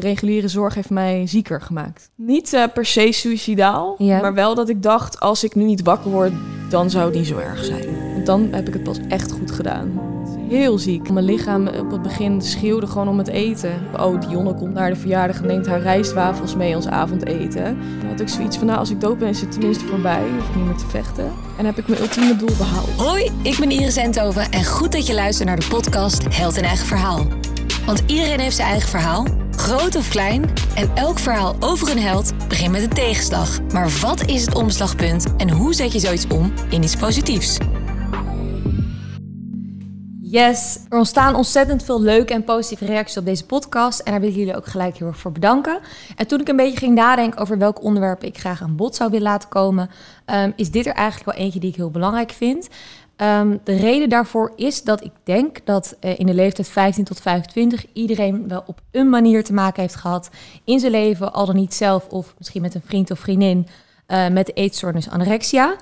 Reguliere 0.00 0.48
zorg 0.48 0.74
heeft 0.74 0.90
mij 0.90 1.26
zieker 1.26 1.60
gemaakt. 1.60 2.10
Niet 2.14 2.52
eh, 2.52 2.62
per 2.74 2.86
se 2.86 3.12
suicidaal, 3.12 3.94
Ja. 3.98 4.20
maar 4.20 4.34
wel 4.34 4.54
dat 4.54 4.68
ik 4.68 4.82
dacht, 4.82 5.20
als 5.20 5.44
ik 5.44 5.54
nu 5.54 5.64
niet 5.64 5.82
wakker 5.82 6.10
word, 6.10 6.32
dan 6.68 6.90
zou 6.90 7.04
het 7.04 7.14
niet 7.14 7.26
zo 7.26 7.38
erg 7.38 7.64
zijn. 7.64 8.12
Want 8.12 8.26
dan 8.26 8.48
heb 8.50 8.66
ik 8.68 8.72
het 8.74 8.82
pas 8.82 8.98
echt 9.08 9.32
goed 9.32 9.50
gedaan. 9.50 10.00
Heel 10.48 10.78
ziek. 10.78 11.10
Mijn 11.10 11.24
lichaam 11.24 11.66
op 11.68 11.90
het 11.90 12.02
begin 12.02 12.42
schreeuwde 12.42 12.86
gewoon 12.86 13.08
om 13.08 13.18
het 13.18 13.28
eten. 13.28 13.72
Oh, 14.00 14.20
Dionne 14.20 14.54
komt 14.54 14.74
naar 14.74 14.90
de 14.90 14.96
verjaardag 14.96 15.40
en 15.40 15.46
neemt 15.46 15.66
haar 15.66 15.80
rijstwafels 15.80 16.56
mee 16.56 16.74
als 16.76 16.86
avondeten. 16.86 17.78
Dan 18.00 18.08
had 18.10 18.20
ik 18.20 18.28
zoiets 18.28 18.56
van, 18.56 18.66
nou, 18.66 18.78
als 18.78 18.90
ik 18.90 19.00
dood 19.00 19.18
ben, 19.18 19.28
is 19.28 19.40
het 19.40 19.52
tenminste 19.52 19.84
voorbij. 19.84 20.22
Hoef 20.36 20.48
ik 20.48 20.56
niet 20.56 20.64
meer 20.64 20.76
te 20.76 20.86
vechten. 20.86 21.32
En 21.58 21.64
heb 21.64 21.78
ik 21.78 21.88
mijn 21.88 22.00
ultieme 22.00 22.36
doel 22.36 22.56
behaald. 22.58 22.88
Hoi, 22.96 23.30
ik 23.42 23.56
ben 23.58 23.70
Iris 23.70 23.96
Enthoven 23.96 24.50
en 24.50 24.64
goed 24.64 24.92
dat 24.92 25.06
je 25.06 25.14
luistert 25.14 25.48
naar 25.48 25.58
de 25.60 25.66
podcast 25.68 26.22
Held 26.36 26.56
en 26.56 26.64
Eigen 26.64 26.86
Verhaal. 26.86 27.26
Want 27.86 28.02
iedereen 28.06 28.40
heeft 28.40 28.56
zijn 28.56 28.68
eigen 28.68 28.88
verhaal, 28.88 29.24
groot 29.60 29.96
of 29.96 30.08
klein. 30.08 30.44
En 30.74 30.90
elk 30.94 31.18
verhaal 31.18 31.56
over 31.60 31.90
een 31.90 31.98
held 31.98 32.48
begint 32.48 32.72
met 32.72 32.82
een 32.82 32.88
tegenslag. 32.88 33.60
Maar 33.72 33.88
wat 34.00 34.26
is 34.26 34.44
het 34.46 34.54
omslagpunt 34.54 35.36
en 35.36 35.50
hoe 35.50 35.74
zet 35.74 35.92
je 35.92 35.98
zoiets 35.98 36.26
om 36.26 36.52
in 36.70 36.82
iets 36.82 36.96
positiefs? 36.96 37.58
Yes, 40.22 40.78
er 40.88 40.98
ontstaan 40.98 41.34
ontzettend 41.34 41.84
veel 41.84 42.00
leuke 42.00 42.32
en 42.32 42.44
positieve 42.44 42.84
reacties 42.84 43.16
op 43.16 43.24
deze 43.24 43.46
podcast. 43.46 44.00
En 44.00 44.10
daar 44.10 44.20
wil 44.20 44.30
ik 44.30 44.36
jullie 44.36 44.56
ook 44.56 44.66
gelijk 44.66 44.96
heel 44.96 45.06
erg 45.06 45.16
voor 45.16 45.32
bedanken. 45.32 45.80
En 46.16 46.26
toen 46.26 46.40
ik 46.40 46.48
een 46.48 46.56
beetje 46.56 46.78
ging 46.78 46.94
nadenken 46.94 47.40
over 47.40 47.58
welk 47.58 47.82
onderwerp 47.82 48.24
ik 48.24 48.38
graag 48.38 48.62
aan 48.62 48.76
bod 48.76 48.96
zou 48.96 49.10
willen 49.10 49.26
laten 49.26 49.48
komen, 49.48 49.90
ehm, 50.24 50.52
is 50.56 50.70
dit 50.70 50.86
er 50.86 50.92
eigenlijk 50.92 51.36
wel 51.36 51.44
eentje 51.44 51.60
die 51.60 51.70
ik 51.70 51.76
heel 51.76 51.90
belangrijk 51.90 52.30
vind. 52.30 52.68
Ehm, 53.20 53.56
de 53.64 53.76
reden 53.76 54.08
daarvoor 54.08 54.52
is 54.56 54.82
dat 54.82 55.04
ik 55.04 55.12
denk 55.24 55.58
dat 55.64 55.96
eh, 56.00 56.18
in 56.18 56.26
de 56.26 56.34
leeftijd 56.34 56.68
15 56.68 57.04
tot 57.04 57.20
25 57.20 57.86
iedereen 57.92 58.48
wel 58.48 58.62
op 58.66 58.80
een 58.90 59.08
manier 59.08 59.44
te 59.44 59.52
maken 59.52 59.82
heeft 59.82 59.94
gehad 59.94 60.30
in 60.64 60.80
zijn 60.80 60.92
leven, 60.92 61.32
al 61.32 61.46
dan 61.46 61.56
niet 61.56 61.74
zelf 61.74 62.08
of 62.08 62.34
misschien 62.38 62.62
met 62.62 62.74
een 62.74 62.82
vriend 62.84 63.10
of 63.10 63.18
vriendin, 63.18 63.66
eh, 64.06 64.28
met 64.28 64.56
eetstoornis 64.56 65.10
anorexia. 65.10 65.76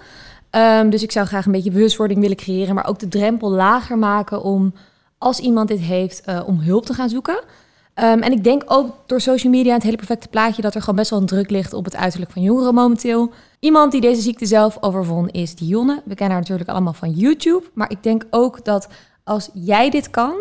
Ehm, 0.50 0.90
dus 0.90 1.02
ik 1.02 1.12
zou 1.12 1.26
graag 1.26 1.46
een 1.46 1.52
beetje 1.52 1.70
bewustwording 1.70 2.20
willen 2.20 2.36
creëren, 2.36 2.74
maar 2.74 2.86
ook 2.86 2.98
de 2.98 3.08
drempel 3.08 3.50
lager 3.50 3.98
maken 3.98 4.42
om, 4.42 4.74
als 5.18 5.38
iemand 5.38 5.68
dit 5.68 5.80
heeft, 5.80 6.20
eh, 6.20 6.42
om 6.46 6.60
hulp 6.60 6.86
te 6.86 6.94
gaan 6.94 7.08
zoeken. 7.08 7.40
Ehm, 7.98 8.18
en 8.18 8.32
ik 8.32 8.44
denk 8.44 8.62
ook 8.66 8.96
door 9.06 9.20
social 9.20 9.52
media 9.52 9.74
het 9.74 9.82
hele 9.82 9.96
perfecte 9.96 10.28
plaatje 10.28 10.62
dat 10.62 10.74
er 10.74 10.80
gewoon 10.80 10.96
best 10.96 11.10
wel 11.10 11.20
een 11.20 11.26
druk 11.26 11.50
ligt 11.50 11.72
op 11.72 11.84
het 11.84 11.96
uiterlijk 11.96 12.30
van 12.30 12.42
jongeren 12.42 12.74
momenteel. 12.74 13.32
Iemand 13.60 13.92
die 13.92 14.00
deze 14.00 14.20
ziekte 14.20 14.46
zelf 14.46 14.76
overwon 14.80 15.28
is 15.28 15.54
Dionne. 15.54 16.02
We 16.04 16.14
kennen 16.14 16.30
haar 16.36 16.40
natuurlijk 16.40 16.70
allemaal 16.70 16.92
van 16.92 17.10
YouTube. 17.10 17.64
Maar 17.74 17.90
ik 17.90 18.02
denk 18.02 18.24
ook 18.30 18.64
dat 18.64 18.88
als 19.24 19.50
jij 19.52 19.90
dit 19.90 20.10
kan, 20.10 20.34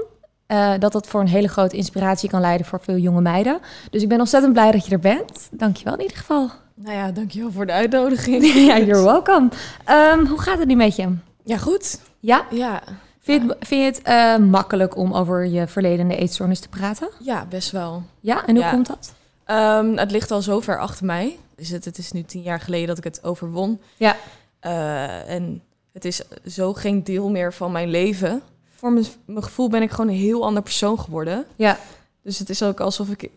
eh, 0.47 0.73
dat 0.79 0.91
dat 0.91 1.07
voor 1.07 1.21
een 1.21 1.27
hele 1.27 1.47
grote 1.47 1.75
inspiratie 1.75 2.29
kan 2.29 2.41
leiden 2.41 2.65
voor 2.65 2.79
veel 2.81 2.97
jonge 2.97 3.21
meiden. 3.21 3.59
Dus 3.91 4.01
ik 4.01 4.09
ben 4.09 4.19
ontzettend 4.19 4.53
blij 4.53 4.71
dat 4.71 4.85
je 4.85 4.91
er 4.91 4.99
bent. 4.99 5.49
Dankjewel 5.51 5.93
in 5.93 6.01
ieder 6.01 6.17
geval. 6.17 6.49
Nou 6.75 6.95
ja, 6.95 7.11
dankjewel 7.11 7.51
voor 7.51 7.65
de 7.65 7.71
uitnodiging. 7.71 8.45
ja, 8.67 8.79
you're 8.79 9.03
welcome. 9.03 9.49
Ehm, 9.85 10.25
hoe 10.25 10.41
gaat 10.41 10.59
het 10.59 10.67
nu 10.67 10.75
met 10.75 10.95
je? 10.95 11.15
Ja, 11.43 11.57
goed. 11.57 11.99
Ja? 12.19 12.45
Ja, 12.49 12.81
Vind 13.27 13.41
je 13.43 13.47
het, 13.49 13.67
vind 13.67 13.81
je 13.81 13.85
het 13.87 14.01
eh, 14.01 14.45
makkelijk 14.49 14.95
om 14.97 15.13
over 15.13 15.45
je 15.45 15.67
verledene 15.67 16.15
eetstoornis 16.15 16.59
te 16.59 16.69
praten? 16.69 17.09
ja 17.19 17.45
best 17.45 17.71
wel. 17.71 18.03
Ja, 18.19 18.45
en 18.45 18.55
hoe 18.55 18.63
Ja. 18.63 18.71
komt 18.71 18.87
dat? 18.87 19.13
Ehm, 19.43 19.97
het 19.97 20.11
ligt 20.11 20.31
al 20.31 20.41
zo 20.41 20.59
ver 20.59 20.79
achter 20.79 21.05
mij. 21.05 21.37
Dus 21.55 21.69
het, 21.69 21.85
het 21.85 21.97
is 21.97 22.11
nu 22.11 22.23
tien 22.23 22.41
jaar 22.41 22.59
geleden 22.59 22.87
dat 22.87 22.97
ik 22.97 23.03
het 23.03 23.23
overwon. 23.23 23.79
Ja. 23.97 24.15
Eh, 24.59 25.29
en 25.29 25.61
het 25.93 26.05
is 26.05 26.21
zo 26.45 26.73
geen 26.73 27.03
deel 27.03 27.29
meer 27.29 27.53
van 27.53 27.71
mijn 27.71 27.89
leven. 27.89 28.41
Voor 28.75 28.91
mijn, 28.91 29.05
mijn 29.25 29.43
gevoel 29.43 29.69
ben 29.69 29.81
ik 29.81 29.91
gewoon 29.91 30.09
een 30.09 30.17
heel 30.17 30.43
ander 30.45 30.63
persoon 30.63 30.99
geworden. 30.99 31.45
Ja, 31.55 31.77
Dus 32.21 32.39
het 32.39 32.49
is 32.49 32.63
ook 32.63 32.79
alsof 32.79 33.09
ik 33.09 33.29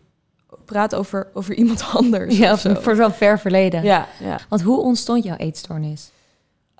praat 0.65 0.95
over, 0.95 1.27
over 1.33 1.53
iemand 1.53 1.83
anders. 1.93 2.37
ja 2.37 2.51
of 2.53 2.59
zo. 2.59 2.73
voor 2.73 2.95
zo'n 2.95 3.11
ver 3.11 3.39
verleden. 3.39 3.83
Ja, 3.83 4.07
ja. 4.19 4.39
Want 4.49 4.61
hoe 4.61 4.79
ontstond 4.79 5.23
jouw 5.23 5.35
eetstoornis? 5.37 6.09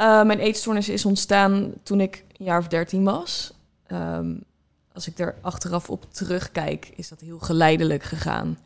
Eh, 0.01 0.23
mijn 0.23 0.39
eetstoornis 0.39 0.89
is 0.89 1.05
ontstaan 1.05 1.73
toen 1.83 2.01
ik 2.01 2.23
een 2.37 2.45
jaar 2.45 2.59
of 2.59 2.67
dertien 2.67 3.03
was. 3.03 3.53
Ehm, 3.87 4.33
als 4.93 5.07
ik 5.07 5.19
er 5.19 5.35
achteraf 5.41 5.89
op 5.89 6.05
terugkijk, 6.13 6.91
is 6.95 7.09
dat 7.09 7.19
heel 7.19 7.39
geleidelijk 7.39 8.03
gegaan. 8.03 8.57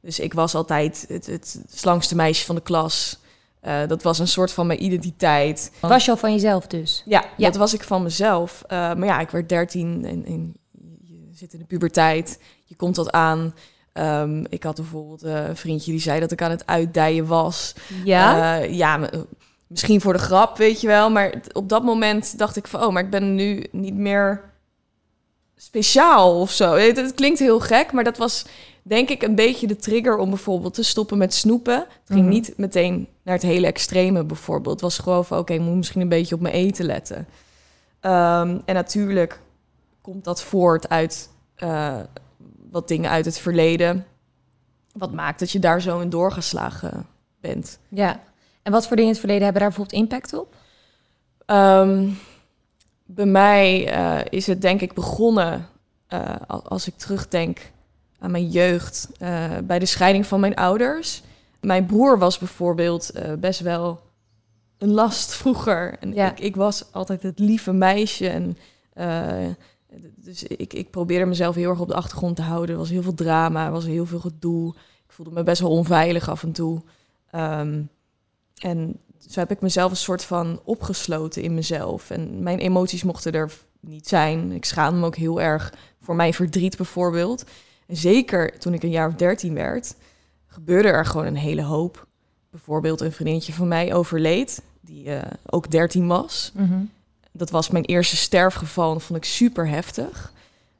Dus 0.00 0.18
ik 0.20 0.32
was 0.34 0.54
altijd 0.54 1.04
het, 1.08 1.26
het 1.26 1.60
slangste 1.70 2.16
meisje 2.16 2.44
van 2.44 2.54
de 2.54 2.60
klas. 2.60 3.18
Eh, 3.60 3.86
dat 3.86 4.02
was 4.02 4.18
een 4.18 4.28
soort 4.28 4.52
van 4.52 4.66
mijn 4.66 4.84
identiteit. 4.84 5.72
Was 5.80 6.04
je 6.04 6.10
al 6.10 6.16
van 6.16 6.32
jezelf 6.32 6.66
dus? 6.66 7.02
Ja, 7.06 7.24
Ja. 7.36 7.46
dat 7.46 7.56
was 7.56 7.74
ik 7.74 7.82
van 7.82 8.02
mezelf. 8.02 8.62
Eh, 8.66 8.78
maar 8.78 9.04
ja, 9.04 9.20
ik 9.20 9.30
werd 9.30 9.48
13 9.48 10.04
en, 10.04 10.24
en 10.26 10.54
je 11.02 11.28
zit 11.32 11.52
in 11.52 11.58
de 11.58 11.64
puberteit. 11.64 12.38
Je 12.64 12.74
komt 12.76 12.96
wat 12.96 13.10
aan. 13.10 13.54
Ehm, 13.92 14.44
ik 14.48 14.62
had 14.62 14.76
bijvoorbeeld 14.76 15.22
een 15.22 15.56
vriendje 15.56 15.90
die 15.90 16.00
zei 16.00 16.20
dat 16.20 16.32
ik 16.32 16.42
aan 16.42 16.50
het 16.50 16.66
uitdijen 16.66 17.26
was. 17.26 17.74
Ja? 18.04 18.54
Ja, 18.56 19.10
misschien 19.74 20.00
voor 20.00 20.12
de 20.12 20.18
grap, 20.18 20.56
weet 20.56 20.80
je 20.80 20.86
wel. 20.86 21.10
Maar 21.10 21.34
op 21.52 21.68
dat 21.68 21.82
moment 21.82 22.38
dacht 22.38 22.56
ik 22.56 22.66
van, 22.66 22.82
oh, 22.82 22.92
maar 22.92 23.02
ik 23.02 23.10
ben 23.10 23.34
nu 23.34 23.64
niet 23.70 23.94
meer 23.94 24.40
speciaal 25.56 26.40
of 26.40 26.50
zo. 26.50 26.74
Het, 26.74 26.96
het 26.96 27.14
klinkt 27.14 27.38
heel 27.38 27.60
gek, 27.60 27.92
maar 27.92 28.04
dat 28.04 28.16
was 28.16 28.46
denk 28.82 29.08
ik 29.08 29.22
een 29.22 29.34
beetje 29.34 29.66
de 29.66 29.76
trigger 29.76 30.16
om 30.16 30.28
bijvoorbeeld 30.28 30.74
te 30.74 30.82
stoppen 30.82 31.18
met 31.18 31.34
snoepen. 31.34 31.74
Het 31.78 31.88
ging 32.06 32.20
Mhm. 32.20 32.28
niet 32.28 32.52
meteen 32.56 33.08
naar 33.22 33.34
het 33.34 33.42
hele 33.42 33.66
extreme 33.66 34.24
bijvoorbeeld. 34.24 34.72
Het 34.74 34.82
was 34.82 34.98
gewoon 34.98 35.24
van, 35.24 35.38
oké, 35.38 35.52
ik 35.52 35.60
moet 35.60 35.76
misschien 35.76 36.00
een 36.00 36.08
beetje 36.08 36.34
op 36.34 36.40
mijn 36.40 36.54
eten 36.54 36.84
letten. 36.84 37.26
Ehm, 38.00 38.58
en 38.64 38.74
natuurlijk 38.74 39.40
komt 40.00 40.24
dat 40.24 40.42
voort 40.42 40.88
uit 40.88 41.28
eh, 41.54 41.98
wat 42.70 42.88
dingen 42.88 43.10
uit 43.10 43.24
het 43.24 43.38
verleden. 43.38 44.06
Wat 44.92 45.12
maakt 45.12 45.38
dat 45.38 45.50
je 45.50 45.58
daar 45.58 45.80
zo 45.80 45.98
in 46.00 46.08
doorgeslagen 46.10 47.06
bent. 47.40 47.78
ja. 47.88 48.20
En 48.64 48.72
wat 48.72 48.86
voor 48.86 48.96
dingen 48.96 49.02
in 49.10 49.16
het 49.16 49.18
verleden 49.18 49.44
hebben 49.44 49.62
daar 49.62 49.70
bijvoorbeeld 49.70 50.00
impact 50.02 50.32
op? 50.34 50.56
Ehm, 51.46 52.08
bij 53.04 53.26
mij 53.26 53.88
eh, 53.92 54.20
is 54.30 54.46
het 54.46 54.60
denk 54.62 54.80
ik 54.80 54.92
begonnen, 54.94 55.68
eh, 56.06 56.34
al- 56.46 56.62
als 56.68 56.86
ik 56.86 56.96
terugdenk 56.96 57.72
aan 58.18 58.30
mijn 58.30 58.48
jeugd, 58.48 59.08
eh, 59.18 59.50
bij 59.64 59.78
de 59.78 59.86
scheiding 59.86 60.26
van 60.26 60.40
mijn 60.40 60.54
ouders. 60.54 61.22
Mijn 61.60 61.86
broer 61.86 62.18
was 62.18 62.38
bijvoorbeeld 62.38 63.10
best 63.38 63.60
wel 63.60 64.00
een 64.78 64.90
last 64.92 65.34
vroeger. 65.40 65.96
En 66.00 66.14
Ja. 66.14 66.30
ik, 66.30 66.40
ik 66.40 66.56
was 66.56 66.92
altijd 66.92 67.22
het 67.22 67.38
lieve 67.38 67.72
meisje. 67.72 68.28
En, 68.28 68.56
dus 70.16 70.42
ik, 70.42 70.72
ik 70.72 70.90
probeerde 70.90 71.24
mezelf 71.26 71.54
heel 71.54 71.70
erg 71.70 71.80
op 71.80 71.88
de 71.88 71.94
achtergrond 71.94 72.36
te 72.36 72.42
houden. 72.42 72.70
Er 72.70 72.80
was 72.80 72.90
heel 72.90 73.02
veel 73.02 73.14
drama, 73.14 73.64
er 73.66 73.72
was 73.72 73.84
heel 73.84 74.06
veel 74.06 74.20
gedoe. 74.20 74.74
Ik 75.06 75.12
voelde 75.12 75.30
me 75.32 75.42
best 75.42 75.60
wel 75.60 75.70
onveilig 75.70 76.28
af 76.28 76.42
en 76.42 76.52
toe. 76.52 76.82
Ehm, 77.30 77.82
en 78.58 79.00
zo 79.28 79.40
heb 79.40 79.50
ik 79.50 79.60
mezelf 79.60 79.90
een 79.90 79.96
soort 79.96 80.24
van 80.24 80.60
opgesloten 80.64 81.42
in 81.42 81.54
mezelf. 81.54 82.10
En 82.10 82.42
mijn 82.42 82.58
emoties 82.58 83.02
mochten 83.02 83.32
er 83.32 83.52
niet 83.80 84.08
zijn. 84.08 84.52
Ik 84.52 84.64
schaamde 84.64 85.00
me 85.00 85.06
ook 85.06 85.16
heel 85.16 85.40
erg 85.40 85.74
voor 86.00 86.16
mijn 86.16 86.34
verdriet 86.34 86.76
bijvoorbeeld. 86.76 87.44
En 87.86 87.96
zeker 87.96 88.58
toen 88.58 88.74
ik 88.74 88.82
een 88.82 88.90
jaar 88.90 89.08
of 89.08 89.14
dertien 89.14 89.54
werd, 89.54 89.94
gebeurde 90.46 90.88
er 90.88 91.06
gewoon 91.06 91.26
een 91.26 91.36
hele 91.36 91.62
hoop. 91.62 92.06
Bijvoorbeeld 92.50 93.00
een 93.00 93.12
vriendinnetje 93.12 93.52
van 93.52 93.68
mij 93.68 93.94
overleed, 93.94 94.62
die 94.80 95.10
eh, 95.10 95.30
ook 95.46 95.70
13 95.70 96.06
was. 96.06 96.52
Dat 97.32 97.50
was 97.50 97.70
mijn 97.70 97.84
eerste 97.84 98.16
sterfgeval 98.16 98.88
en 98.88 98.94
dat 98.94 99.02
vond 99.02 99.18
ik 99.18 99.24
super 99.24 99.68
heftig. 99.68 100.32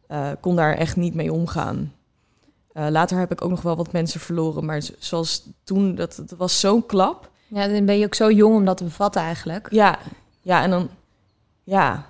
Eh, 0.07 0.31
kon 0.41 0.57
daar 0.57 0.75
echt 0.75 0.97
niet 0.97 1.15
mee 1.15 1.33
omgaan. 1.33 1.93
Eh, 2.73 2.87
later 2.91 3.19
heb 3.19 3.33
ik 3.33 3.45
ook 3.45 3.51
nog 3.51 3.63
wel 3.63 3.77
wat 3.77 3.93
mensen 3.93 4.21
verloren, 4.21 4.65
maar 4.65 4.83
zoals 4.99 5.49
toen, 5.65 5.95
dat, 5.95 6.23
dat 6.27 6.39
was 6.39 6.61
zo'n 6.61 6.87
klap. 6.87 7.31
Ja, 7.47 7.69
dan 7.69 7.85
ben 7.85 7.99
je 7.99 8.05
ook 8.05 8.15
zo 8.15 8.31
jong 8.31 8.55
om 8.55 8.65
dat 8.65 8.77
te 8.77 8.85
bevatten 8.85 9.23
eigenlijk. 9.23 9.69
Ja, 9.71 9.99
ja, 10.41 10.63
en 10.63 10.71
dan, 10.71 10.89
ja, 11.65 12.07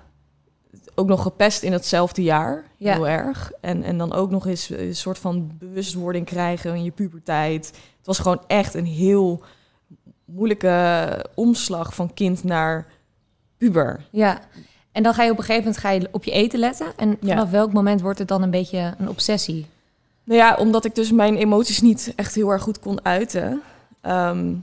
ook 0.95 1.07
nog 1.07 1.21
gepest 1.21 1.63
in 1.63 1.71
hetzelfde 1.73 2.23
jaar, 2.23 2.63
Ja. 2.77 2.93
heel 2.93 3.07
erg. 3.07 3.51
En, 3.61 3.83
en 3.83 3.97
dan 3.97 4.13
ook 4.13 4.29
nog 4.31 4.47
eens 4.47 4.69
een 4.69 4.95
soort 4.95 5.17
van 5.17 5.51
bewustwording 5.59 6.25
krijgen 6.25 6.75
in 6.75 6.83
je 6.83 6.91
puberteit. 6.91 7.65
Het 7.97 8.05
was 8.05 8.19
gewoon 8.19 8.41
echt 8.47 8.73
een 8.73 8.85
heel 8.85 9.43
moeilijke 10.25 11.25
omslag 11.35 11.95
van 11.95 12.13
kind 12.13 12.43
naar 12.43 12.87
puber. 13.57 14.05
Ja. 14.11 14.39
En 14.91 15.03
dan 15.03 15.13
ga 15.13 15.23
je 15.23 15.31
op 15.31 15.37
een 15.37 15.43
gegeven 15.43 15.63
moment 15.63 15.81
ga 15.83 15.89
je 15.89 16.07
op 16.11 16.23
je 16.23 16.31
eten 16.31 16.59
letten. 16.59 16.87
En 16.95 17.09
Ja. 17.21 17.27
vanaf 17.27 17.49
welk 17.49 17.73
moment 17.73 18.01
wordt 18.01 18.19
het 18.19 18.27
dan 18.27 18.41
een 18.41 18.51
beetje 18.51 18.93
een 18.97 19.09
obsessie? 19.09 19.65
Nou 20.23 20.39
ja, 20.39 20.55
omdat 20.55 20.85
ik 20.85 20.95
dus 20.95 21.11
mijn 21.11 21.35
emoties 21.35 21.81
niet 21.81 22.13
echt 22.15 22.35
heel 22.35 22.49
erg 22.49 22.61
goed 22.61 22.79
kon 22.79 23.05
uiten, 23.05 23.61
ehm, 24.01 24.53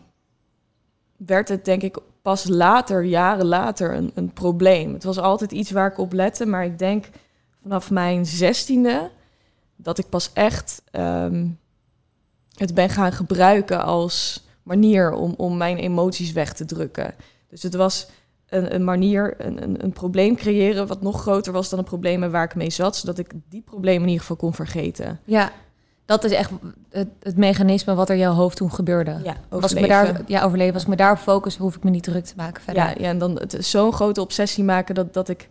werd 1.27 1.49
het 1.49 1.65
denk 1.65 1.83
ik 1.83 1.99
pas 2.23 2.49
later, 2.49 3.05
jaren 3.05 3.47
later, 3.47 3.95
een, 3.95 4.11
een 4.15 4.33
probleem. 4.33 4.93
Het 4.93 5.05
was 5.05 5.19
altijd 5.19 5.53
iets 5.53 5.71
waar 5.71 5.91
ik 5.91 5.99
op 5.99 6.13
lette, 6.13 6.47
maar 6.47 6.65
ik 6.65 6.79
denk 6.79 7.09
vanaf 7.63 7.91
mijn 7.91 8.27
zestiende 8.27 9.11
dat 9.77 9.99
ik 9.99 10.09
pas 10.09 10.31
echt 10.33 10.83
ehm, 10.91 11.47
het 12.55 12.75
ben 12.75 12.89
gaan 12.89 13.13
gebruiken 13.13 13.85
als 13.85 14.47
manier 14.63 15.13
om, 15.13 15.35
om 15.37 15.57
mijn 15.57 15.77
emoties 15.77 16.33
weg 16.33 16.53
te 16.53 16.65
drukken. 16.65 17.15
Dus 17.49 17.63
het 17.63 17.75
was 17.75 18.09
een, 18.49 18.75
een 18.75 18.85
manier, 18.85 19.35
een, 19.39 19.63
een, 19.63 19.85
een 19.85 19.93
probleem 19.93 20.37
creëren 20.37 20.87
wat 20.87 21.03
nog 21.03 21.21
groter 21.21 21.53
was 21.53 21.69
dan 21.69 21.79
de 21.79 21.85
problemen 21.85 22.31
waar 22.31 22.45
ik 22.45 22.55
mee 22.55 22.71
zat, 22.71 22.97
zodat 22.97 23.19
ik 23.19 23.33
die 23.49 23.63
problemen 23.63 24.03
in 24.03 24.09
ieder 24.09 24.21
geval 24.21 24.37
kon 24.37 24.55
vergeten. 24.55 25.21
Ja. 25.25 25.53
Dat 26.05 26.25
is 26.25 26.33
echt 26.33 26.51
het, 26.91 27.09
het 27.23 27.37
mechanisme 27.37 27.95
wat 27.95 28.09
er 28.09 28.15
in 28.15 28.21
jouw 28.21 28.33
hoofd 28.33 28.57
toen 28.57 28.73
gebeurde. 28.73 29.21
Ja, 29.23 29.37
Was 29.49 29.73
ik 29.73 29.81
me 29.81 29.87
daar, 29.87 30.21
ja, 30.27 30.43
overleven. 30.43 30.75
Als 30.75 30.83
ik 30.83 30.89
me 30.89 30.97
daarop 30.97 31.19
focus, 31.19 31.57
hoef 31.57 31.77
ik 31.77 31.83
me 31.85 31.91
niet 31.91 32.03
druk 32.03 32.25
te 32.25 32.33
maken 32.37 32.63
verder. 32.63 32.83
ja, 32.83 32.95
ja, 32.99 33.09
en 33.09 33.19
dan 33.19 33.41
zo'n 33.59 33.93
grote 33.93 34.21
obsessie 34.21 34.65
maken 34.65 34.95
dat, 34.95 35.15
dat 35.15 35.29
ik 35.29 35.49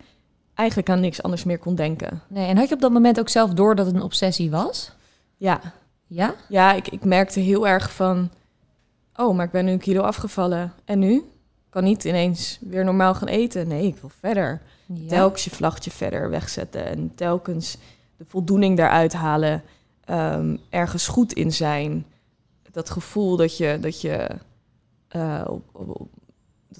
eigenlijk 0.53 0.89
aan 0.89 1.00
niks 1.00 1.24
anders 1.24 1.44
meer 1.44 1.57
kon 1.59 1.75
denken. 1.75 2.21
Nee, 2.27 2.48
en 2.48 2.57
had 2.57 2.69
je 2.69 2.75
op 2.75 2.81
dat 2.81 2.92
moment 2.92 3.19
ook 3.19 3.30
zelf 3.30 3.50
door 3.53 3.75
dat 3.75 3.86
het 3.86 3.95
een 3.95 4.01
obsessie 4.01 4.51
was? 4.51 4.92
Ja, 5.38 5.59
Ja? 6.07 6.33
ja 6.50 6.74
ik, 6.74 6.88
ik 6.88 7.06
merkte 7.06 7.39
heel 7.39 7.68
erg 7.68 7.94
van... 7.94 8.30
Oh, 9.15 9.36
maar 9.36 9.45
ik 9.45 9.51
ben 9.51 9.65
nu 9.65 9.71
een 9.71 9.80
kilo 9.80 10.01
afgevallen. 10.01 10.74
En 10.86 11.00
nu? 11.00 11.13
Ik 11.15 11.24
kan 11.69 11.83
niet 11.83 12.04
ineens 12.04 12.57
weer 12.62 12.83
normaal 12.83 13.13
gaan 13.13 13.27
eten. 13.27 13.68
Nee, 13.68 13.88
ik 13.88 13.97
wil 14.01 14.12
verder. 14.19 14.62
ja. 14.86 15.07
telkens 15.07 15.44
je 15.44 15.50
vlaggetje 15.50 15.92
verder 15.92 16.30
wegzetten 16.30 16.86
en 16.86 17.12
telkens 17.15 17.77
de 18.18 18.25
voldoening 18.27 18.77
daaruit 18.77 19.13
halen, 19.13 19.63
ehm, 20.12 20.58
ergens 20.69 21.08
goed 21.08 21.34
in 21.34 21.52
zijn. 21.54 22.06
Dat 22.72 22.90
gevoel 22.90 23.36
dat 23.36 23.58
je, 23.58 23.78
dat 23.81 24.02
je 24.02 24.28
eh, 25.08 25.42
op- 25.48 25.69
op- 25.72 26.00
op- 26.02 26.10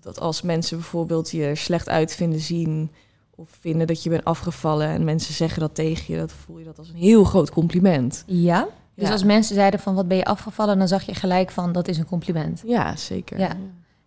dat 0.02 0.20
als 0.20 0.42
mensen 0.42 0.78
bijvoorbeeld 0.78 1.32
je 1.32 1.56
slecht 1.56 1.90
uitvinden 1.90 2.40
zien 2.40 2.92
of 3.36 3.50
vinden 3.60 3.88
dat 3.88 4.04
je 4.04 4.10
bent 4.10 4.24
afgevallen 4.24 4.88
en 4.88 5.04
mensen 5.04 5.34
zeggen 5.34 5.60
dat 5.60 5.76
tegen 5.76 6.14
je, 6.14 6.20
dat 6.20 6.32
voel 6.32 6.58
je 6.58 6.66
dat 6.66 6.78
als 6.78 6.90
een 6.90 6.96
heel 6.96 7.24
groot 7.24 7.50
compliment. 7.52 8.24
Ja? 8.28 8.68
Dus 8.96 9.06
Ja. 9.08 9.12
als 9.12 9.24
mensen 9.24 9.56
zeiden 9.56 9.80
van 9.80 9.96
wat 9.96 10.08
ben 10.08 10.18
je 10.18 10.26
afgevallen, 10.26 10.78
dan 10.78 10.88
zag 10.88 11.04
je 11.04 11.14
gelijk 11.16 11.52
van 11.52 11.72
dat 11.72 11.88
is 11.88 11.98
een 11.98 12.06
compliment. 12.06 12.62
Ja, 12.66 12.96
zeker. 12.96 13.40
Ja. 13.40 13.52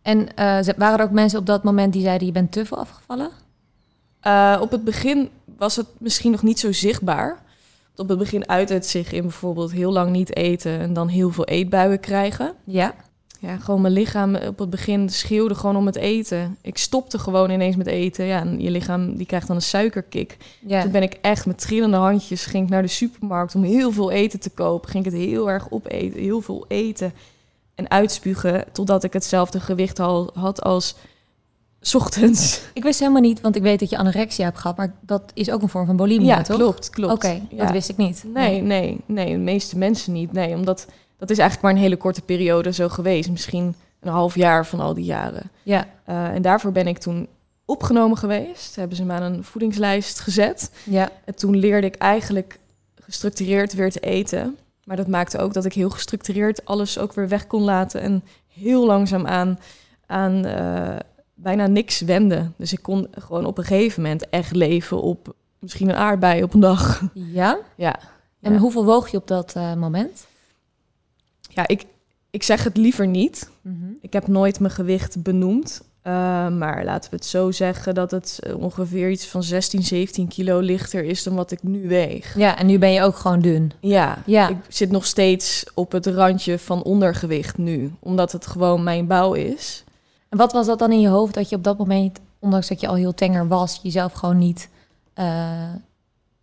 En 0.02 0.36
eh, 0.36 0.74
waren 0.76 0.98
er 0.98 1.04
ook 1.04 1.10
mensen 1.10 1.38
op 1.38 1.46
dat 1.46 1.62
moment 1.64 1.92
die 1.92 2.02
zeiden 2.02 2.26
je 2.26 2.32
bent 2.32 2.52
te 2.52 2.66
veel 2.66 2.78
afgevallen? 2.78 3.30
Eh, 4.20 4.58
op 4.60 4.70
het 4.70 4.84
begin 4.84 5.30
was 5.58 5.76
het 5.76 5.86
misschien 5.98 6.30
nog 6.30 6.42
niet 6.42 6.58
zo 6.58 6.72
zichtbaar. 6.72 7.42
Op 7.96 8.08
het 8.08 8.18
begin 8.18 8.48
uit 8.48 8.68
het 8.68 8.86
zich 8.86 9.12
in 9.12 9.22
bijvoorbeeld 9.22 9.72
heel 9.72 9.92
lang 9.92 10.10
niet 10.10 10.36
eten 10.36 10.78
en 10.80 10.92
dan 10.92 11.08
heel 11.08 11.30
veel 11.30 11.44
eetbuien 11.44 12.00
krijgen. 12.00 12.54
Ja. 12.64 12.94
Ja, 13.40 13.56
gewoon 13.56 13.80
mijn 13.80 13.92
lichaam 13.92 14.34
op 14.34 14.58
het 14.58 14.70
begin 14.70 15.08
schreeuwde 15.08 15.54
gewoon 15.54 15.76
om 15.76 15.86
het 15.86 15.96
eten. 15.96 16.56
Ik 16.62 16.78
stopte 16.78 17.18
gewoon 17.18 17.50
ineens 17.50 17.76
met 17.76 17.86
eten. 17.86 18.24
Ja, 18.24 18.40
en 18.40 18.60
je 18.60 18.70
lichaam 18.70 19.16
die 19.16 19.26
krijgt 19.26 19.46
dan 19.46 19.56
een 19.56 19.62
suikerkick. 19.62 20.36
Ja. 20.66 20.82
Toen 20.82 20.90
ben 20.90 21.02
ik 21.02 21.18
echt 21.20 21.46
met 21.46 21.58
trillende 21.58 21.96
handjes 21.96 22.46
ging 22.46 22.64
ik 22.64 22.70
naar 22.70 22.82
de 22.82 22.88
supermarkt 22.88 23.54
om 23.54 23.62
heel 23.62 23.92
veel 23.92 24.10
eten 24.10 24.40
te 24.40 24.50
kopen. 24.50 24.90
Ging 24.90 25.06
ik 25.06 25.12
het 25.12 25.20
heel 25.20 25.50
erg 25.50 25.70
opeten, 25.70 26.20
heel 26.20 26.40
veel 26.40 26.64
eten 26.68 27.12
en 27.74 27.90
uitspugen 27.90 28.64
totdat 28.72 29.04
ik 29.04 29.12
hetzelfde 29.12 29.60
gewicht 29.60 30.00
al 30.00 30.30
had 30.34 30.62
als 30.62 30.94
ochtends. 31.92 32.60
Ik 32.74 32.82
wist 32.82 32.98
helemaal 33.00 33.20
niet, 33.20 33.40
want 33.40 33.56
ik 33.56 33.62
weet 33.62 33.80
dat 33.80 33.90
je 33.90 33.98
anorexia 33.98 34.44
hebt 34.44 34.58
gehad, 34.58 34.76
maar 34.76 34.94
dat 35.00 35.30
is 35.34 35.50
ook 35.50 35.62
een 35.62 35.68
vorm 35.68 35.86
van 35.86 35.96
bulimia, 35.96 36.36
Ja, 36.36 36.42
toch? 36.42 36.56
klopt, 36.56 36.90
klopt. 36.90 37.12
Oké, 37.12 37.40
Ja. 37.50 37.56
dat 37.64 37.70
wist 37.70 37.88
ik 37.88 37.96
niet. 37.96 38.24
Nee, 38.26 38.62
nee, 38.62 39.00
nee, 39.06 39.32
de 39.32 39.38
meeste 39.38 39.78
mensen 39.78 40.12
niet. 40.12 40.32
Nee, 40.32 40.54
omdat 40.54 40.86
dat 41.18 41.30
is 41.30 41.38
eigenlijk 41.38 41.60
maar 41.62 41.72
een 41.76 41.88
hele 41.88 41.96
korte 41.96 42.22
periode 42.22 42.72
zo 42.72 42.88
geweest. 42.88 43.30
Misschien 43.30 43.74
een 44.00 44.12
half 44.12 44.34
jaar 44.34 44.66
van 44.66 44.80
al 44.80 44.94
die 44.94 45.04
jaren. 45.04 45.50
Ja, 45.62 45.86
Eh, 46.04 46.24
en 46.26 46.42
daarvoor 46.42 46.72
ben 46.72 46.86
ik 46.86 46.98
toen 46.98 47.28
opgenomen 47.64 48.16
geweest. 48.18 48.76
Hebben 48.76 48.96
ze 48.96 49.04
me 49.04 49.12
aan 49.12 49.22
een 49.32 49.44
voedingslijst 49.44 50.20
gezet. 50.20 50.70
ja, 50.84 51.10
En 51.24 51.34
toen 51.34 51.56
leerde 51.56 51.86
ik 51.86 51.94
eigenlijk 51.94 52.58
gestructureerd 53.02 53.74
weer 53.74 53.90
te 53.90 54.00
eten. 54.00 54.56
Maar 54.84 54.96
dat 54.96 55.06
maakte 55.08 55.38
ook 55.38 55.52
dat 55.52 55.64
ik 55.64 55.72
heel 55.72 55.90
gestructureerd 55.90 56.64
alles 56.64 56.98
ook 56.98 57.12
weer 57.12 57.28
weg 57.28 57.46
kon 57.46 57.62
laten. 57.62 58.00
En 58.00 58.24
heel 58.48 58.86
langzaam 58.86 59.26
aan, 59.26 59.58
aan 60.06 60.44
eh, 60.44 60.96
bijna 61.34 61.66
niks 61.66 62.00
wende. 62.00 62.50
Dus 62.56 62.72
ik 62.72 62.82
kon 62.82 63.08
gewoon 63.10 63.44
op 63.46 63.58
een 63.58 63.64
gegeven 63.64 64.02
moment 64.02 64.28
echt 64.28 64.52
leven 64.56 65.00
op 65.02 65.34
misschien 65.58 65.88
een 65.88 65.94
aardbei 65.96 66.42
op 66.42 66.54
een 66.54 66.60
dag. 66.60 67.02
ja. 67.14 67.58
Ja. 67.76 67.98
En 68.40 68.52
Ja. 68.52 68.58
hoeveel 68.58 68.84
woog 68.84 69.08
je 69.08 69.16
op 69.16 69.26
dat 69.26 69.54
eh, 69.56 69.74
moment? 69.74 70.26
Ja, 71.48 71.68
ik, 71.68 71.84
ik 72.30 72.42
zeg 72.42 72.64
het 72.64 72.76
liever 72.76 73.06
niet. 73.06 73.50
Mhm. 73.60 73.74
Ik 74.00 74.12
heb 74.12 74.26
nooit 74.26 74.60
mijn 74.60 74.72
gewicht 74.72 75.22
benoemd. 75.22 75.82
Eh, 76.02 76.12
maar 76.48 76.84
laten 76.84 77.10
we 77.10 77.16
het 77.16 77.24
zo 77.26 77.50
zeggen 77.50 77.94
dat 77.94 78.10
het 78.10 78.38
eh, 78.42 78.56
ongeveer 78.58 79.10
iets 79.10 79.26
van 79.26 79.42
16, 79.42 79.82
17 79.82 80.28
kilo 80.28 80.58
lichter 80.60 81.04
is 81.04 81.22
dan 81.22 81.34
wat 81.34 81.50
ik 81.50 81.62
nu 81.62 81.88
weeg. 81.88 82.36
Ja, 82.38 82.58
en 82.58 82.66
nu 82.66 82.78
ben 82.78 82.92
je 82.92 83.02
ook 83.02 83.16
gewoon 83.16 83.40
dun. 83.40 83.72
Ja, 83.80 84.18
Ja. 84.26 84.48
ik 84.48 84.56
zit 84.68 84.90
nog 84.90 85.06
steeds 85.06 85.64
op 85.74 85.92
het 85.92 86.06
randje 86.06 86.58
van 86.58 86.82
ondergewicht 86.82 87.58
nu. 87.58 87.92
Omdat 88.00 88.32
het 88.32 88.46
gewoon 88.46 88.82
mijn 88.82 89.06
bouw 89.06 89.32
is. 89.32 89.84
En 90.34 90.40
wat 90.40 90.52
was 90.52 90.66
dat 90.66 90.78
dan 90.78 90.92
in 90.92 91.00
je 91.00 91.08
hoofd 91.08 91.34
dat 91.34 91.48
je 91.48 91.56
op 91.56 91.64
dat 91.64 91.78
moment, 91.78 92.20
ondanks 92.38 92.68
dat 92.68 92.80
je 92.80 92.86
al 92.88 92.94
heel 92.94 93.14
tenger 93.14 93.48
was, 93.48 93.80
jezelf 93.82 94.12
gewoon 94.12 94.38
niet, 94.38 94.68
eh, 95.12 95.74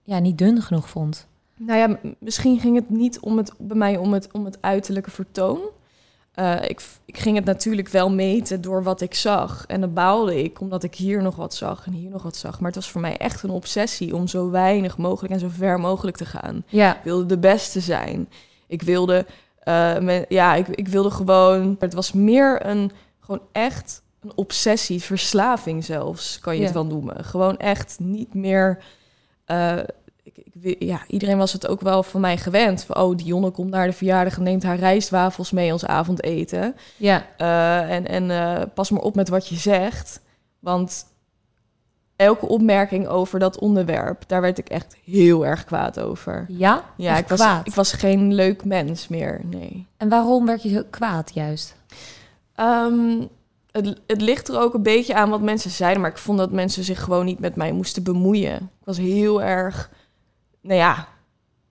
ja, 0.03 0.19
niet 0.19 0.38
dun 0.38 0.61
genoeg 0.61 0.89
vond? 0.89 1.27
Nou 1.57 1.79
ja, 1.79 2.11
misschien 2.19 2.59
ging 2.59 2.75
het 2.75 2.89
niet 2.89 3.19
om 3.19 3.38
het, 3.38 3.51
bij 3.57 3.77
mij 3.77 3.97
om 3.97 4.13
het, 4.13 4.29
om 4.31 4.45
het 4.45 4.57
uiterlijke 4.61 5.11
vertoon. 5.11 5.59
Eh, 6.33 6.55
ik, 6.67 6.81
ik 7.05 7.17
ging 7.17 7.35
het 7.35 7.45
natuurlijk 7.45 7.88
wel 7.88 8.09
meten 8.11 8.61
door 8.61 8.83
wat 8.83 9.01
ik 9.01 9.13
zag. 9.13 9.65
En 9.67 9.81
dan 9.81 9.93
baalde 9.93 10.43
ik 10.43 10.59
omdat 10.61 10.83
ik 10.83 10.95
hier 10.95 11.21
nog 11.21 11.35
wat 11.35 11.53
zag 11.55 11.85
en 11.85 11.93
hier 11.93 12.09
nog 12.09 12.23
wat 12.23 12.35
zag. 12.35 12.59
Maar 12.59 12.67
het 12.71 12.75
was 12.75 12.89
voor 12.91 13.01
mij 13.01 13.17
echt 13.17 13.43
een 13.43 13.49
obsessie 13.49 14.15
om 14.15 14.27
zo 14.27 14.49
weinig 14.49 14.97
mogelijk 14.97 15.33
en 15.33 15.39
zo 15.39 15.47
ver 15.49 15.79
mogelijk 15.79 16.17
te 16.17 16.25
gaan. 16.25 16.63
Ja, 16.67 16.95
Ik 16.95 17.03
wilde 17.03 17.25
de 17.25 17.38
beste 17.38 17.79
zijn. 17.79 18.29
Ik 18.67 18.81
wilde, 18.81 19.25
eh, 19.63 19.97
me- 19.99 20.25
ja, 20.29 20.55
ik, 20.55 20.67
ik 20.67 20.88
wilde 20.88 21.11
gewoon. 21.11 21.75
Het 21.79 21.93
was 21.93 22.11
meer 22.11 22.65
een, 22.65 22.91
gewoon 23.21 23.41
echt 23.51 24.01
een 24.21 24.31
obsessie, 24.35 25.01
verslaving 25.03 25.83
zelfs, 25.85 26.39
kan 26.39 26.53
je 26.53 26.59
Ja. 26.59 26.65
het 26.65 26.73
wel 26.73 26.85
noemen. 26.85 27.23
Gewoon 27.25 27.57
echt 27.57 27.97
niet 28.00 28.33
meer. 28.33 28.83
eh, 29.45 29.77
ik, 30.23 30.38
ik, 30.62 30.75
ja, 30.83 31.01
iedereen 31.07 31.38
was 31.38 31.53
het 31.53 31.68
ook 31.68 31.81
wel 31.81 32.03
van 32.03 32.21
mij 32.21 32.38
gewend. 32.38 32.83
Van, 32.83 32.97
oh, 32.97 33.18
Dionne 33.18 33.50
komt 33.51 33.69
naar 33.69 33.88
de 33.88 33.94
verjaardag 33.94 34.38
en 34.38 34.44
neemt 34.44 34.63
haar 34.63 34.77
rijstwafels 34.77 35.51
mee 35.51 35.71
als 35.71 35.85
avondeten. 35.85 36.75
ja, 36.97 37.25
Eh, 37.38 37.91
en 37.95 38.07
en 38.07 38.31
eh, 38.31 38.62
pas 38.73 38.89
maar 38.89 39.01
op 39.01 39.15
met 39.15 39.29
wat 39.29 39.47
je 39.47 39.56
zegt. 39.56 40.21
Want 40.59 41.06
elke 42.15 42.47
opmerking 42.47 43.07
over 43.07 43.39
dat 43.39 43.59
onderwerp, 43.59 44.24
daar 44.27 44.41
werd 44.41 44.57
ik 44.57 44.69
echt 44.69 44.95
heel 45.06 45.45
erg 45.45 45.63
kwaad 45.65 46.00
over. 46.00 46.45
ja. 46.50 46.83
Ja, 46.97 47.17
ik 47.17 47.27
was, 47.27 47.39
kwaad. 47.39 47.67
ik 47.67 47.74
was 47.74 47.94
geen 47.94 48.33
leuk 48.33 48.65
mens 48.65 49.07
meer, 49.07 49.41
nee. 49.45 49.85
En 49.97 50.09
waarom 50.09 50.45
werd 50.45 50.63
je 50.63 50.69
zo 50.69 50.81
kwaad 50.89 51.31
juist? 51.33 51.75
Ehm, 52.62 53.25
het, 53.72 54.02
het 54.08 54.22
ligt 54.22 54.48
er 54.48 54.60
ook 54.60 54.74
een 54.74 54.84
beetje 54.84 55.16
aan 55.16 55.30
wat 55.30 55.42
mensen 55.42 55.72
zeiden, 55.72 56.02
maar 56.02 56.12
ik 56.12 56.18
vond 56.18 56.38
dat 56.38 56.52
mensen 56.52 56.84
zich 56.84 57.04
gewoon 57.04 57.25
niet 57.25 57.40
met 57.40 57.56
mij 57.56 57.72
moesten 57.72 58.04
bemoeien. 58.04 58.56
Ik 58.56 58.86
was 58.86 58.98
heel 58.98 59.42
erg, 59.42 59.92
nou 60.62 60.78
ja, 60.78 61.08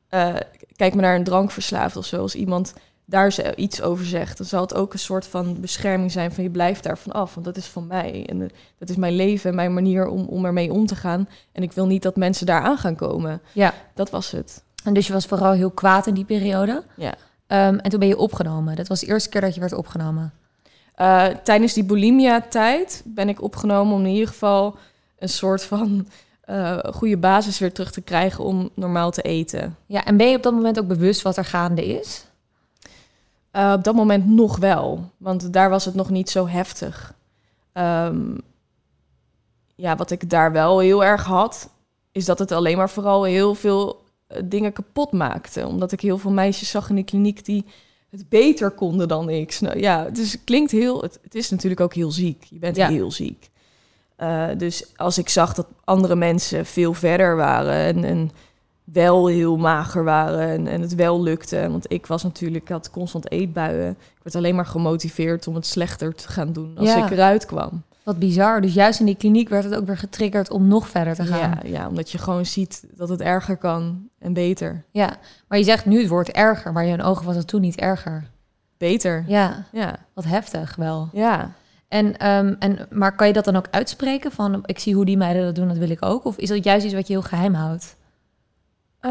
eh, 0.08 0.34
kijk 0.76 0.94
maar 0.94 1.02
naar 1.02 1.14
een 1.14 1.24
drankverslaafd 1.24 1.96
of 1.96 2.04
zo. 2.06 2.20
Als 2.20 2.34
iemand 2.34 2.74
daar 3.04 3.54
iets 3.56 3.82
over 3.82 4.04
zegt, 4.04 4.36
dan 4.38 4.46
zal 4.46 4.60
het 4.60 4.74
ook 4.74 4.92
een 4.92 4.98
soort 4.98 5.26
van 5.26 5.60
bescherming 5.60 6.12
zijn 6.12 6.32
van 6.32 6.44
je 6.44 6.50
blijft 6.50 6.82
daarvan 6.82 7.12
af, 7.12 7.34
want 7.34 7.46
dat 7.46 7.56
is 7.56 7.66
van 7.66 7.86
mij. 7.86 8.26
En 8.26 8.42
eh, 8.42 8.48
dat 8.78 8.88
is 8.88 8.96
mijn 8.96 9.16
leven 9.16 9.50
en 9.50 9.56
mijn 9.56 9.74
manier 9.74 10.06
om, 10.06 10.24
om 10.24 10.44
ermee 10.44 10.72
om 10.72 10.86
te 10.86 10.96
gaan. 10.96 11.28
En 11.52 11.62
ik 11.62 11.72
wil 11.72 11.86
niet 11.86 12.02
dat 12.02 12.16
mensen 12.16 12.46
daar 12.46 12.62
aan 12.62 12.78
gaan 12.78 12.96
komen. 12.96 13.40
Ja. 13.52 13.74
Dat 13.94 14.10
was 14.10 14.30
het. 14.30 14.64
En 14.84 14.94
dus 14.94 15.06
je 15.06 15.12
was 15.12 15.26
vooral 15.26 15.52
heel 15.52 15.70
kwaad 15.70 16.06
in 16.06 16.14
die 16.14 16.24
periode. 16.24 16.82
Ja. 16.96 17.14
Ehm, 17.46 17.74
en 17.74 17.90
toen 17.90 17.98
ben 17.98 18.08
je 18.08 18.18
opgenomen. 18.18 18.76
Dat 18.76 18.88
was 18.88 19.00
de 19.00 19.06
eerste 19.06 19.28
keer 19.28 19.40
dat 19.40 19.54
je 19.54 19.60
werd 19.60 19.72
opgenomen. 19.72 20.32
Eh, 21.00 21.26
tijdens 21.26 21.72
die 21.72 21.84
bulimia-tijd 21.84 23.02
ben 23.04 23.28
ik 23.28 23.42
opgenomen 23.42 23.94
om 23.94 24.04
in 24.04 24.12
ieder 24.12 24.28
geval 24.28 24.76
een 25.18 25.28
soort 25.28 25.64
van 25.64 26.08
eh, 26.40 26.78
goede 26.78 27.16
basis 27.16 27.58
weer 27.58 27.72
terug 27.72 27.90
te 27.90 28.00
krijgen 28.00 28.44
om 28.44 28.70
normaal 28.74 29.10
te 29.10 29.22
eten. 29.22 29.76
Ja, 29.86 30.04
en 30.04 30.16
ben 30.16 30.28
je 30.28 30.36
op 30.36 30.42
dat 30.42 30.52
moment 30.52 30.78
ook 30.78 30.86
bewust 30.86 31.22
wat 31.22 31.36
er 31.36 31.44
gaande 31.44 31.86
is? 31.86 32.26
Eh, 33.50 33.72
op 33.76 33.84
dat 33.84 33.94
moment 33.94 34.26
nog 34.26 34.56
wel, 34.58 35.10
want 35.16 35.52
daar 35.52 35.70
was 35.70 35.84
het 35.84 35.94
nog 35.94 36.10
niet 36.10 36.30
zo 36.30 36.48
heftig. 36.48 37.14
Ehm, 37.72 38.38
ja, 39.74 39.96
wat 39.96 40.10
ik 40.10 40.30
daar 40.30 40.52
wel 40.52 40.78
heel 40.78 41.04
erg 41.04 41.24
had, 41.24 41.70
is 42.12 42.24
dat 42.24 42.38
het 42.38 42.52
alleen 42.52 42.76
maar 42.76 42.90
vooral 42.90 43.24
heel 43.24 43.54
veel 43.54 44.04
dingen 44.44 44.72
kapot 44.72 45.12
maakte. 45.12 45.66
Omdat 45.66 45.92
ik 45.92 46.00
heel 46.00 46.18
veel 46.18 46.30
meisjes 46.30 46.70
zag 46.70 46.88
in 46.88 46.96
de 46.96 47.04
kliniek 47.04 47.44
die 47.44 47.64
het 48.10 48.28
beter 48.28 48.70
konden 48.70 49.08
dan 49.08 49.30
ik. 49.30 49.60
Nou, 49.60 49.78
ja, 49.78 50.04
dus 50.10 50.32
het 50.32 50.44
klinkt 50.44 50.70
heel. 50.70 51.02
Het, 51.02 51.18
het 51.22 51.34
is 51.34 51.50
natuurlijk 51.50 51.80
ook 51.80 51.94
heel 51.94 52.10
ziek. 52.10 52.44
Je 52.50 52.58
bent 52.58 52.76
Ja. 52.76 52.88
heel 52.88 53.10
ziek. 53.12 53.48
Eh, 54.16 54.46
dus 54.56 54.84
als 54.96 55.18
ik 55.18 55.28
zag 55.28 55.54
dat 55.54 55.66
andere 55.84 56.16
mensen 56.16 56.66
veel 56.66 56.94
verder 56.94 57.36
waren 57.36 57.74
en, 57.96 58.04
en 58.04 58.30
wel 58.84 59.26
heel 59.26 59.56
mager 59.56 60.04
waren 60.04 60.48
en, 60.48 60.66
en 60.66 60.80
het 60.80 60.94
wel 60.94 61.22
lukte. 61.22 61.68
Want 61.70 61.92
ik 61.92 62.06
was 62.06 62.22
natuurlijk, 62.22 62.62
ik 62.64 62.68
had 62.70 62.90
constant 62.90 63.30
eetbuien. 63.30 63.90
Ik 63.90 64.22
werd 64.22 64.36
alleen 64.36 64.54
maar 64.54 64.66
gemotiveerd 64.66 65.46
om 65.46 65.54
het 65.54 65.66
slechter 65.66 66.14
te 66.14 66.28
gaan 66.28 66.52
doen 66.52 66.72
als 66.78 66.88
Ja. 66.88 67.04
ik 67.04 67.10
eruit 67.10 67.46
kwam. 67.46 67.82
Wat 68.02 68.18
bizar. 68.18 68.60
Dus 68.60 68.74
juist 68.74 69.00
in 69.00 69.06
die 69.06 69.14
kliniek 69.16 69.48
werd 69.48 69.64
het 69.64 69.74
ook 69.74 69.86
weer 69.86 69.98
getriggerd 69.98 70.50
om 70.50 70.68
nog 70.68 70.88
verder 70.88 71.14
te 71.14 71.24
gaan. 71.24 71.38
Ja, 71.38 71.58
ja, 71.64 71.88
omdat 71.88 72.10
je 72.10 72.18
gewoon 72.18 72.46
ziet 72.46 72.84
dat 72.94 73.08
het 73.08 73.20
erger 73.20 73.56
kan 73.56 74.08
en 74.18 74.32
beter. 74.32 74.84
Ja, 74.90 75.16
maar 75.48 75.58
je 75.58 75.64
zegt 75.64 75.86
nu 75.86 75.98
het 75.98 76.08
wordt 76.08 76.30
erger, 76.30 76.72
maar 76.72 76.84
in 76.84 76.96
je 76.96 77.02
ogen 77.02 77.26
was 77.26 77.36
het 77.36 77.46
toen 77.46 77.60
niet 77.60 77.76
erger. 77.76 78.30
Beter. 78.78 79.24
Ja, 79.26 79.64
Ja, 79.72 79.96
wat 80.14 80.24
heftig 80.24 80.76
wel. 80.76 81.08
ja. 81.12 81.52
En, 81.88 82.16
ehm, 82.16 82.54
en, 82.58 82.86
maar 82.90 83.14
kan 83.16 83.26
je 83.26 83.32
dat 83.32 83.44
dan 83.44 83.56
ook 83.56 83.66
uitspreken 83.70 84.32
van 84.32 84.62
ik 84.64 84.78
zie 84.78 84.94
hoe 84.94 85.04
die 85.04 85.16
meiden 85.16 85.44
dat 85.44 85.54
doen, 85.54 85.68
dat 85.68 85.76
wil 85.76 85.90
ik 85.90 86.04
ook? 86.04 86.24
Of 86.24 86.36
is 86.36 86.48
dat 86.48 86.64
juist 86.64 86.84
iets 86.84 86.94
wat 86.94 87.06
je 87.06 87.12
heel 87.12 87.22
geheim 87.22 87.54
houdt? 87.54 87.96
Eh, 89.00 89.10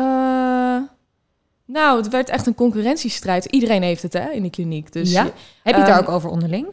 Nou, 1.65 1.97
het 2.01 2.09
werd 2.09 2.29
echt 2.29 2.47
een 2.47 2.55
concurrentiestrijd. 2.55 3.45
Iedereen 3.45 3.81
heeft 3.83 4.01
het 4.01 4.13
hè, 4.13 4.29
in 4.29 4.41
die 4.41 4.51
kliniek. 4.51 4.91
Dus 4.93 5.11
Ja? 5.11 5.23
Heb 5.23 5.33
je 5.63 5.73
het 5.73 5.85
daar 5.85 5.89
Ehm, 5.99 5.99
ook 6.07 6.09
over 6.09 6.29
onderling? 6.29 6.67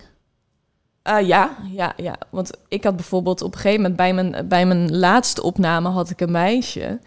Eh, 1.07 1.27
ja, 1.27 1.57
ja, 1.71 1.93
ja. 1.97 2.17
Want 2.31 2.51
ik 2.69 2.85
had 2.85 2.97
bijvoorbeeld 2.97 3.43
op 3.43 3.53
een 3.53 3.61
gegeven 3.61 3.81
moment 3.81 3.97
bij 3.97 4.15
mijn, 4.15 4.49
bij 4.49 4.67
mijn 4.67 4.97
laatste 4.97 5.43
opname 5.43 5.89
had 5.89 6.11
ik 6.11 6.21
een 6.21 6.31
meisje. 6.31 7.01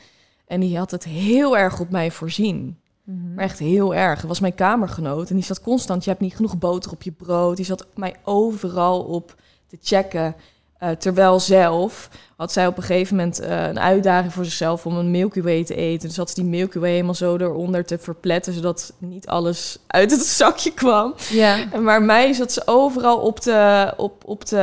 En 0.48 0.60
die 0.60 0.77
had 0.77 0.91
het 0.91 1.03
heel 1.03 1.58
erg 1.58 1.79
op 1.79 1.89
mij 1.89 2.12
voorzien. 2.12 2.79
Mhm. 3.03 3.34
Maar 3.34 3.44
echt 3.44 3.60
heel 3.60 3.96
erg. 3.96 4.20
Het 4.20 4.27
was 4.27 4.39
mijn 4.39 4.56
kamergenoot. 4.56 5.29
En 5.29 5.36
die 5.36 5.44
zat 5.44 5.62
constant, 5.62 6.03
je 6.03 6.10
hebt 6.10 6.22
niet 6.22 6.36
genoeg 6.36 6.58
boter 6.58 6.91
op 6.91 7.01
je 7.01 7.12
brood. 7.12 7.56
Die 7.56 7.65
zat 7.65 7.88
mij 7.96 8.15
overal 8.24 9.01
op 9.01 9.36
te 9.68 9.77
checken. 9.82 10.36
Eh, 10.79 10.89
terwijl 10.89 11.39
zelf 11.39 12.09
had 12.36 12.51
zij 12.51 12.67
op 12.67 12.77
een 12.77 12.83
gegeven 12.83 13.15
moment 13.15 13.39
eh, 13.39 13.67
een 13.67 13.79
uitdaging 13.79 14.33
voor 14.33 14.45
zichzelf 14.45 14.86
om 14.86 14.98
een 14.98 15.12
Milky 15.12 15.41
Way 15.41 15.63
te 15.63 15.75
eten. 15.75 16.07
Dus 16.07 16.17
had 16.17 16.29
ze 16.29 16.36
die 16.36 16.50
Milky 16.50 16.79
Way 16.79 16.89
helemaal 16.89 17.13
zo 17.13 17.38
eronder 17.38 17.86
te 17.86 17.98
verpletten, 17.98 18.53
zodat 18.53 18.93
niet 18.98 19.27
alles 19.27 19.77
uit 19.88 20.12
het 20.12 20.21
zakje 20.21 20.74
kwam. 20.74 21.13
Ja. 21.29 21.71
En 21.71 21.83
Maar 21.83 22.01
mij 22.01 22.33
zat 22.33 22.51
ze 22.51 22.62
overal 22.65 23.17
op 23.17 23.39
te, 23.39 23.93
op, 23.98 24.24
op 24.25 24.43
te, 24.43 24.55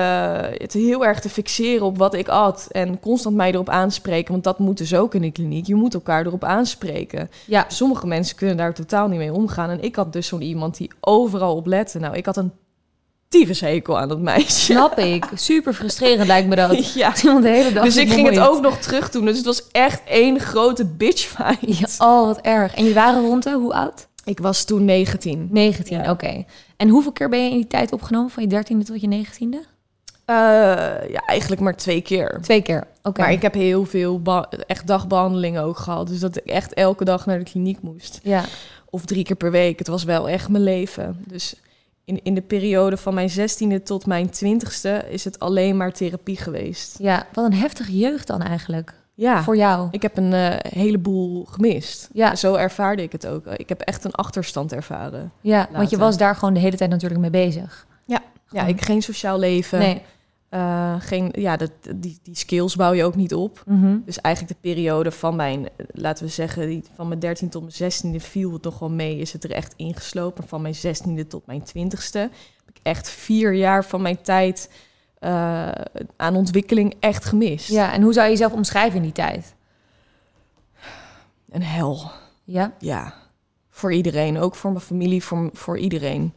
het 0.53 0.73
heel 0.73 1.05
erg 1.05 1.21
te 1.21 1.29
fixeren 1.29 1.87
op 1.87 1.99
wat 1.99 2.15
ik 2.15 2.29
at. 2.29 2.67
En 2.71 3.01
constant 3.01 3.37
mij 3.37 3.53
erop 3.53 3.69
aanspreken, 3.69 4.33
want 4.33 4.45
dat 4.45 4.59
moet 4.59 4.79
dus 4.79 4.95
ook 4.95 5.15
in 5.15 5.23
de 5.23 5.31
kliniek. 5.31 5.67
Je 5.67 5.75
moet 5.75 5.95
elkaar 5.95 6.27
erop 6.27 6.45
aanspreken. 6.45 7.31
Ja. 7.47 7.65
Sommige 7.69 8.07
mensen 8.07 8.37
kunnen 8.37 8.57
daar 8.57 8.75
totaal 8.75 9.09
niet 9.09 9.19
mee 9.19 9.33
omgaan. 9.33 9.71
En 9.71 9.83
ik 9.83 9.97
had 9.97 10.13
dus 10.13 10.27
zo'n 10.27 10.43
iemand 10.43 10.77
die 10.77 10.91
overal 11.01 11.57
op 11.57 11.67
lette. 11.67 11.99
Nou, 11.99 12.17
ik 12.17 12.27
had 12.27 12.37
een 12.37 12.53
tyfushekel 13.29 13.99
aan 13.99 14.09
dat 14.09 14.19
meisje. 14.21 14.51
Snap 14.51 14.99
ik. 14.99 15.25
Super 15.35 15.75
frustrerend 15.75 16.27
lijkt 16.27 16.49
me 16.49 16.57
dat. 16.57 16.93
Ja. 16.95 17.13
Iemand 17.23 17.43
de 17.43 17.49
hele 17.49 17.73
dag 17.73 17.85
Dus 17.85 17.97
ik 17.97 18.13
ging 18.13 18.29
het 18.29 18.39
ook 18.39 18.61
nog 18.61 18.79
terug 18.79 19.11
doen. 19.11 19.25
Dus 19.25 19.37
het 19.37 19.47
was 19.47 19.63
echt 19.71 20.03
één 20.05 20.41
grote 20.41 20.85
bitchfight. 20.87 21.79
Ja, 21.79 22.07
oh, 22.07 22.27
wat 22.27 22.41
erg. 22.41 22.75
En 22.75 22.85
je 22.85 22.93
waren 22.95 23.21
rond 23.23 23.43
de, 23.43 23.51
hoe 23.53 23.75
oud? 23.75 24.07
Ik 24.25 24.39
was 24.39 24.65
toen 24.65 24.85
19. 24.85 25.49
19, 25.51 26.03
Ja. 26.03 26.11
oké. 26.11 26.45
En 26.77 26.89
hoeveel 26.89 27.13
keer 27.13 27.29
ben 27.29 27.45
je 27.45 27.51
in 27.51 27.57
die 27.57 27.67
tijd 27.67 27.93
opgenomen? 27.93 28.31
Van 28.31 28.43
je 28.49 28.49
13e 28.49 28.85
tot 28.85 29.01
je 29.01 29.09
19e? 29.09 29.75
Eh, 30.25 30.35
ja, 31.11 31.21
eigenlijk 31.27 31.61
maar 31.61 31.77
twee 31.77 32.01
keer. 32.01 32.39
Twee 32.43 32.63
keer, 32.63 32.87
oké. 33.03 33.21
Maar 33.21 33.33
ik 33.33 33.43
heb 33.43 33.55
heel 33.55 33.85
veel 33.85 34.21
echt 34.67 34.87
dagbehandelingen 34.87 35.63
ook 35.63 35.77
gehad. 35.79 36.09
Dus 36.09 36.21
dat 36.21 36.37
ik 36.37 36.45
echt 36.45 36.75
elke 36.75 37.05
dag 37.05 37.27
naar 37.27 37.39
de 37.39 37.45
kliniek 37.45 37.83
moest. 37.83 38.21
Ja, 38.23 38.45
Of 38.91 39.05
drie 39.05 39.25
keer 39.25 39.37
per 39.37 39.51
week. 39.51 39.79
Het 39.79 39.89
was 39.89 40.05
wel 40.05 40.29
echt 40.29 40.49
mijn 40.49 40.63
leven. 40.65 41.25
Dus 41.27 41.55
in, 42.07 42.21
in 42.23 42.35
de 42.35 42.43
periode 42.43 42.97
van 42.97 43.15
mijn 43.15 43.31
16e 43.31 43.83
tot 43.85 44.07
mijn 44.07 44.29
20ste 44.29 45.09
is 45.09 45.25
het 45.25 45.39
alleen 45.39 45.77
maar 45.77 45.93
therapie 45.93 46.37
geweest. 46.37 46.99
ja, 46.99 47.27
wat 47.33 47.45
een 47.45 47.55
heftige 47.55 47.99
jeugd 47.99 48.27
dan 48.27 48.43
eigenlijk. 48.43 48.95
Ja, 49.15 49.43
Voor 49.43 49.57
jou. 49.57 49.89
ik 49.91 50.03
heb 50.03 50.17
een 50.17 50.33
eh, 50.33 50.73
heleboel 50.73 51.45
gemist. 51.45 52.09
Ja. 52.13 52.35
Zo 52.35 52.55
ervaarde 52.55 53.03
ik 53.03 53.13
het 53.13 53.27
ook. 53.27 53.47
Ik 53.47 53.69
heb 53.69 53.81
echt 53.81 54.05
een 54.05 54.13
achterstand 54.13 54.73
ervaren. 54.73 55.33
Ja, 55.41 55.69
want 55.73 55.91
je 55.91 55.97
was 55.99 56.17
daar 56.17 56.35
gewoon 56.35 56.55
de 56.55 56.61
hele 56.61 56.77
tijd 56.77 56.91
natuurlijk 56.91 57.21
mee 57.21 57.31
bezig. 57.31 57.87
Ja, 58.05 58.23
Gewoon. 58.47 58.69
ik 58.69 58.83
geen 58.85 59.03
sociaal 59.03 59.39
leven. 59.39 59.79
Nee. 59.79 60.03
Eh, 60.49 60.95
geen, 60.99 61.33
ja, 61.33 61.57
dat, 61.57 61.71
die, 61.97 62.19
die 62.23 62.37
skills 62.37 62.77
bouw 62.77 62.93
je 62.93 63.05
ook 63.05 63.15
niet 63.15 63.35
op. 63.35 63.63
Mhm. 63.67 63.99
Dus 64.05 64.21
eigenlijk 64.21 64.55
de 64.55 64.69
periode 64.69 65.11
van 65.11 65.37
mijn, 65.37 65.69
laten 65.87 66.25
we 66.25 66.31
zeggen, 66.31 66.67
die, 66.67 66.85
van 66.95 67.09
mijn 67.09 67.21
13 67.21 67.49
tot 67.49 67.79
mijn 67.79 67.93
16e 67.93 68.23
viel 68.23 68.53
het 68.53 68.63
nog 68.63 68.79
wel 68.79 68.91
mee. 68.91 69.19
Is 69.19 69.33
het 69.33 69.45
er 69.45 69.51
echt 69.51 69.75
ingeslopen. 69.77 70.49
Van 70.49 70.63
mijn 70.63 70.75
16e 70.75 71.27
tot 71.29 71.47
mijn 71.47 71.61
20ste 71.61 72.21
heb 72.65 72.69
ik 72.69 72.79
echt 72.83 73.09
vier 73.09 73.53
jaar 73.53 73.85
van 73.85 74.03
mijn 74.03 74.23
tijd 74.23 74.71
eh, 75.19 75.71
aan 76.17 76.37
ontwikkeling 76.37 76.95
echt 77.01 77.25
gemist. 77.25 77.69
Ja, 77.69 77.93
en 77.93 78.03
hoe 78.03 78.13
zou 78.13 78.25
je 78.25 78.33
jezelf 78.33 78.53
omschrijven 78.53 78.97
in 78.97 79.03
die 79.03 79.13
tijd? 79.13 79.55
Een 81.51 81.63
hel. 81.63 82.11
Ja, 82.45 82.73
Ja. 82.79 83.15
Voor 83.71 83.93
iedereen. 83.93 84.39
Ook 84.39 84.55
voor 84.55 84.71
mijn 84.71 84.85
familie, 84.85 85.25
voor, 85.25 85.51
voor 85.53 85.79
iedereen. 85.79 86.35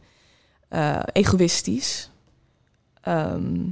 Eh, 0.68 1.02
egoïstisch. 1.12 2.10
Ehm, 3.00 3.68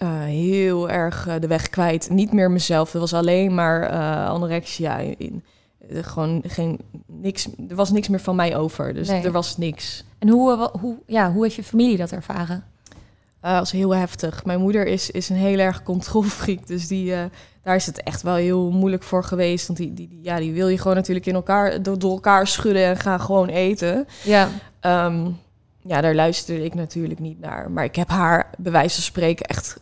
eh, 0.00 0.20
heel 0.22 0.90
erg 0.90 1.26
eh, 1.26 1.34
de 1.40 1.46
weg 1.46 1.68
kwijt. 1.70 2.10
Niet 2.10 2.32
meer 2.32 2.50
mezelf. 2.50 2.94
Er 2.94 3.00
was 3.00 3.14
alleen 3.14 3.54
maar 3.54 3.82
eh, 3.82 4.26
anorexia. 4.28 4.96
In, 4.98 5.44
eh, 5.88 5.98
gewoon 6.04 6.42
geen, 6.46 6.78
niks, 7.06 7.48
er 7.68 7.74
was 7.76 7.90
niks 7.90 8.08
meer 8.08 8.20
van 8.20 8.36
mij 8.36 8.56
over. 8.56 8.94
Dus 8.94 9.08
Nee. 9.08 9.24
er 9.24 9.32
was 9.32 9.56
niks. 9.56 10.04
en 10.18 10.28
hoe, 10.28 10.70
hoe, 10.80 10.96
ja, 11.06 11.32
hoe 11.32 11.42
heeft 11.42 11.54
je 11.54 11.62
familie 11.64 11.96
dat 11.96 12.12
ervaren? 12.12 12.64
Eh 13.40 13.58
was 13.58 13.70
heel 13.72 13.94
heftig. 13.94 14.44
Mijn 14.44 14.60
moeder 14.60 14.86
is, 14.86 15.10
is 15.10 15.28
een 15.28 15.36
heel 15.36 15.58
erg 15.58 15.82
controlfreak. 15.82 16.66
Dus 16.66 16.88
die, 16.88 17.14
daar 17.62 17.74
is 17.76 17.86
het 17.86 18.02
echt 18.02 18.22
wel 18.22 18.34
heel 18.34 18.70
moeilijk 18.70 19.02
voor 19.02 19.24
geweest. 19.24 19.66
Want 19.66 19.78
die, 19.78 19.94
die, 19.94 20.08
die- 20.08 20.20
ja, 20.22 20.38
die 20.38 20.52
wil 20.52 20.68
je 20.68 20.78
gewoon 20.78 20.96
natuurlijk 20.96 21.26
in 21.26 21.34
elkaar, 21.34 21.82
door, 21.82 21.98
door 21.98 22.10
elkaar 22.12 22.46
schudden 22.46 22.84
en 22.84 22.96
gaan 22.96 23.20
gewoon 23.20 23.48
eten. 23.48 24.06
Ja, 24.24 24.48
Ehm, 24.80 25.28
ja, 25.82 26.00
daar 26.00 26.14
luisterde 26.14 26.64
ik 26.64 26.74
natuurlijk 26.74 27.20
niet 27.20 27.40
naar. 27.40 27.70
Maar 27.70 27.84
ik 27.84 27.96
heb 27.96 28.08
haar, 28.08 28.50
bij 28.58 28.72
wijze 28.72 28.94
van 28.94 29.02
spreken, 29.04 29.46
echt 29.46 29.80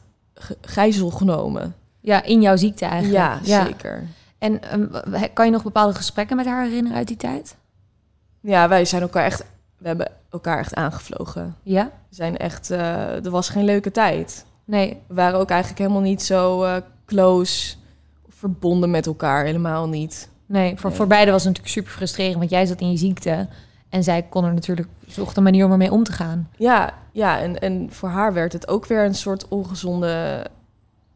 gijzel 0.60 1.10
genomen. 1.10 1.74
ja 2.00 2.22
in 2.22 2.40
jouw 2.40 2.56
ziekte 2.56 2.84
eigenlijk. 2.84 3.44
Ja, 3.44 3.64
zeker. 3.64 4.06
En 4.38 4.62
ehm, 4.62 4.86
kan 5.32 5.44
je 5.46 5.52
nog 5.52 5.62
bepaalde 5.62 5.94
gesprekken 5.94 6.36
met 6.36 6.46
haar 6.46 6.64
herinneren 6.64 6.98
uit 6.98 7.08
die 7.08 7.16
tijd? 7.16 7.56
Ja, 8.40 8.68
wij 8.68 8.84
zijn 8.84 9.02
elkaar 9.02 9.24
echt... 9.24 9.44
We 9.78 9.86
hebben 9.86 10.10
elkaar 10.30 10.58
echt 10.58 10.74
aangevlogen. 10.74 11.56
Ja? 11.62 11.84
We 11.84 12.14
zijn 12.14 12.36
echt... 12.36 12.70
eh, 12.70 13.24
er 13.24 13.30
was 13.30 13.48
geen 13.48 13.64
leuke 13.64 13.90
tijd. 13.90 14.44
Nee. 14.64 14.96
We 15.06 15.14
waren 15.14 15.38
ook 15.40 15.50
eigenlijk 15.50 15.80
helemaal 15.80 16.02
niet 16.02 16.22
zo 16.22 16.62
eh, 16.64 16.76
close... 17.06 17.74
verbonden 18.28 18.90
met 18.90 19.06
elkaar. 19.06 19.44
Helemaal 19.44 19.88
niet. 19.88 20.28
Nee, 20.46 20.76
voor, 20.76 20.88
Nee. 20.88 20.98
voor 20.98 21.06
beide 21.06 21.30
was 21.30 21.44
het 21.44 21.48
natuurlijk 21.48 21.74
super 21.76 21.92
frustrerend, 21.92 22.38
want 22.38 22.50
jij 22.50 22.66
zat 22.66 22.80
in 22.80 22.90
je 22.90 22.96
ziekte. 22.96 23.48
En 23.88 24.02
zij 24.04 24.22
kon 24.22 24.44
er 24.44 24.54
natuurlijk, 24.54 24.88
zocht 25.06 25.36
een 25.36 25.42
manier 25.42 25.64
om 25.64 25.70
ermee 25.72 25.92
om 25.92 26.02
te 26.04 26.12
gaan. 26.12 26.48
Ja, 26.56 26.94
ja 27.12 27.40
en, 27.40 27.58
en 27.58 27.92
voor 27.92 28.08
haar 28.08 28.32
werd 28.32 28.52
het 28.52 28.68
ook 28.68 28.86
weer 28.86 29.04
een 29.04 29.14
soort 29.14 29.48
ongezonde 29.48 30.44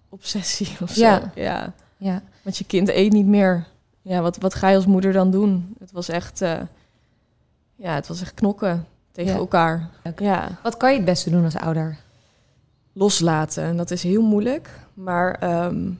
obsessie 0.08 0.68
of 0.82 0.90
zo. 0.90 1.00
Ja. 1.04 1.32
ja. 1.34 1.72
Ja. 1.96 2.22
Want 2.42 2.56
je 2.56 2.64
kind 2.64 2.88
eet 2.88 3.12
niet 3.12 3.26
meer. 3.26 3.66
Ja, 4.02 4.20
wat, 4.20 4.36
wat 4.36 4.54
ga 4.54 4.68
je 4.68 4.76
als 4.76 4.86
moeder 4.86 5.12
dan 5.12 5.30
doen? 5.30 5.74
Het 5.78 5.92
was 5.92 6.08
echt, 6.08 6.40
eh, 6.40 6.60
ja, 7.76 7.94
het 7.94 8.06
was 8.06 8.20
echt 8.20 8.34
knokken 8.34 8.86
tegen 9.12 9.32
Ja. 9.32 9.38
elkaar. 9.38 9.88
Ja, 10.16 10.48
Wat 10.62 10.76
kan 10.76 10.90
je 10.90 10.96
het 10.96 11.04
beste 11.04 11.30
doen 11.30 11.44
als 11.44 11.56
ouder? 11.56 11.98
loslaten. 12.94 13.62
En 13.64 13.76
dat 13.76 13.90
is 13.90 14.02
heel 14.02 14.22
moeilijk. 14.22 14.70
Maar 14.94 15.34
ehm, 15.34 15.90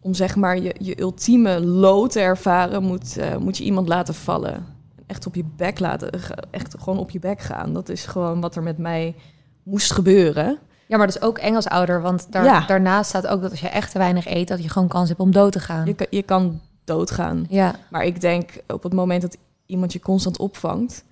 om 0.00 0.14
zeg 0.14 0.36
maar 0.36 0.58
je, 0.58 0.74
je 0.78 1.00
ultieme 1.00 1.60
low 1.60 2.08
te 2.10 2.20
ervaren, 2.20 2.82
moet, 2.82 3.16
eh, 3.16 3.36
moet 3.36 3.56
je 3.58 3.64
iemand 3.64 3.88
laten 3.88 4.14
vallen. 4.14 4.66
Echt 5.06 5.26
op 5.26 5.34
je 5.34 5.44
bek 5.56 5.78
laten, 5.78 6.10
echt 6.50 6.74
gewoon 6.78 6.98
op 6.98 7.10
je 7.10 7.18
bek 7.18 7.40
gaan. 7.40 7.72
Dat 7.72 7.88
is 7.88 8.06
gewoon 8.06 8.40
wat 8.40 8.56
er 8.56 8.62
met 8.62 8.78
mij 8.78 9.14
moest 9.62 9.92
gebeuren. 9.92 10.58
Ja, 10.88 10.96
maar 10.96 11.06
dat 11.06 11.16
is 11.16 11.22
ook 11.22 11.38
eng 11.38 11.54
als 11.54 11.66
ouder, 11.68 12.00
want 12.02 12.32
daar, 12.32 12.44
Ja. 12.44 12.66
daarnaast 12.66 13.08
staat 13.08 13.26
ook 13.26 13.40
dat 13.42 13.50
als 13.50 13.60
je 13.60 13.68
echt 13.68 13.92
te 13.92 13.98
weinig 13.98 14.26
eet, 14.26 14.48
dat 14.48 14.62
je 14.62 14.68
gewoon 14.68 14.88
kans 14.88 15.08
hebt 15.08 15.20
om 15.20 15.32
dood 15.32 15.52
te 15.52 15.60
gaan. 15.60 15.86
Je, 15.86 15.94
kan- 15.94 16.06
je 16.10 16.22
kan 16.22 16.60
doodgaan. 16.84 17.46
Ja, 17.48 17.74
Maar 17.90 18.04
ik 18.04 18.20
denk 18.20 18.50
op 18.68 18.82
het 18.82 18.92
moment 18.92 19.22
dat 19.22 19.36
iemand 19.66 19.92
je 19.92 20.00
constant 20.00 20.38
opvangt, 20.38 21.04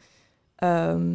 ehm, 0.56 1.10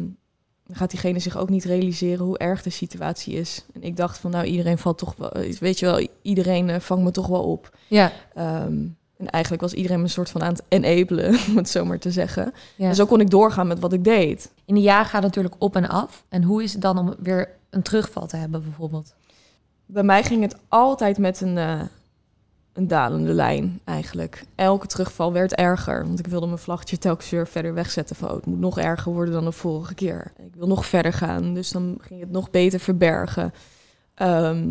dan 0.66 0.76
gaat 0.76 0.90
diegene 0.90 1.18
zich 1.18 1.36
ook 1.38 1.48
niet 1.48 1.64
realiseren 1.64 2.24
hoe 2.26 2.38
erg 2.38 2.62
de 2.62 2.70
situatie 2.70 3.34
is. 3.34 3.64
En 3.74 3.82
ik 3.82 3.96
dacht 3.96 4.18
van 4.18 4.30
nou, 4.30 4.44
iedereen 4.44 4.78
valt 4.78 4.98
toch 4.98 5.14
wel, 5.16 5.32
weet 5.60 5.78
je 5.78 5.86
wel, 5.86 6.06
iedereen 6.22 6.70
eh, 6.70 6.80
vangt 6.80 7.04
me 7.04 7.10
toch 7.10 7.26
wel 7.26 7.42
op. 7.42 7.76
ja, 7.88 8.12
Ehm, 8.34 8.76
en 9.20 9.30
eigenlijk 9.30 9.62
was 9.62 9.72
iedereen 9.72 9.98
me 9.98 10.04
een 10.04 10.10
soort 10.10 10.30
van 10.30 10.42
aan 10.42 10.52
het 10.52 10.62
enablen, 10.68 11.28
om 11.48 11.56
het 11.56 11.68
zo 11.68 11.84
maar 11.84 11.98
te 11.98 12.10
zeggen. 12.10 12.52
ja. 12.76 12.88
En 12.88 12.94
zo 12.94 13.06
kon 13.06 13.20
ik 13.20 13.30
doorgaan 13.30 13.66
met 13.66 13.78
wat 13.78 13.92
ik 13.92 14.04
deed. 14.04 14.50
In 14.64 14.74
de 14.74 14.80
jaar 14.80 15.04
gaat 15.04 15.12
het 15.12 15.22
natuurlijk 15.22 15.54
op 15.58 15.76
en 15.76 15.88
af. 15.88 16.24
En 16.28 16.42
hoe 16.42 16.62
is 16.62 16.72
het 16.72 16.82
dan 16.82 16.98
om 16.98 17.14
weer 17.18 17.48
een 17.70 17.82
terugval 17.82 18.26
te 18.26 18.36
hebben, 18.36 18.62
bijvoorbeeld? 18.62 19.14
Bij 19.86 20.02
mij 20.02 20.22
ging 20.22 20.42
het 20.42 20.56
altijd 20.68 21.18
met 21.18 21.40
een, 21.40 21.58
eh, 21.58 21.80
een 22.72 22.88
dalende 22.88 23.32
lijn 23.32 23.80
eigenlijk. 23.84 24.44
Elke 24.54 24.86
terugval 24.86 25.32
werd 25.32 25.54
erger. 25.54 26.06
Want 26.06 26.18
ik 26.18 26.26
wilde 26.26 26.46
mijn 26.46 26.58
vlaggetje 26.58 26.98
telkens 26.98 27.30
weer 27.30 27.46
verder 27.46 27.74
wegzetten. 27.74 28.16
Van, 28.16 28.28
oh, 28.28 28.34
het 28.34 28.46
moet 28.46 28.60
nog 28.60 28.78
erger 28.78 29.12
worden 29.12 29.34
dan 29.34 29.44
de 29.44 29.52
vorige 29.52 29.94
keer. 29.94 30.32
Ik 30.36 30.54
wil 30.54 30.66
nog 30.66 30.86
verder 30.86 31.12
gaan. 31.12 31.54
Dus 31.54 31.70
dan 31.70 31.98
ging 32.00 32.20
het 32.20 32.30
nog 32.30 32.50
beter 32.50 32.80
verbergen. 32.80 33.54
Ehm, 34.14 34.68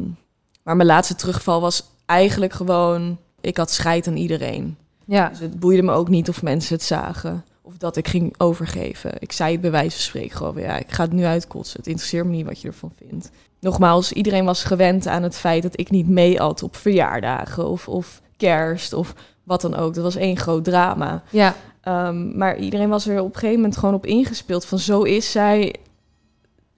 maar 0.64 0.76
mijn 0.76 0.88
laatste 0.88 1.16
terugval 1.16 1.62
was 1.62 1.84
eigenlijk 2.06 2.54
gewoon... 2.54 3.18
Ik 3.42 3.58
had 3.58 3.72
scheid 3.72 4.08
aan 4.08 4.18
iedereen. 4.18 4.78
Ja, 5.06 5.30
Dus 5.30 5.40
het 5.40 5.60
boeide 5.60 5.84
me 5.84 5.92
ook 5.92 6.10
niet 6.10 6.30
of 6.30 6.42
mensen 6.42 6.76
het 6.76 6.84
zagen. 6.84 7.44
Of 7.62 7.78
dat 7.78 7.96
ik 7.96 8.08
ging 8.08 8.34
overgeven. 8.38 9.12
Ik 9.20 9.32
zei 9.32 9.52
het 9.52 9.62
bij 9.62 9.72
wijze 9.72 9.92
van 9.96 10.02
spreken 10.02 10.38
gewoon 10.38 10.54
weer, 10.54 10.66
ja, 10.66 10.78
ik 10.78 10.92
ga 10.92 11.04
het 11.04 11.12
nu 11.14 11.24
uitkotsen. 11.26 11.78
Het 11.78 11.88
interesseert 11.88 12.26
me 12.26 12.32
niet 12.32 12.46
wat 12.46 12.62
je 12.62 12.68
ervan 12.68 12.92
vindt. 13.08 13.30
Nogmaals, 13.60 14.12
iedereen 14.12 14.46
was 14.46 14.64
gewend 14.64 15.08
aan 15.08 15.24
het 15.24 15.38
feit 15.38 15.64
dat 15.64 15.80
ik 15.80 15.90
niet 15.90 16.08
mee 16.08 16.42
at 16.42 16.64
op 16.64 16.76
verjaardagen 16.76 17.68
of, 17.68 17.88
of 17.88 18.22
kerst 18.38 18.94
of 18.94 19.14
wat 19.44 19.62
dan 19.62 19.76
ook. 19.76 19.94
Dat 19.94 20.04
was 20.04 20.16
één 20.16 20.38
groot 20.38 20.64
drama. 20.64 21.24
ja, 21.30 21.56
Ehm, 21.82 22.38
maar 22.38 22.58
iedereen 22.58 22.90
was 22.90 23.08
er 23.08 23.20
op 23.20 23.26
een 23.34 23.34
gegeven 23.34 23.56
moment 23.56 23.78
gewoon 23.78 23.96
op 23.96 24.06
ingespeeld 24.06 24.66
van 24.66 24.80
zo 24.80 25.02
is 25.02 25.32
zij. 25.32 25.76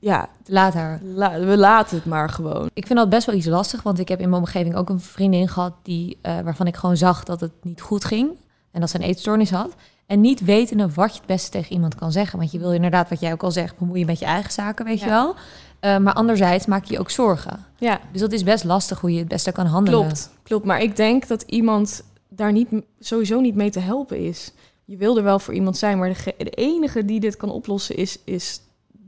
Ja, 0.04 0.30
laat 0.46 0.74
haar. 0.74 1.00
la- 1.04 1.40
we 1.40 1.58
laten 1.58 1.96
het 1.96 2.06
maar 2.06 2.30
gewoon. 2.30 2.70
Ik 2.74 2.86
vind 2.88 3.00
dat 3.00 3.10
best 3.10 3.26
wel 3.26 3.36
iets 3.36 3.46
lastig, 3.46 3.84
want 3.84 4.00
ik 4.00 4.08
heb 4.08 4.20
in 4.20 4.30
mijn 4.30 4.42
omgeving 4.42 4.76
ook 4.76 4.90
een 4.90 5.00
vriendin 5.00 5.48
gehad 5.48 5.74
die, 5.84 6.18
eh, 6.22 6.40
waarvan 6.40 6.68
ik 6.68 6.76
gewoon 6.76 6.98
zag 6.98 7.24
dat 7.24 7.42
het 7.42 7.52
niet 7.62 7.82
goed 7.82 8.06
ging 8.06 8.30
en 8.72 8.80
dat 8.80 8.90
ze 8.90 8.96
een 8.96 9.02
eetstoornis 9.06 9.50
had. 9.52 9.76
En 10.06 10.22
niet 10.22 10.40
wetende 10.44 10.90
wat 10.94 11.12
je 11.12 11.18
het 11.18 11.28
beste 11.28 11.50
tegen 11.52 11.74
iemand 11.74 11.96
kan 11.96 12.12
zeggen. 12.12 12.40
Want 12.40 12.52
je 12.52 12.60
wil 12.60 12.72
inderdaad, 12.74 13.10
wat 13.10 13.20
jij 13.20 13.32
ook 13.32 13.44
al 13.44 13.52
zegt, 13.52 13.78
bemoeien 13.78 14.06
met 14.06 14.20
je 14.20 14.26
eigen 14.26 14.52
zaken, 14.52 14.86
weet 14.86 15.00
Ja. 15.00 15.06
je 15.06 15.12
wel. 15.12 15.36
Eh, 15.80 15.98
maar 15.98 16.14
anderzijds 16.14 16.66
maak 16.66 16.84
je 16.86 17.00
ook 17.00 17.10
zorgen. 17.10 17.66
Ja, 17.78 18.00
Dus 18.12 18.22
dat 18.22 18.32
is 18.32 18.44
best 18.44 18.64
lastig 18.64 19.00
hoe 19.00 19.12
je 19.14 19.20
het 19.20 19.28
beste 19.28 19.52
kan 19.52 19.66
handelen. 19.66 20.00
klopt. 20.00 20.30
Klopt, 20.44 20.66
maar 20.66 20.82
ik 20.82 20.96
denk 20.96 21.28
dat 21.28 21.42
iemand 21.42 22.04
daar 22.30 22.52
niet, 22.52 22.68
sowieso 23.00 23.40
niet 23.40 23.56
mee 23.56 23.70
te 23.70 23.80
helpen 23.80 24.18
is. 24.18 24.52
Je 24.86 24.98
wil 24.98 25.18
er 25.18 25.24
wel 25.24 25.40
voor 25.40 25.54
iemand 25.54 25.78
zijn, 25.78 25.98
maar 25.98 26.10
de, 26.14 26.34
de 26.38 26.50
enige 26.50 27.06
die 27.06 27.20
dit 27.20 27.38
kan 27.38 27.50
oplossen 27.50 27.96
is, 27.96 28.20
is 28.26 28.62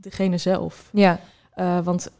degene 0.04 0.38
zelf. 0.38 0.88
Ja, 0.92 1.20
Eh, 1.54 1.80
want 1.84 2.10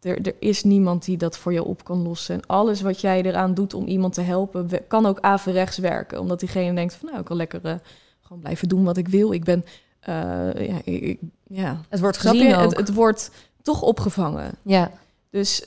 er, 0.00 0.26
er 0.26 0.34
is 0.38 0.64
niemand 0.64 1.04
die 1.04 1.16
dat 1.16 1.38
voor 1.38 1.52
je 1.52 1.64
op 1.64 1.84
kan 1.84 2.02
lossen. 2.02 2.34
En 2.34 2.46
alles 2.46 2.80
wat 2.80 3.00
jij 3.00 3.22
eraan 3.22 3.54
doet 3.54 3.74
om 3.74 3.86
iemand 3.86 4.14
te 4.14 4.20
helpen, 4.20 4.70
kan 4.88 5.06
ook 5.06 5.20
averechts 5.20 5.78
werken. 5.78 6.20
Omdat 6.20 6.40
diegene 6.40 6.74
denkt 6.74 6.94
van, 6.94 7.08
nou, 7.08 7.20
ik 7.20 7.24
kan 7.26 7.36
lekker 7.36 7.60
eh, 7.64 7.74
gewoon 8.22 8.42
blijven 8.42 8.68
doen 8.68 8.84
wat 8.84 8.96
ik 8.96 9.08
wil. 9.08 9.32
Ik 9.32 9.44
ben, 9.44 9.64
eh, 10.00 10.68
ja, 10.68 10.80
ik, 10.84 11.18
ja. 11.46 11.80
het 11.88 12.00
wordt 12.00 12.18
gezien. 12.18 12.54
Het, 12.54 12.76
het 12.76 12.92
wordt 12.94 13.30
toch 13.62 13.82
opgevangen. 13.82 14.54
ja, 14.62 14.90
Dus 15.30 15.66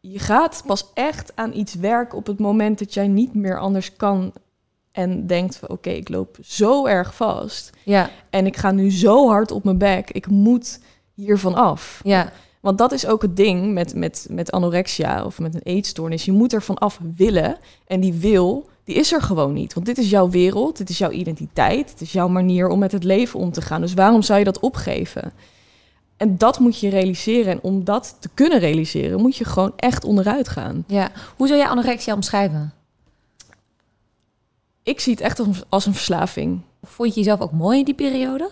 je 0.00 0.18
gaat 0.18 0.62
pas 0.66 0.86
echt 0.94 1.32
aan 1.34 1.52
iets 1.52 1.74
werken 1.74 2.18
op 2.18 2.26
het 2.26 2.38
moment 2.38 2.78
dat 2.78 2.94
jij 2.94 3.08
niet 3.08 3.34
meer 3.34 3.58
anders 3.58 3.96
kan. 3.96 4.32
En 4.92 5.26
denkt 5.26 5.56
van, 5.56 5.68
oké, 5.68 5.90
ik 5.90 6.08
loop 6.08 6.38
zo 6.42 6.86
erg 6.86 7.14
vast. 7.14 7.70
ja, 7.84 8.10
En 8.30 8.46
ik 8.46 8.56
ga 8.56 8.70
nu 8.70 8.90
zo 8.92 9.28
hard 9.28 9.50
op 9.50 9.64
mijn 9.64 9.78
bek. 9.78 10.10
Ik 10.10 10.26
moet 10.26 10.80
hiervan 11.14 11.54
af. 11.54 12.00
ja, 12.04 12.32
Want 12.60 12.78
dat 12.78 12.92
is 12.92 13.06
ook 13.06 13.22
het 13.22 13.36
ding 13.36 13.72
met, 13.72 13.94
met, 13.94 14.26
met 14.30 14.52
anorexia 14.52 15.24
of 15.24 15.38
met 15.38 15.54
een 15.54 15.60
eetstoornis. 15.64 16.24
Je 16.24 16.32
moet 16.32 16.52
er 16.52 16.62
vanaf 16.62 16.98
willen. 17.16 17.56
En 17.86 18.00
die 18.00 18.12
wil, 18.12 18.68
die 18.84 18.94
is 18.94 19.12
er 19.12 19.22
gewoon 19.22 19.52
niet. 19.52 19.74
Want 19.74 19.86
dit 19.86 19.98
is 19.98 20.10
jouw 20.10 20.28
wereld, 20.30 20.76
dit 20.76 20.88
is 20.90 20.98
jouw 20.98 21.10
identiteit. 21.10 21.90
Het 21.90 22.00
is 22.00 22.12
jouw 22.12 22.28
manier 22.28 22.68
om 22.68 22.78
met 22.78 22.92
het 22.92 23.04
leven 23.04 23.40
om 23.40 23.52
te 23.52 23.60
gaan. 23.62 23.80
Dus 23.80 23.94
waarom 23.94 24.22
zou 24.22 24.38
je 24.38 24.44
dat 24.44 24.60
opgeven? 24.60 25.32
En 26.16 26.38
dat 26.38 26.58
moet 26.58 26.80
je 26.80 26.88
realiseren. 26.88 27.52
En 27.52 27.58
om 27.62 27.84
dat 27.84 28.16
te 28.20 28.28
kunnen 28.34 28.58
realiseren, 28.58 29.20
moet 29.20 29.36
je 29.36 29.44
gewoon 29.44 29.72
echt 29.76 30.04
onderuit 30.04 30.48
gaan. 30.48 30.84
ja. 30.86 31.10
Hoe 31.36 31.46
zou 31.46 31.58
jij 31.58 31.68
anorexia 31.68 32.14
omschrijven? 32.14 32.72
Ik 34.82 35.00
zie 35.00 35.12
het 35.12 35.22
echt 35.22 35.38
als, 35.38 35.62
als 35.68 35.86
een 35.86 35.94
verslaving. 35.94 36.60
Vond 36.82 37.08
je 37.14 37.20
jezelf 37.20 37.40
ook 37.40 37.52
mooi 37.52 37.78
in 37.78 37.84
die 37.84 37.94
periode? 37.94 38.50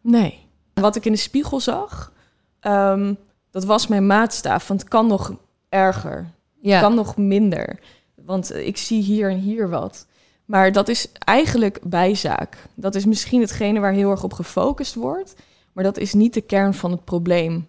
Nee. 0.00 0.38
Wat 0.74 0.96
ik 0.96 1.04
in 1.04 1.12
de 1.12 1.18
spiegel 1.18 1.60
zag, 1.60 2.12
ehm, 2.60 3.14
dat 3.50 3.64
was 3.64 3.86
mijn 3.86 4.06
maatstaaf. 4.06 4.68
Want 4.68 4.80
het 4.80 4.88
kan 4.88 5.06
nog 5.06 5.32
erger. 5.68 6.30
Ja, 6.60 6.80
kan 6.80 6.94
nog 6.94 7.16
minder. 7.16 7.78
Want 8.14 8.50
eh, 8.50 8.66
ik 8.66 8.76
zie 8.76 9.02
hier 9.02 9.30
en 9.30 9.38
hier 9.38 9.68
wat. 9.68 10.06
Maar 10.44 10.72
dat 10.72 10.88
is 10.88 11.08
eigenlijk 11.18 11.78
bijzaak. 11.82 12.56
Dat 12.74 12.94
is 12.94 13.04
misschien 13.04 13.40
hetgene 13.40 13.80
waar 13.80 13.92
heel 13.92 14.10
erg 14.10 14.22
op 14.22 14.32
gefocust 14.32 14.94
wordt. 14.94 15.34
Maar 15.72 15.84
dat 15.84 15.98
is 15.98 16.12
niet 16.14 16.34
de 16.34 16.40
kern 16.40 16.74
van 16.74 16.90
het 16.90 17.04
probleem. 17.04 17.68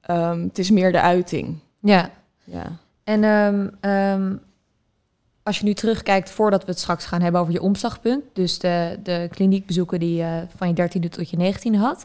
Ehm, 0.00 0.42
het 0.42 0.58
is 0.58 0.70
meer 0.70 0.92
de 0.92 1.00
uiting. 1.00 1.58
ja. 1.80 2.10
Ja. 2.44 2.78
En 3.04 3.24
ehm, 3.80 4.36
als 5.42 5.58
je 5.58 5.64
nu 5.64 5.74
terugkijkt, 5.74 6.30
voordat 6.30 6.64
we 6.64 6.70
het 6.70 6.80
straks 6.80 7.04
gaan 7.06 7.20
hebben 7.22 7.40
over 7.40 7.52
je 7.52 7.62
omslagpunt, 7.62 8.24
dus 8.32 8.58
de, 8.58 8.98
de 9.02 9.28
kliniekbezoeken 9.30 10.00
die 10.00 10.14
je 10.14 10.46
van 10.56 10.68
je 10.68 10.74
dertiende 10.74 11.08
tot 11.08 11.30
je 11.30 11.36
negentiende 11.36 11.78
had, 11.78 12.04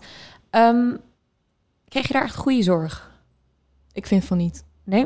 ehm, 0.49 0.95
kreeg 1.87 2.07
je 2.07 2.13
daar 2.13 2.23
echt 2.23 2.35
goede 2.35 2.63
zorg? 2.63 3.11
Ik 3.93 4.05
vind 4.07 4.25
van 4.25 4.37
niet. 4.37 4.63
Nee? 4.83 5.05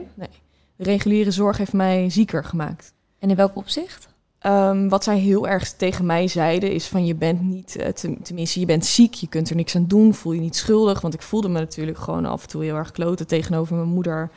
De 0.75 0.83
reguliere 0.83 1.31
zorg 1.31 1.57
heeft 1.57 1.73
mij 1.73 2.09
zieker 2.09 2.43
gemaakt. 2.43 2.93
En 3.19 3.29
in 3.29 3.35
welk 3.35 3.55
opzicht? 3.55 4.07
Ehm, 4.39 4.87
wat 4.87 5.03
zij 5.03 5.17
heel 5.17 5.47
erg 5.47 5.71
tegen 5.73 6.05
mij 6.05 6.27
zeiden 6.27 6.71
is 6.71 6.87
van 6.87 7.05
je 7.05 7.15
bent 7.15 7.41
niet, 7.41 7.75
eh, 7.75 7.87
ten- 7.87 8.21
tenminste 8.21 8.59
je 8.59 8.65
bent 8.65 8.85
ziek, 8.85 9.13
je 9.13 9.27
kunt 9.27 9.49
er 9.49 9.55
niks 9.55 9.75
aan 9.75 9.87
doen, 9.87 10.13
voel 10.13 10.33
je 10.33 10.39
niet 10.39 10.55
schuldig. 10.55 11.01
Want 11.01 11.13
ik 11.13 11.21
voelde 11.21 11.49
me 11.49 11.59
natuurlijk 11.59 11.97
gewoon 11.97 12.25
af 12.25 12.41
en 12.43 12.47
toe 12.49 12.63
heel 12.63 12.75
erg 12.75 12.91
kloten 12.91 13.27
tegenover 13.27 13.75
mijn 13.75 13.87
moeder. 13.87 14.31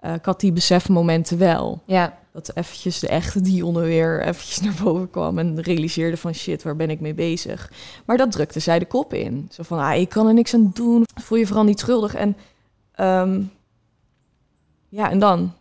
Eh, 0.00 0.14
ik 0.14 0.24
had 0.24 0.40
die 0.40 0.52
besefmomenten 0.52 1.38
wel. 1.38 1.82
Ja, 1.86 2.18
dat 2.44 2.56
eventjes 2.56 2.98
de 2.98 3.08
echte 3.08 3.40
Dionne 3.40 3.80
weer 3.80 4.20
eventjes 4.22 4.60
naar 4.64 4.80
boven 4.82 5.10
kwam 5.10 5.38
en 5.38 5.60
realiseerde 5.62 6.16
van 6.16 6.34
shit, 6.34 6.62
waar 6.62 6.76
ben 6.76 6.90
ik 6.90 7.00
mee 7.00 7.14
bezig? 7.14 7.72
Maar 8.04 8.16
dat 8.16 8.32
drukte 8.32 8.60
zij 8.60 8.78
de 8.78 8.86
kop 8.86 9.14
in. 9.14 9.48
Zo 9.52 9.62
van, 9.62 9.78
ah, 9.78 9.94
ik 10.00 10.08
kan 10.08 10.26
er 10.26 10.34
niks 10.34 10.54
aan 10.54 10.70
doen, 10.74 11.04
voel 11.14 11.38
je 11.38 11.46
vooral 11.46 11.64
niet 11.64 11.80
schuldig. 11.80 12.14
En 12.14 12.36
ehm, 12.94 13.42
ja, 14.88 15.10
en 15.10 15.18
dan? 15.18 15.52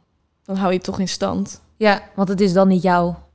Dan 0.44 0.56
hou 0.56 0.70
je 0.70 0.76
het 0.76 0.84
toch 0.86 1.00
in 1.00 1.08
stand. 1.08 1.62
ja, 1.78 2.02
want 2.16 2.30
het 2.30 2.42
is 2.42 2.54
dan 2.54 2.68
niet 2.68 2.82
jouw, 2.82 3.28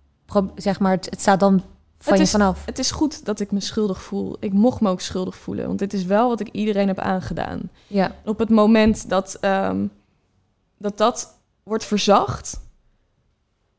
zeg 0.55 0.81
maar, 0.81 0.93
het, 0.93 1.05
het 1.11 1.21
staat 1.21 1.41
dan 1.41 1.63
van 1.99 2.13
Het 2.13 2.17
je 2.17 2.23
is- 2.23 2.31
vanaf. 2.31 2.65
Het 2.65 2.79
is 2.79 2.91
goed 2.91 3.25
dat 3.25 3.41
ik 3.41 3.51
me 3.51 3.61
schuldig 3.61 4.03
voel. 4.03 4.37
Ik 4.41 4.53
mocht 4.53 4.81
me 4.81 4.89
ook 4.91 5.01
schuldig 5.01 5.37
voelen, 5.37 5.67
want 5.67 5.79
dit 5.79 5.93
is 5.93 6.05
wel 6.05 6.29
wat 6.29 6.41
ik 6.41 6.49
iedereen 6.49 6.89
heb 6.89 6.99
aangedaan. 6.99 7.61
Ja, 7.87 8.15
Op 8.25 8.39
het 8.39 8.49
moment 8.51 9.09
dat 9.09 9.37
ehm, 9.41 9.87
dat, 10.79 10.99
dat 10.99 11.39
wordt 11.63 11.85
verzacht, 11.85 12.61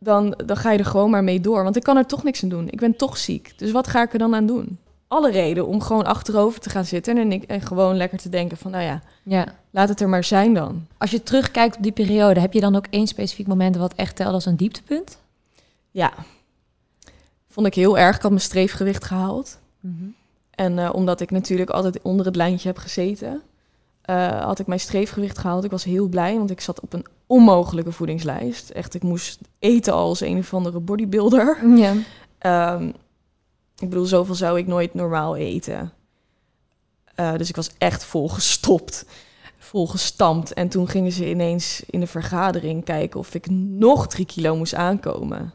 dan, 0.03 0.41
dan 0.45 0.57
ga 0.57 0.71
je 0.71 0.77
er 0.77 0.85
gewoon 0.85 1.09
maar 1.09 1.23
mee 1.23 1.39
door. 1.39 1.63
Want 1.63 1.75
ik 1.75 1.83
kan 1.83 1.97
er 1.97 2.05
toch 2.05 2.23
niks 2.23 2.43
aan 2.43 2.49
doen. 2.49 2.67
Ik 2.69 2.79
ben 2.79 2.95
toch 2.95 3.17
ziek. 3.17 3.53
Dus 3.57 3.71
wat 3.71 3.87
ga 3.87 4.01
ik 4.01 4.13
er 4.13 4.19
dan 4.19 4.35
aan 4.35 4.45
doen? 4.45 4.77
Alle 5.07 5.31
reden 5.31 5.67
om 5.67 5.81
gewoon 5.81 6.05
achterover 6.05 6.59
te 6.59 6.69
gaan 6.69 6.85
zitten 6.85 7.17
en, 7.17 7.47
en 7.47 7.61
gewoon 7.61 7.97
lekker 7.97 8.17
te 8.17 8.29
denken 8.29 8.57
van, 8.57 8.71
nou 8.71 8.83
ja, 8.83 9.01
ja. 9.23 9.45
laat 9.69 9.89
het 9.89 10.01
er 10.01 10.09
maar 10.09 10.23
zijn 10.23 10.53
dan. 10.53 10.87
Als 10.97 11.11
je 11.11 11.23
terugkijkt 11.23 11.77
op 11.77 11.83
die 11.83 11.91
periode, 11.91 12.39
heb 12.39 12.53
je 12.53 12.59
dan 12.59 12.75
ook 12.75 12.85
één 12.89 13.07
specifiek 13.07 13.47
moment 13.47 13.75
wat 13.75 13.93
echt 13.93 14.15
telde 14.15 14.33
als 14.33 14.45
een 14.45 14.57
dieptepunt? 14.57 15.17
Ja, 15.91 16.13
vond 17.47 17.67
ik 17.67 17.73
heel 17.73 17.97
erg. 17.97 18.15
Ik 18.15 18.21
had 18.21 18.31
mijn 18.31 18.43
streefgewicht 18.43 19.03
gehaald. 19.03 19.59
En 20.55 20.79
eh, 20.79 20.89
omdat 20.93 21.19
ik 21.21 21.31
natuurlijk 21.31 21.69
altijd 21.69 22.01
onder 22.01 22.25
het 22.25 22.35
lijntje 22.35 22.67
heb 22.67 22.77
gezeten, 22.77 23.41
eh, 24.01 24.43
had 24.43 24.59
ik 24.59 24.67
mijn 24.67 24.79
streefgewicht 24.79 25.37
gehaald. 25.37 25.63
Ik 25.63 25.71
was 25.71 25.83
heel 25.83 26.07
blij, 26.07 26.37
want 26.37 26.51
ik 26.51 26.61
zat 26.61 26.79
op 26.79 26.93
een 26.93 27.05
onmogelijke 27.33 27.91
voedingslijst. 27.91 28.69
Echt, 28.69 28.93
ik 28.93 29.03
moest 29.03 29.39
eten 29.59 29.93
als 29.93 30.21
een 30.21 30.37
of 30.37 30.53
andere 30.53 30.79
bodybuilder. 30.79 31.67
Ja. 31.75 31.93
Ehm, 32.37 32.87
ik 33.77 33.89
bedoel, 33.89 34.05
zoveel 34.05 34.35
zou 34.35 34.57
ik 34.57 34.67
nooit 34.67 34.93
normaal 34.93 35.35
eten. 35.35 35.93
Eh, 37.15 37.35
dus 37.37 37.49
ik 37.49 37.55
was 37.55 37.71
echt 37.77 38.05
volgestopt, 38.05 39.05
volgestampt. 39.57 40.53
En 40.53 40.69
toen 40.69 40.87
gingen 40.87 41.11
ze 41.11 41.29
ineens 41.29 41.83
in 41.89 41.99
de 41.99 42.07
vergadering 42.07 42.83
kijken 42.83 43.19
of 43.19 43.33
ik 43.33 43.49
nog 43.49 44.07
drie 44.07 44.25
kilo 44.25 44.55
moest 44.55 44.75
aankomen. 44.75 45.53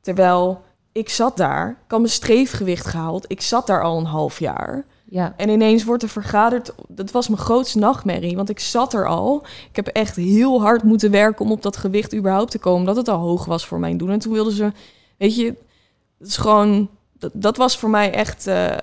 Terwijl 0.00 0.62
ik 0.92 1.08
zat 1.08 1.36
daar, 1.36 1.70
ik 1.70 1.90
had 1.90 2.00
mijn 2.00 2.12
streefgewicht 2.12 2.86
gehaald. 2.86 3.24
Ik 3.28 3.40
zat 3.40 3.66
daar 3.66 3.82
al 3.82 3.98
een 3.98 4.04
half 4.04 4.38
jaar. 4.38 4.84
Ja. 5.08 5.34
En 5.36 5.48
ineens 5.48 5.84
wordt 5.84 6.02
er 6.02 6.08
vergaderd. 6.08 6.72
Dat 6.88 7.10
was 7.10 7.28
mijn 7.28 7.40
grootste 7.40 7.78
nachtmerrie, 7.78 8.36
want 8.36 8.48
ik 8.48 8.60
zat 8.60 8.94
er 8.94 9.06
al. 9.06 9.46
Ik 9.68 9.76
heb 9.76 9.86
echt 9.86 10.16
heel 10.16 10.60
hard 10.60 10.82
moeten 10.82 11.10
werken 11.10 11.44
om 11.44 11.50
op 11.50 11.62
dat 11.62 11.76
gewicht 11.76 12.14
überhaupt 12.14 12.50
te 12.50 12.58
komen, 12.58 12.80
omdat 12.80 12.96
het 12.96 13.08
al 13.08 13.18
hoog 13.18 13.44
was 13.44 13.66
voor 13.66 13.78
mijn 13.78 13.96
doen. 13.96 14.10
En 14.10 14.18
toen 14.18 14.32
wilden 14.32 14.52
ze, 14.52 14.72
weet 15.18 15.36
je, 15.36 15.46
het 16.18 16.28
is 16.28 16.36
gewoon, 16.36 16.90
dat, 17.18 17.30
dat 17.34 17.56
was 17.56 17.78
voor 17.78 17.90
mij 17.90 18.12
echt 18.12 18.46
eh, 18.46 18.76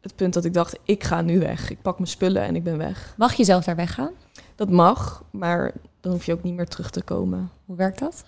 het 0.00 0.14
punt 0.16 0.34
dat 0.34 0.44
ik 0.44 0.54
dacht, 0.54 0.78
ik 0.84 1.04
ga 1.04 1.20
nu 1.20 1.38
weg. 1.38 1.70
Ik 1.70 1.82
pak 1.82 1.98
mijn 1.98 2.10
spullen 2.10 2.42
en 2.42 2.56
ik 2.56 2.64
ben 2.64 2.78
weg. 2.78 3.14
Mag 3.16 3.34
je 3.34 3.44
zelf 3.44 3.64
daar 3.64 3.76
weggaan? 3.76 4.12
Dat 4.54 4.70
mag, 4.70 5.22
maar 5.30 5.72
dan 6.00 6.12
hoef 6.12 6.26
je 6.26 6.32
ook 6.32 6.42
niet 6.42 6.54
meer 6.54 6.68
terug 6.68 6.90
te 6.90 7.02
komen. 7.02 7.50
Hoe 7.64 7.76
werkt 7.76 7.98
dat? 7.98 8.24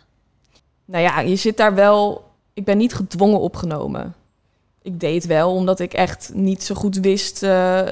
Nou 0.85 1.03
ja, 1.03 1.21
je 1.21 1.37
zit 1.37 1.57
daar 1.57 1.75
wel. 1.75 2.25
Ik 2.55 2.65
ben 2.65 2.79
niet 2.79 2.95
gedwongen 2.95 3.41
opgenomen. 3.41 4.15
Ik 4.83 5.01
deed 5.01 5.27
wel, 5.27 5.55
omdat 5.55 5.81
ik 5.81 5.93
echt 5.93 6.31
niet 6.35 6.63
zo 6.63 6.75
goed 6.75 6.97
wist 6.97 7.43
eh, 7.43 7.89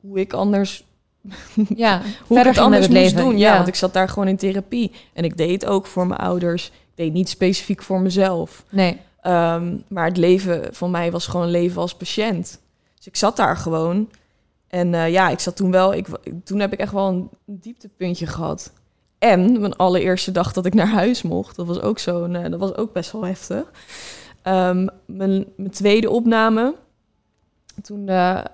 hoe 0.00 0.20
ik 0.20 0.32
anders 0.32 0.84
Ja, 1.76 2.00
hoe 2.00 2.36
verder 2.36 2.46
ik 2.46 2.54
het 2.54 2.58
anders 2.58 2.86
het 2.86 2.94
moest 2.94 3.04
leven. 3.04 3.24
doen. 3.24 3.38
Ja, 3.38 3.56
want 3.56 3.68
ik 3.68 3.74
zat 3.74 3.92
daar 3.92 4.08
gewoon 4.08 4.28
in 4.28 4.36
therapie. 4.36 4.92
En 5.12 5.24
ik 5.24 5.36
deed 5.36 5.50
het 5.50 5.66
ook 5.66 5.86
voor 5.86 6.06
mijn 6.06 6.20
ouders. 6.20 6.66
Ik 6.66 6.72
deed 6.94 7.12
niet 7.12 7.28
specifiek 7.28 7.82
voor 7.82 8.00
mezelf. 8.00 8.64
Nee. 8.68 9.00
Ehm, 9.20 9.76
maar 9.88 10.04
het 10.04 10.16
leven 10.16 10.74
van 10.74 10.90
mij 10.90 11.10
was 11.10 11.26
gewoon 11.26 11.50
leven 11.50 11.80
als 11.80 11.94
patiënt. 11.94 12.60
Dus 12.96 13.06
ik 13.06 13.16
zat 13.16 13.36
daar 13.36 13.56
gewoon. 13.56 14.08
En 14.68 14.94
eh, 14.94 15.10
ja, 15.10 15.28
ik 15.28 15.40
zat 15.40 15.56
toen 15.56 15.70
wel... 15.70 15.94
Ik, 15.94 16.06
toen 16.44 16.60
heb 16.60 16.72
ik 16.72 16.78
echt 16.78 16.92
wel 16.92 17.06
een 17.08 17.28
dieptepuntje 17.46 18.26
gehad. 18.26 18.72
En 19.18 19.60
mijn 19.60 19.76
allereerste 19.76 20.32
dag 20.32 20.52
dat 20.52 20.66
ik 20.66 20.74
naar 20.74 20.88
huis 20.88 21.22
mocht... 21.22 21.56
dat 21.56 21.66
was 21.66 21.80
ook, 21.80 21.98
zo'n, 21.98 22.36
eh, 22.36 22.50
dat 22.50 22.60
was 22.60 22.74
ook 22.74 22.92
best 22.92 23.12
wel 23.12 23.24
heftig. 23.24 23.64
Ehm, 24.42 24.86
mijn, 25.06 25.44
mijn 25.56 25.70
tweede 25.70 26.10
opname... 26.10 26.74
toen 27.82 28.08
eh, 28.08 28.44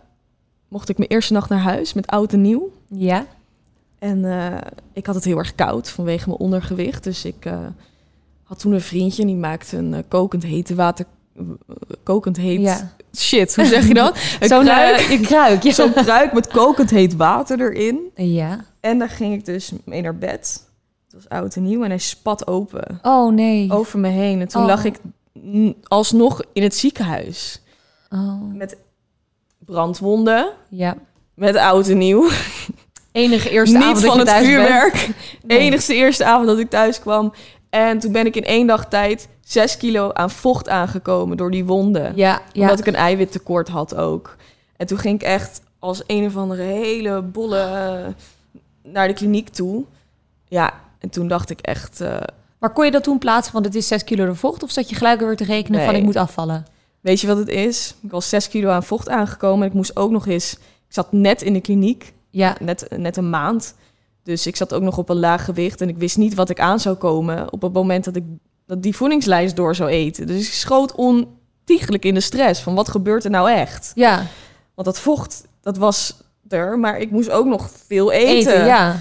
mocht 0.68 0.88
ik 0.88 0.98
mijn 0.98 1.10
eerste 1.10 1.32
nacht 1.32 1.48
naar 1.48 1.58
huis 1.58 1.92
met 1.92 2.06
oud 2.06 2.32
en 2.32 2.40
nieuw. 2.40 2.72
Ja. 2.88 3.26
En 3.98 4.24
eh, 4.24 4.58
ik 4.92 5.06
had 5.06 5.14
het 5.14 5.24
heel 5.24 5.38
erg 5.38 5.54
koud 5.54 5.90
vanwege 5.90 6.28
mijn 6.28 6.40
ondergewicht. 6.40 7.04
Dus 7.04 7.24
ik 7.24 7.44
eh, 7.44 7.58
had 8.42 8.58
toen 8.58 8.72
een 8.72 8.80
vriendje 8.80 9.22
en 9.22 9.28
die 9.28 9.36
maakte 9.36 9.76
een 9.76 10.04
kokend 10.08 10.42
hete 10.42 10.74
water... 10.74 11.04
kokend 12.02 12.36
heet... 12.36 12.60
Ja. 12.60 12.92
Shit, 13.16 13.56
hoe 13.56 13.64
zeg 13.64 13.88
je 13.88 13.94
dat? 13.94 14.18
Zo'n 14.40 14.64
kruik- 14.64 15.18
kruik. 15.22 15.62
Ja. 15.62 15.72
Zo'n 15.72 15.92
kruik 15.92 16.32
met 16.32 16.46
kokend 16.46 16.90
heet 16.90 17.16
water 17.16 17.60
erin. 17.60 18.00
ja. 18.14 18.64
En 18.80 18.98
daar 18.98 19.08
ging 19.08 19.34
ik 19.34 19.44
dus 19.44 19.72
mee 19.84 20.02
naar 20.02 20.18
bed. 20.18 20.66
Het 21.04 21.12
was 21.14 21.28
oud 21.28 21.56
en 21.56 21.62
nieuw 21.62 21.82
en 21.82 21.88
hij 21.88 21.98
spat 21.98 22.46
open 22.46 22.98
Oh 23.02 23.32
nee. 23.32 23.72
over 23.72 23.98
me 23.98 24.08
heen. 24.08 24.40
En 24.40 24.48
toen 24.48 24.60
Oh. 24.62 24.66
lag 24.66 24.84
ik 24.84 24.98
alsnog 25.82 26.42
in 26.52 26.62
het 26.62 26.74
ziekenhuis. 26.74 27.62
Oh, 28.10 28.54
met 28.54 28.76
brandwonden, 29.58 30.52
ja. 30.68 30.96
met 31.34 31.56
oud 31.56 31.88
en 31.88 31.98
nieuw. 31.98 32.30
Enige 33.12 33.50
eerste 33.50 33.76
Niet 33.76 33.86
avond 33.86 34.02
dat 34.02 34.10
van 34.10 34.18
het 34.18 34.44
vuurwerk. 34.44 35.08
Nee. 35.42 35.58
Enigste 35.58 35.94
eerste 35.94 36.24
avond 36.24 36.46
dat 36.46 36.58
ik 36.58 36.70
thuis 36.70 37.00
kwam. 37.00 37.32
En 37.70 37.98
toen 37.98 38.12
ben 38.12 38.26
ik 38.26 38.36
in 38.36 38.44
één 38.44 38.66
dag 38.66 38.88
tijd 38.88 39.28
6 39.40 39.76
kilo 39.76 40.12
aan 40.12 40.30
vocht 40.30 40.68
aangekomen 40.68 41.36
door 41.36 41.50
die 41.50 41.64
wonden. 41.64 42.12
Ja, 42.16 42.42
ja. 42.52 42.60
Omdat 42.60 42.78
ik 42.78 42.86
een 42.86 42.94
eiwittekort 42.94 43.68
had 43.68 43.94
ook. 43.94 44.36
En 44.76 44.86
toen 44.86 44.98
ging 44.98 45.14
ik 45.14 45.26
echt 45.26 45.60
als 45.78 46.02
een 46.06 46.26
of 46.26 46.36
andere 46.36 46.62
hele 46.62 47.22
bolle 47.22 47.60
eh, 47.60 48.06
naar 48.92 49.08
de 49.08 49.14
kliniek 49.14 49.48
toe. 49.48 49.84
Ja, 50.48 50.80
en 50.98 51.10
toen 51.10 51.28
dacht 51.28 51.50
ik 51.50 51.60
echt... 51.60 52.00
eh, 52.00 52.16
Maar 52.58 52.72
kon 52.72 52.84
je 52.84 52.90
dat 52.90 53.02
toen 53.02 53.18
plaatsen 53.18 53.52
van 53.52 53.62
dit 53.62 53.74
is 53.74 53.86
6 53.86 54.04
kilo 54.04 54.26
de 54.26 54.34
vocht? 54.34 54.62
Of 54.62 54.70
zat 54.70 54.88
je 54.88 54.96
gelijk 54.96 55.20
weer 55.20 55.36
te 55.36 55.44
rekenen 55.44 55.84
van 55.84 55.94
ik 55.94 56.02
moet 56.02 56.16
afvallen? 56.16 56.66
weet 57.00 57.20
je 57.20 57.26
wat 57.26 57.36
het 57.36 57.48
is? 57.48 57.94
Ik 58.02 58.10
was 58.10 58.28
6 58.28 58.48
kilo 58.48 58.70
aan 58.70 58.82
vocht 58.82 59.08
aangekomen. 59.08 59.62
En 59.62 59.68
ik 59.68 59.74
moest 59.74 59.96
ook 59.96 60.10
nog 60.10 60.26
eens... 60.26 60.52
Ik 60.52 60.94
zat 60.94 61.12
net 61.12 61.42
in 61.42 61.52
de 61.52 61.60
kliniek. 61.60 62.12
Ja, 62.30 62.56
net, 62.60 62.86
net 62.96 63.16
een 63.16 63.30
maand. 63.30 63.74
Dus 64.22 64.46
ik 64.46 64.56
zat 64.56 64.74
ook 64.74 64.82
nog 64.82 64.98
op 64.98 65.08
een 65.08 65.18
laag 65.18 65.44
gewicht 65.44 65.80
en 65.80 65.88
ik 65.88 65.96
wist 65.96 66.16
niet 66.16 66.34
wat 66.34 66.50
ik 66.50 66.60
aan 66.60 66.80
zou 66.80 66.96
komen 66.96 67.52
op 67.52 67.62
het 67.62 67.72
moment 67.72 68.04
dat 68.04 68.16
ik 68.16 68.24
dat 68.66 68.82
die 68.82 68.96
voedingslijst 68.96 69.56
door 69.56 69.74
zou 69.74 69.90
eten. 69.90 70.26
Dus 70.26 70.46
ik 70.46 70.52
schoot 70.52 70.94
ontiegelijk 70.94 72.04
in 72.04 72.14
de 72.14 72.20
stress 72.20 72.60
van 72.60 72.74
wat 72.74 72.88
gebeurt 72.88 73.24
er 73.24 73.30
nou 73.30 73.50
echt? 73.50 73.92
ja. 73.94 74.26
Want 74.74 74.90
dat 74.90 75.00
vocht, 75.00 75.46
dat 75.60 75.76
was 75.76 76.16
er, 76.48 76.78
maar 76.78 76.98
ik 76.98 77.10
moest 77.10 77.30
ook 77.30 77.46
nog 77.46 77.70
veel 77.86 78.12
eten. 78.12 78.52
Eten, 78.52 78.66
ja. 78.66 79.00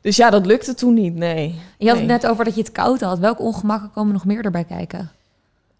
Dus 0.00 0.16
ja, 0.16 0.30
dat 0.30 0.46
lukte 0.46 0.74
toen 0.74 0.94
niet, 0.94 1.14
nee. 1.14 1.60
Je 1.78 1.86
had 1.88 1.98
Nee. 1.98 2.08
het 2.08 2.22
net 2.22 2.30
over 2.30 2.44
dat 2.44 2.54
je 2.54 2.60
het 2.60 2.72
koud 2.72 3.00
had. 3.00 3.18
Welke 3.18 3.42
ongemakken 3.42 3.90
komen 3.90 4.12
nog 4.12 4.24
meer 4.24 4.44
erbij 4.44 4.64
kijken? 4.64 5.10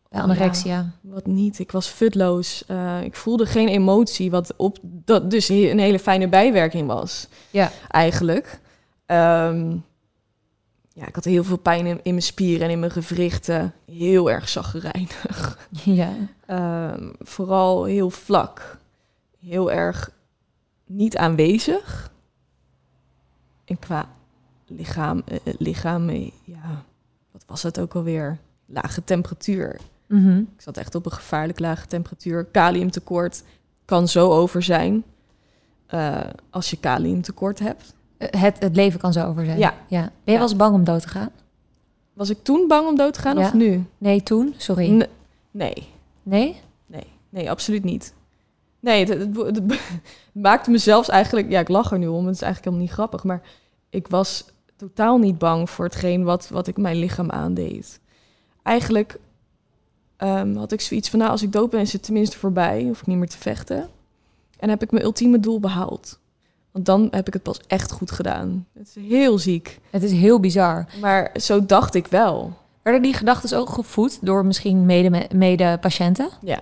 Bij 0.09 0.18
Oh, 0.20 0.24
anorexia. 0.26 0.90
Wat 1.00 1.26
niet, 1.26 1.59
ik 1.59 1.72
was 1.72 1.87
futloos. 1.87 2.64
Eh, 2.66 3.02
ik 3.02 3.16
voelde 3.16 3.46
geen 3.46 3.68
emotie, 3.68 4.31
wat 4.31 4.54
op 4.57 4.78
dat 4.83 5.31
dus 5.31 5.48
een 5.48 5.78
hele 5.78 5.98
fijne 5.98 6.28
bijwerking 6.28 6.87
was. 6.87 7.28
Ja. 7.50 7.70
eigenlijk. 7.88 8.61
Ehm, 9.07 9.70
ja, 10.92 11.07
ik 11.07 11.14
had 11.14 11.24
heel 11.24 11.44
veel 11.44 11.57
pijn 11.59 11.87
in, 11.87 12.00
in 12.02 12.11
mijn 12.12 12.22
spieren 12.22 12.66
en 12.66 12.70
in 12.72 12.78
mijn 12.78 12.90
gewrichten. 12.92 13.72
Heel 13.92 14.31
erg 14.31 14.50
chagrijnig. 14.50 15.59
Ja. 15.85 16.11
Ehm, 16.46 17.09
vooral 17.18 17.85
heel 17.85 18.11
vlak. 18.11 18.76
Heel 19.46 19.72
erg 19.72 20.11
niet 20.87 21.16
aanwezig. 21.16 22.11
En 23.68 23.78
qua 23.78 24.09
lichaam, 24.66 25.22
eh, 25.26 25.37
eh, 25.44 25.54
lichaam 25.59 26.09
eh, 26.09 26.31
ja, 26.44 26.85
wat 27.31 27.44
was 27.46 27.62
het 27.62 27.81
ook 27.81 27.94
alweer? 27.94 28.38
Lage 28.66 29.04
temperatuur. 29.04 29.81
Mhm. 30.07 30.38
Ik 30.38 30.61
zat 30.61 30.76
echt 30.76 30.94
op 30.94 31.07
een 31.07 31.12
gevaarlijk 31.12 31.59
lage 31.59 31.87
temperatuur. 31.87 32.44
Kaliumtekort 32.44 33.42
kan 33.85 34.09
zo 34.09 34.31
over 34.31 34.62
zijn 34.62 35.04
eh, 35.87 36.20
als 36.50 36.70
je 36.70 36.76
kaliumtekort 36.76 37.59
hebt. 37.59 37.94
Het, 38.18 38.59
het 38.59 38.76
leven 38.76 39.00
kan 39.00 39.12
zo 39.12 39.26
over 39.26 39.44
zijn. 39.44 39.59
Ja. 39.59 39.74
ja. 39.88 40.00
Ben 40.00 40.11
je 40.24 40.33
wel 40.33 40.42
eens 40.42 40.57
bang 40.57 40.74
om 40.74 40.85
dood 40.85 41.02
te 41.02 41.09
gaan? 41.09 41.31
Was 42.12 42.31
ik 42.31 42.38
toen 42.42 42.68
bang 42.68 42.88
om 42.88 42.96
dood 42.96 43.14
te 43.14 43.20
gaan 43.20 43.38
Ja. 43.38 43.46
of 43.46 43.54
nu? 43.54 43.85
Nee, 43.98 44.22
toen? 44.22 44.54
Sorry. 44.57 44.90
N- 44.90 45.07
nee, 45.50 45.88
Nee? 46.22 46.61
nee, 46.87 47.07
nee, 47.28 47.50
absoluut 47.50 47.85
niet. 47.85 48.14
Nee, 48.81 49.05
het, 49.07 49.19
het, 49.19 49.37
het- 49.37 49.57
het 49.57 49.81
maakte 50.33 50.71
me 50.71 50.79
zelfs 50.79 51.09
eigenlijk... 51.09 51.51
Ja, 51.51 51.61
ik 51.61 51.69
lach 51.69 51.93
er 51.93 51.99
nu 51.99 52.07
om, 52.07 52.27
het 52.27 52.35
is 52.35 52.43
eigenlijk 52.43 52.64
helemaal 52.64 52.85
niet 52.87 52.95
grappig. 52.95 53.25
Maar 53.25 53.43
ik 53.91 54.09
was 54.09 54.45
totaal 54.77 55.19
niet 55.19 55.38
bang 55.38 55.71
voor 55.71 55.85
hetgeen 55.85 56.25
wat, 56.25 56.49
wat 56.49 56.67
ik 56.67 56.77
mijn 56.77 56.97
lichaam 56.97 57.31
aandeed. 57.31 58.01
Eigenlijk 58.62 59.19
ehm, 60.17 60.57
had 60.57 60.73
ik 60.73 60.81
zoiets 60.81 61.11
van... 61.11 61.19
Nou, 61.19 61.31
als 61.31 61.43
ik 61.43 61.53
dood 61.53 61.71
ben, 61.71 61.81
is 61.81 61.93
het 61.93 62.03
tenminste 62.03 62.38
voorbij. 62.38 62.83
Hoef 62.83 63.01
ik 63.01 63.07
niet 63.07 63.17
meer 63.19 63.29
te 63.29 63.38
vechten. 63.38 63.88
En 64.59 64.69
heb 64.69 64.83
ik 64.83 64.91
mijn 64.91 65.05
ultieme 65.05 65.41
doel 65.41 65.61
behaald. 65.61 66.19
Want 66.71 66.87
dan 66.87 67.09
heb 67.11 67.27
ik 67.27 67.33
het 67.33 67.43
pas 67.43 67.61
echt 67.67 67.93
goed 67.93 68.11
gedaan. 68.11 68.67
Het 68.73 68.93
is 68.97 69.05
heel 69.09 69.38
ziek. 69.38 69.79
Het 69.91 70.03
is 70.03 70.12
heel 70.12 70.41
bizar. 70.41 70.87
Maar 71.01 71.31
zo 71.41 71.67
dacht 71.67 71.95
ik 71.95 72.07
wel. 72.07 72.53
Werden 72.83 73.03
die 73.03 73.12
gedachten 73.14 73.59
ook 73.59 73.69
gevoed 73.71 74.19
door 74.27 74.47
misschien 74.47 74.87
mede- 74.87 75.27
mede-patiënten? 75.35 76.29
Ja. 76.43 76.61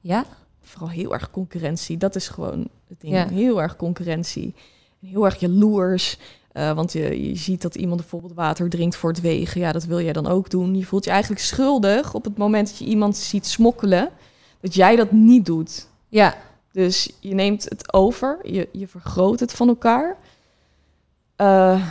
Ja? 0.00 0.24
Vooral 0.64 0.90
heel 0.90 1.12
erg 1.12 1.30
concurrentie. 1.30 1.96
Dat 1.96 2.14
is 2.16 2.28
gewoon 2.28 2.68
het 2.88 3.00
ding. 3.00 3.12
Ja. 3.12 3.28
Heel 3.28 3.62
erg 3.62 3.76
concurrentie. 3.76 4.54
En 5.00 5.08
heel 5.08 5.24
erg 5.24 5.40
jaloers. 5.40 6.18
Eh, 6.52 6.72
want 6.72 6.92
je, 6.92 7.28
je 7.28 7.36
ziet 7.36 7.62
dat 7.62 7.74
iemand 7.74 8.00
bijvoorbeeld 8.00 8.34
water 8.34 8.70
drinkt 8.70 8.96
voor 8.96 9.10
het 9.10 9.20
wegen. 9.20 9.60
Ja, 9.60 9.72
dat 9.72 9.84
wil 9.84 10.00
jij 10.00 10.12
dan 10.12 10.26
ook 10.26 10.50
doen. 10.50 10.74
Je 10.74 10.86
voelt 10.86 11.04
je 11.04 11.10
eigenlijk 11.10 11.42
schuldig 11.42 12.14
op 12.14 12.24
het 12.24 12.36
moment 12.36 12.68
dat 12.68 12.78
je 12.78 12.84
iemand 12.84 13.16
ziet 13.16 13.46
smokkelen. 13.46 14.10
Dat 14.60 14.74
jij 14.74 14.96
dat 14.96 15.12
niet 15.12 15.46
doet. 15.46 15.86
Ja. 16.08 16.36
Dus 16.72 17.12
je 17.20 17.34
neemt 17.34 17.64
het 17.64 17.92
over. 17.92 18.38
Je, 18.42 18.68
je 18.72 18.88
vergroot 18.88 19.40
het 19.40 19.52
van 19.52 19.68
elkaar. 19.68 20.16
Eh, 21.36 21.88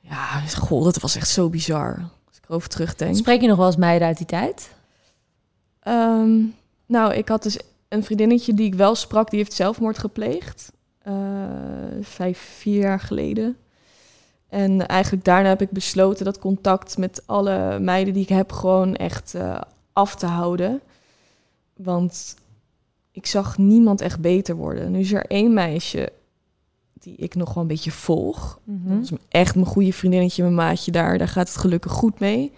ja, 0.00 0.40
goh, 0.56 0.84
dat 0.84 0.98
was 0.98 1.16
echt 1.16 1.28
zo 1.28 1.48
bizar. 1.48 2.08
Als 2.28 2.36
ik 2.36 2.44
erover 2.48 2.68
terugdenk. 2.68 3.16
Spreek 3.16 3.40
je 3.40 3.48
nog 3.48 3.56
wel 3.56 3.66
eens 3.66 3.76
meiden 3.76 4.08
uit 4.08 4.16
die 4.16 4.26
tijd? 4.26 4.70
Ehm, 5.80 6.38
nou, 6.86 7.14
ik 7.14 7.28
had 7.28 7.42
dus 7.42 7.58
een 7.90 8.04
vriendinnetje 8.04 8.54
die 8.54 8.66
ik 8.66 8.74
wel 8.74 8.94
sprak, 8.94 9.30
die 9.30 9.38
heeft 9.38 9.52
zelfmoord 9.52 9.98
gepleegd. 9.98 10.72
Eh, 11.02 11.14
vijf, 12.00 12.38
vier 12.38 12.80
jaar 12.80 13.00
geleden. 13.00 13.56
En 14.48 14.86
eigenlijk 14.86 15.24
daarna 15.24 15.48
heb 15.48 15.60
ik 15.60 15.70
besloten 15.70 16.24
dat 16.24 16.38
contact 16.38 16.98
met 16.98 17.22
alle 17.26 17.78
meiden 17.78 18.14
die 18.14 18.22
ik 18.22 18.28
heb 18.28 18.52
gewoon 18.52 18.96
echt 18.96 19.34
eh, 19.34 19.60
af 19.92 20.16
te 20.16 20.26
houden. 20.26 20.80
Want 21.76 22.36
ik 23.12 23.26
zag 23.26 23.58
niemand 23.58 24.00
echt 24.00 24.20
beter 24.20 24.54
worden. 24.56 24.90
Nu 24.90 24.98
is 24.98 25.12
er 25.12 25.26
één 25.26 25.54
meisje 25.54 26.12
die 26.92 27.16
ik 27.16 27.34
nog 27.34 27.54
wel 27.54 27.62
een 27.62 27.68
beetje 27.68 27.90
volg. 27.90 28.60
Mhm. 28.64 28.94
Dat 28.94 29.02
is 29.02 29.10
echt 29.28 29.54
mijn 29.54 29.66
goede 29.66 29.92
vriendinnetje, 29.92 30.42
mijn 30.42 30.54
maatje 30.54 30.92
daar. 30.92 31.18
Daar 31.18 31.28
gaat 31.28 31.48
het 31.48 31.56
gelukkig 31.56 31.92
goed 31.92 32.18
mee. 32.18 32.52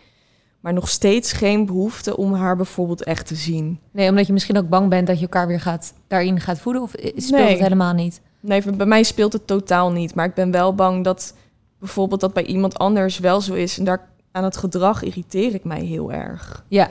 Maar 0.63 0.73
nog 0.73 0.89
steeds 0.89 1.33
geen 1.33 1.67
behoefte 1.67 2.17
om 2.17 2.35
haar 2.35 2.57
bijvoorbeeld 2.57 3.05
echt 3.05 3.27
te 3.27 3.35
zien. 3.35 3.81
Nee, 3.91 4.09
omdat 4.09 4.27
je 4.27 4.33
misschien 4.33 4.57
ook 4.57 4.69
bang 4.69 4.89
bent 4.89 5.07
dat 5.07 5.17
je 5.17 5.23
elkaar 5.23 5.47
weer 5.47 5.61
gaat, 5.61 5.95
daarin 6.07 6.41
gaat 6.41 6.59
voeden? 6.59 6.83
Of 6.83 6.91
speelt 6.99 7.31
Nee. 7.31 7.51
het 7.51 7.59
helemaal 7.59 7.93
niet? 7.93 8.21
Nee, 8.41 8.63
bij 8.73 8.87
mij 8.87 9.03
speelt 9.03 9.33
het 9.33 9.47
totaal 9.47 9.93
niet. 9.93 10.15
Maar 10.15 10.27
ik 10.27 10.35
ben 10.35 10.51
wel 10.51 10.75
bang 10.75 11.05
dat 11.05 11.35
bijvoorbeeld 11.79 12.21
dat 12.21 12.33
bij 12.33 12.45
iemand 12.45 12.79
anders 12.79 13.19
wel 13.19 13.41
zo 13.41 13.55
is. 13.55 13.79
En 13.79 13.85
daar 13.85 14.09
aan 14.31 14.45
het 14.45 14.57
gedrag 14.57 15.03
irriteer 15.03 15.55
ik 15.55 15.65
mij 15.65 15.85
heel 15.85 16.13
erg. 16.13 16.65
Ja. 16.69 16.89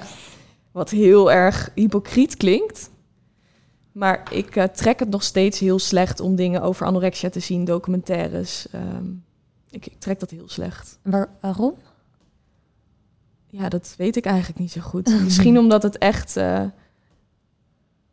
Wat 0.72 0.90
heel 0.90 1.32
erg 1.32 1.72
hypocriet 1.76 2.36
klinkt. 2.38 2.90
Maar 3.92 4.24
ik 4.32 4.56
eh, 4.56 4.64
trek 4.64 5.00
het 5.00 5.10
nog 5.10 5.24
steeds 5.24 5.60
heel 5.60 5.80
slecht 5.80 6.20
om 6.20 6.36
dingen 6.36 6.62
over 6.62 6.86
anorexia 6.86 7.30
te 7.30 7.40
zien, 7.40 7.66
documentaires. 7.66 8.68
Ehm, 8.72 9.06
ik, 9.70 9.86
ik 9.86 10.00
trek 10.00 10.20
dat 10.20 10.30
heel 10.30 10.50
slecht. 10.50 11.00
Waar, 11.04 11.30
waarom? 11.42 11.74
Ja, 13.52 13.70
dat 13.70 13.94
weet 13.98 14.16
ik 14.16 14.26
eigenlijk 14.26 14.60
niet 14.60 14.72
zo 14.72 14.82
goed. 14.82 15.08
Misschien 15.24 15.58
omdat 15.58 15.84
het 15.84 15.98
echt... 15.98 16.38
eh, 16.38 16.64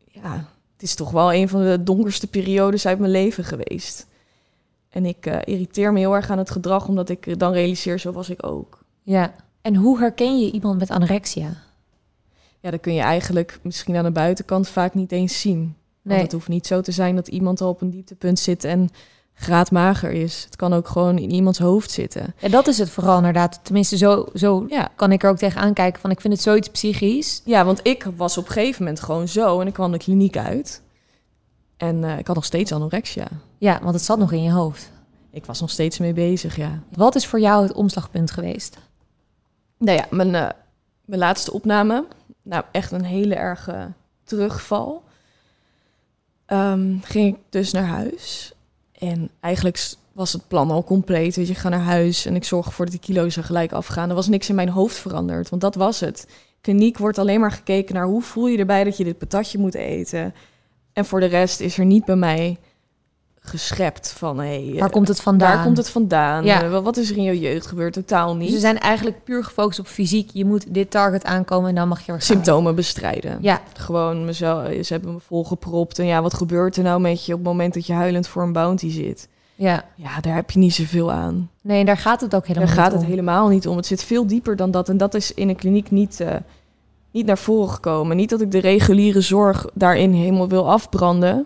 ja, 0.07 0.33
het 0.73 0.83
is 0.83 0.95
toch 0.95 1.11
wel 1.11 1.33
een 1.33 1.49
van 1.49 1.63
de 1.63 1.83
donkerste 1.83 2.27
periodes 2.27 2.85
uit 2.85 2.99
mijn 2.99 3.11
leven 3.11 3.43
geweest. 3.43 4.07
En 4.89 5.05
ik 5.05 5.25
eh, 5.25 5.37
irriteer 5.43 5.93
me 5.93 5.99
heel 5.99 6.15
erg 6.15 6.29
aan 6.29 6.37
het 6.37 6.49
gedrag, 6.51 6.87
omdat 6.87 7.09
ik 7.09 7.39
dan 7.39 7.51
realiseer, 7.53 7.99
zo 7.99 8.11
was 8.11 8.29
ik 8.29 8.45
ook. 8.45 8.83
Ja. 9.03 9.33
En 9.61 9.75
hoe 9.75 9.99
herken 9.99 10.39
je 10.39 10.51
iemand 10.51 10.79
met 10.79 10.89
anorexia? 10.89 11.53
Ja, 12.59 12.71
dat 12.71 12.79
kun 12.79 12.93
je 12.93 13.01
eigenlijk 13.01 13.59
misschien 13.61 13.95
aan 13.95 14.03
de 14.03 14.11
buitenkant 14.11 14.67
vaak 14.67 14.93
niet 14.93 15.11
eens 15.11 15.41
zien. 15.41 15.59
Want 15.59 16.15
Nee. 16.15 16.21
het 16.21 16.31
hoeft 16.31 16.47
niet 16.47 16.67
zo 16.67 16.81
te 16.81 16.91
zijn 16.91 17.15
dat 17.15 17.27
iemand 17.27 17.61
al 17.61 17.69
op 17.69 17.81
een 17.81 17.89
dieptepunt 17.89 18.39
zit 18.39 18.63
en 18.63 18.89
graadmager 19.39 20.11
is. 20.11 20.43
Het 20.43 20.55
kan 20.55 20.73
ook 20.73 20.87
gewoon 20.87 21.17
in 21.17 21.31
iemands 21.31 21.59
hoofd 21.59 21.91
zitten. 21.91 22.33
Ja, 22.37 22.49
dat 22.49 22.67
is 22.67 22.77
het 22.77 22.89
vooral 22.89 23.17
inderdaad. 23.17 23.59
Tenminste, 23.63 23.97
zo, 23.97 24.25
zo 24.33 24.65
Ja, 24.69 24.89
kan 24.95 25.11
ik 25.11 25.23
er 25.23 25.29
ook 25.29 25.37
tegenaan 25.37 25.73
kijken 25.73 26.01
van 26.01 26.11
ik 26.11 26.21
vind 26.21 26.33
het 26.33 26.41
zoiets 26.41 26.69
psychisch. 26.69 27.41
ja 27.45 27.65
want 27.65 27.79
ik 27.83 28.07
was 28.15 28.37
op 28.37 28.45
een 28.45 28.51
gegeven 28.51 28.83
moment 28.83 29.01
gewoon 29.03 29.27
zo 29.27 29.61
en 29.61 29.67
ik 29.67 29.73
kwam 29.73 29.91
de 29.91 29.97
kliniek 29.97 30.37
uit. 30.37 30.81
En 31.77 32.03
eh, 32.03 32.17
ik 32.17 32.27
had 32.27 32.35
nog 32.35 32.45
steeds 32.45 32.71
anorexia. 32.71 33.27
Ja, 33.57 33.79
want 33.81 33.93
het 33.93 34.03
zat 34.03 34.19
nog 34.19 34.31
in 34.31 34.43
je 34.43 34.51
hoofd. 34.51 34.91
Ik 35.31 35.45
was 35.45 35.61
nog 35.61 35.69
steeds 35.69 35.97
mee 35.97 36.13
bezig, 36.13 36.55
ja. 36.55 36.79
Wat 36.93 37.15
is 37.15 37.27
voor 37.27 37.39
jou 37.39 37.63
het 37.63 37.73
omslagpunt 37.73 38.31
geweest? 38.31 38.77
Nou 39.77 39.97
ja, 39.97 40.05
mijn, 40.09 40.35
eh, 40.35 40.49
mijn 41.05 41.19
laatste 41.19 41.53
opname. 41.53 42.05
Nou, 42.41 42.63
echt 42.71 42.91
een 42.91 43.03
hele 43.05 43.35
erge 43.35 43.91
terugval. 44.23 45.03
Ehm, 46.45 46.97
ging 47.01 47.35
ik 47.35 47.41
dus 47.49 47.71
naar 47.71 47.85
huis. 47.85 48.53
En 48.99 49.29
eigenlijk 49.39 49.93
was 50.11 50.33
het 50.33 50.47
plan 50.47 50.71
al 50.71 50.83
compleet. 50.83 51.35
Weet 51.35 51.47
je, 51.47 51.53
ik 51.53 51.59
ga 51.59 51.69
naar 51.69 51.79
huis 51.79 52.25
en 52.25 52.35
ik 52.35 52.43
zorg 52.43 52.65
ervoor 52.65 52.85
dat 52.85 52.93
die 52.93 53.13
kilo's 53.13 53.37
er 53.37 53.43
gelijk 53.43 53.71
afgaan. 53.71 54.09
Er 54.09 54.15
was 54.15 54.27
niks 54.27 54.49
in 54.49 54.55
mijn 54.55 54.69
hoofd 54.69 54.97
veranderd, 54.97 55.49
want 55.49 55.61
dat 55.61 55.75
was 55.75 55.99
het. 55.99 56.27
Kliniek 56.61 56.97
wordt 56.97 57.17
alleen 57.17 57.39
maar 57.39 57.51
gekeken 57.51 57.95
naar 57.95 58.05
hoe 58.05 58.21
voel 58.21 58.47
je 58.47 58.57
erbij 58.57 58.83
dat 58.83 58.97
je 58.97 59.03
dit 59.03 59.17
patatje 59.17 59.57
moet 59.57 59.75
eten. 59.75 60.33
En 60.93 61.05
voor 61.05 61.19
de 61.19 61.25
rest 61.25 61.59
is 61.59 61.77
er 61.77 61.85
niet 61.85 62.05
bij 62.05 62.15
mij 62.15 62.57
geschept 63.49 64.11
van 64.17 64.39
hé, 64.39 64.73
Waar 64.79 64.89
komt 64.89 65.07
het 65.07 65.21
vandaan? 65.21 65.55
waar 65.55 65.63
komt 65.63 65.77
het 65.77 65.89
vandaan? 65.89 66.43
Ja. 66.43 66.63
Eh, 66.63 66.79
wat 66.79 66.97
is 66.97 67.09
er 67.09 67.17
in 67.17 67.23
je 67.23 67.39
jeugd 67.39 67.65
gebeurd? 67.67 67.93
Totaal 67.93 68.33
Dus 68.33 68.43
niet. 68.43 68.51
ze 68.53 68.59
zijn 68.59 68.79
eigenlijk 68.79 69.23
puur 69.23 69.43
gefocust 69.43 69.79
op 69.79 69.87
fysiek. 69.87 70.29
Je 70.33 70.45
moet 70.45 70.73
dit 70.73 70.91
target 70.91 71.23
aankomen 71.25 71.69
en 71.69 71.75
dan 71.75 71.87
mag 71.87 72.05
je. 72.05 72.13
Symptomen 72.17 72.75
bestrijden. 72.75 73.37
Ja, 73.41 73.61
Gewoon 73.73 74.25
mezelf, 74.25 74.63
ze 74.85 74.93
hebben 74.93 75.13
me 75.13 75.19
volgepropt. 75.19 75.99
En 75.99 76.05
ja, 76.05 76.21
wat 76.21 76.33
gebeurt 76.33 76.77
er 76.77 76.83
nou 76.83 77.01
met 77.01 77.25
je 77.25 77.31
op 77.33 77.39
het 77.39 77.47
moment 77.47 77.73
dat 77.73 77.85
je 77.87 77.93
huilend 77.93 78.27
voor 78.27 78.43
een 78.43 78.53
bounty 78.53 78.89
zit? 78.89 79.27
ja. 79.55 79.83
Ja, 79.95 80.19
daar 80.21 80.35
heb 80.35 80.51
je 80.51 80.59
niet 80.59 80.73
zoveel 80.73 81.11
aan. 81.11 81.49
Nee, 81.61 81.85
daar 81.85 81.97
gaat 81.97 82.21
het 82.21 82.35
ook 82.35 82.47
helemaal 82.47 82.67
Daar 82.67 82.75
niet 82.75 82.83
gaat 82.85 82.93
het 82.93 83.01
om. 83.03 83.09
helemaal 83.09 83.47
niet 83.47 83.67
om. 83.67 83.75
Het 83.77 83.85
zit 83.85 84.03
veel 84.03 84.27
dieper 84.27 84.55
dan 84.55 84.71
dat. 84.71 84.89
En 84.89 84.97
dat 84.97 85.13
is 85.13 85.33
in 85.33 85.49
een 85.49 85.55
kliniek 85.55 85.91
niet, 85.91 86.19
eh, 86.19 86.35
niet 87.11 87.25
naar 87.25 87.37
voren 87.37 87.69
gekomen. 87.69 88.15
Niet 88.17 88.29
dat 88.29 88.41
ik 88.41 88.51
de 88.51 88.59
reguliere 88.59 89.21
zorg 89.21 89.65
daarin 89.73 90.11
helemaal 90.13 90.47
wil 90.49 90.69
afbranden. 90.71 91.45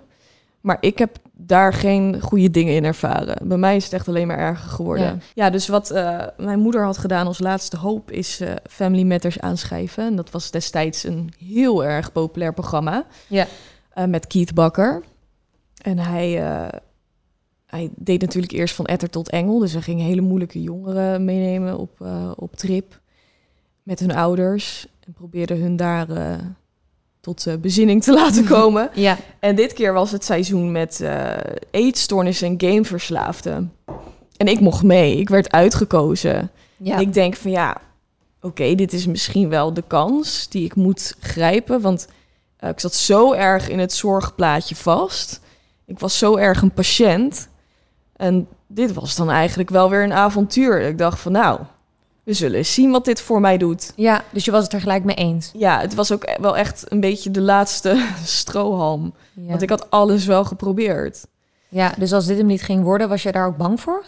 Maar 0.63 0.78
ik 0.80 0.97
heb 0.97 1.17
daar 1.32 1.73
geen 1.73 2.21
goede 2.21 2.52
dingen 2.52 2.73
in 2.76 2.84
ervaren. 2.84 3.47
Bij 3.47 3.58
mij 3.58 3.76
is 3.76 3.84
het 3.84 3.93
echt 3.93 4.08
alleen 4.08 4.28
maar 4.28 4.38
erger 4.38 4.69
geworden. 4.69 5.06
Ja. 5.06 5.17
Ja, 5.34 5.49
dus 5.49 5.67
wat 5.67 5.91
eh, 5.91 6.28
mijn 6.38 6.60
moeder 6.60 6.84
had 6.84 6.97
gedaan 6.97 7.28
als 7.28 7.39
laatste 7.39 7.78
hoop... 7.78 8.12
is 8.12 8.39
eh, 8.39 8.54
Family 8.69 9.04
Matters 9.04 9.39
aanschrijven. 9.39 10.06
En 10.06 10.15
dat 10.15 10.32
was 10.32 10.52
destijds 10.52 11.04
een 11.04 11.34
heel 11.38 11.86
erg 11.86 12.12
populair 12.12 12.54
programma. 12.54 13.06
Ja. 13.28 13.47
eh, 13.93 14.06
met 14.06 14.28
Keith 14.28 14.54
Bakker. 14.54 15.04
En 15.82 15.97
hij, 15.97 16.30
hij 17.65 17.89
deed 17.95 18.21
natuurlijk 18.21 18.54
eerst 18.54 18.76
van 18.76 18.86
etter 18.86 19.10
tot 19.10 19.30
engel. 19.30 19.60
Dus 19.60 19.73
hij 19.73 19.82
ging 19.82 20.02
hele 20.02 20.21
moeilijke 20.21 20.62
jongeren 20.62 21.26
meenemen 21.26 21.78
op, 21.78 22.08
op 22.36 22.56
trip 22.56 22.99
met 23.84 23.99
hun 23.99 24.15
ouders. 24.15 24.88
En 25.06 25.13
probeerde 25.13 25.56
hun 25.56 25.76
daar 25.76 26.08
tot 27.23 27.47
eh, 27.47 27.53
bezinning 27.55 28.03
te 28.03 28.13
laten 28.21 28.45
komen. 28.45 28.89
Ja, 28.93 29.17
en 29.39 29.55
dit 29.55 29.73
keer 29.73 29.93
was 29.93 30.12
het 30.12 30.25
seizoen 30.25 30.71
met 30.71 31.01
eh 31.01 31.38
eetstoornissen 31.71 32.47
en 32.47 32.69
gameverslaafden. 32.69 33.73
En 34.38 34.47
ik 34.47 34.59
mocht 34.59 34.83
mee. 34.83 35.17
Ik 35.17 35.29
werd 35.29 35.51
uitgekozen. 35.51 36.51
ja. 36.77 36.95
En 36.95 37.01
ik 37.01 37.13
denk 37.13 37.36
van 37.36 37.51
ja, 37.51 37.77
oké, 38.41 38.75
dit 38.75 38.93
is 38.93 39.05
misschien 39.05 39.49
wel 39.49 39.73
de 39.73 39.83
kans 39.88 40.49
die 40.49 40.65
ik 40.65 40.75
moet 40.75 41.15
grijpen. 41.19 41.81
Want 41.81 42.07
eh, 42.57 42.69
ik 42.69 42.79
zat 42.79 42.93
zo 42.93 43.33
erg 43.33 43.69
in 43.69 43.79
het 43.79 43.93
zorgplaatje 43.93 44.75
vast. 44.75 45.41
Ik 45.86 45.99
was 45.99 46.17
zo 46.17 46.36
erg 46.36 46.62
een 46.62 46.73
patiënt. 46.73 47.47
En 48.15 48.47
dit 48.67 48.93
was 48.93 49.15
dan 49.15 49.29
eigenlijk 49.29 49.69
wel 49.69 49.89
weer 49.89 50.03
een 50.03 50.13
avontuur. 50.13 50.81
Ik 50.81 50.97
dacht 50.97 51.19
van 51.19 51.31
nou, 51.31 51.59
we 52.23 52.33
zullen 52.33 52.65
zien 52.65 52.91
wat 52.91 53.05
dit 53.05 53.21
voor 53.21 53.39
mij 53.41 53.57
doet. 53.57 53.93
ja, 53.95 54.23
dus 54.31 54.45
je 54.45 54.51
was 54.51 54.63
het 54.63 54.73
er 54.73 54.81
gelijk 54.81 55.03
mee 55.03 55.15
eens. 55.15 55.51
Ja, 55.53 55.79
het 55.79 55.93
was 55.93 56.12
ook 56.12 56.23
e- 56.23 56.41
wel 56.41 56.57
echt 56.57 56.91
een 56.91 56.99
beetje 56.99 57.31
de 57.31 57.41
laatste 57.41 58.07
strohalm. 58.25 59.13
Ja. 59.33 59.47
Want 59.47 59.62
ik 59.62 59.69
had 59.69 59.89
alles 59.89 60.25
wel 60.25 60.45
geprobeerd. 60.45 61.25
ja, 61.69 61.93
dus 61.97 62.13
als 62.13 62.25
dit 62.25 62.38
hem 62.38 62.45
niet 62.45 62.62
ging 62.62 62.83
worden, 62.83 63.09
was 63.09 63.23
je 63.23 63.31
daar 63.31 63.47
ook 63.47 63.57
bang 63.57 63.79
voor? 63.81 64.05